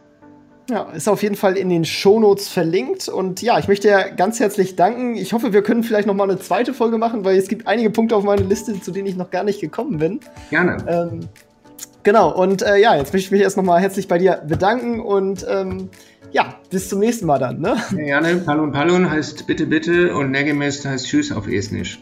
Ja, 0.70 0.84
ist 0.92 1.10
auf 1.10 1.22
jeden 1.22 1.36
Fall 1.36 1.58
in 1.58 1.70
den 1.70 1.84
Shownotes 1.84 2.48
verlinkt. 2.48 3.10
Und 3.10 3.42
ja, 3.42 3.60
ich 3.60 3.68
möchte 3.68 3.89
ja 3.89 4.08
ganz 4.08 4.39
herzlich 4.39 4.76
danken. 4.76 5.16
Ich 5.16 5.34
hoffe, 5.34 5.54
wir 5.54 5.64
können 5.64 5.84
vielleicht 5.84 6.08
noch 6.08 6.14
mal 6.14 6.30
eine 6.30 6.39
zweite 6.39 6.74
Folge 6.74 6.98
machen, 6.98 7.26
weil 7.26 7.38
es 7.38 7.48
gibt 7.48 7.68
einige 7.68 7.89
Punkte 7.89 8.16
auf 8.16 8.24
meiner 8.24 8.44
Liste, 8.44 8.80
zu 8.80 8.92
denen 8.92 9.08
ich 9.08 9.18
noch 9.18 9.32
gar 9.32 9.44
nicht 9.44 9.60
gekommen 9.60 9.98
bin. 9.98 10.20
Gerne. 10.50 10.78
Ähm, 10.88 11.20
genau, 12.04 12.34
und 12.34 12.62
äh, 12.62 12.78
ja, 12.78 12.96
jetzt 12.96 13.12
möchte 13.12 13.26
ich 13.26 13.32
mich 13.32 13.42
erst 13.42 13.58
noch 13.58 13.64
mal 13.64 13.82
herzlich 13.82 14.08
bei 14.08 14.18
dir 14.18 14.44
bedanken 14.48 15.02
und 15.02 15.46
ähm, 15.50 15.89
ja, 16.32 16.56
bis 16.70 16.88
zum 16.88 17.00
nächsten 17.00 17.26
Mal 17.26 17.39
dann. 17.39 17.60
Ne? 17.60 17.76
Ja, 17.92 18.20
gerne. 18.20 18.36
Palun 18.38 18.72
Palun 18.72 19.10
heißt 19.10 19.48
bitte, 19.48 19.66
bitte 19.66 20.16
und 20.16 20.32
Negemest 20.32 20.86
heißt 20.86 21.06
Tschüss 21.06 21.32
auf 21.34 21.48
Estnisch. 21.48 22.02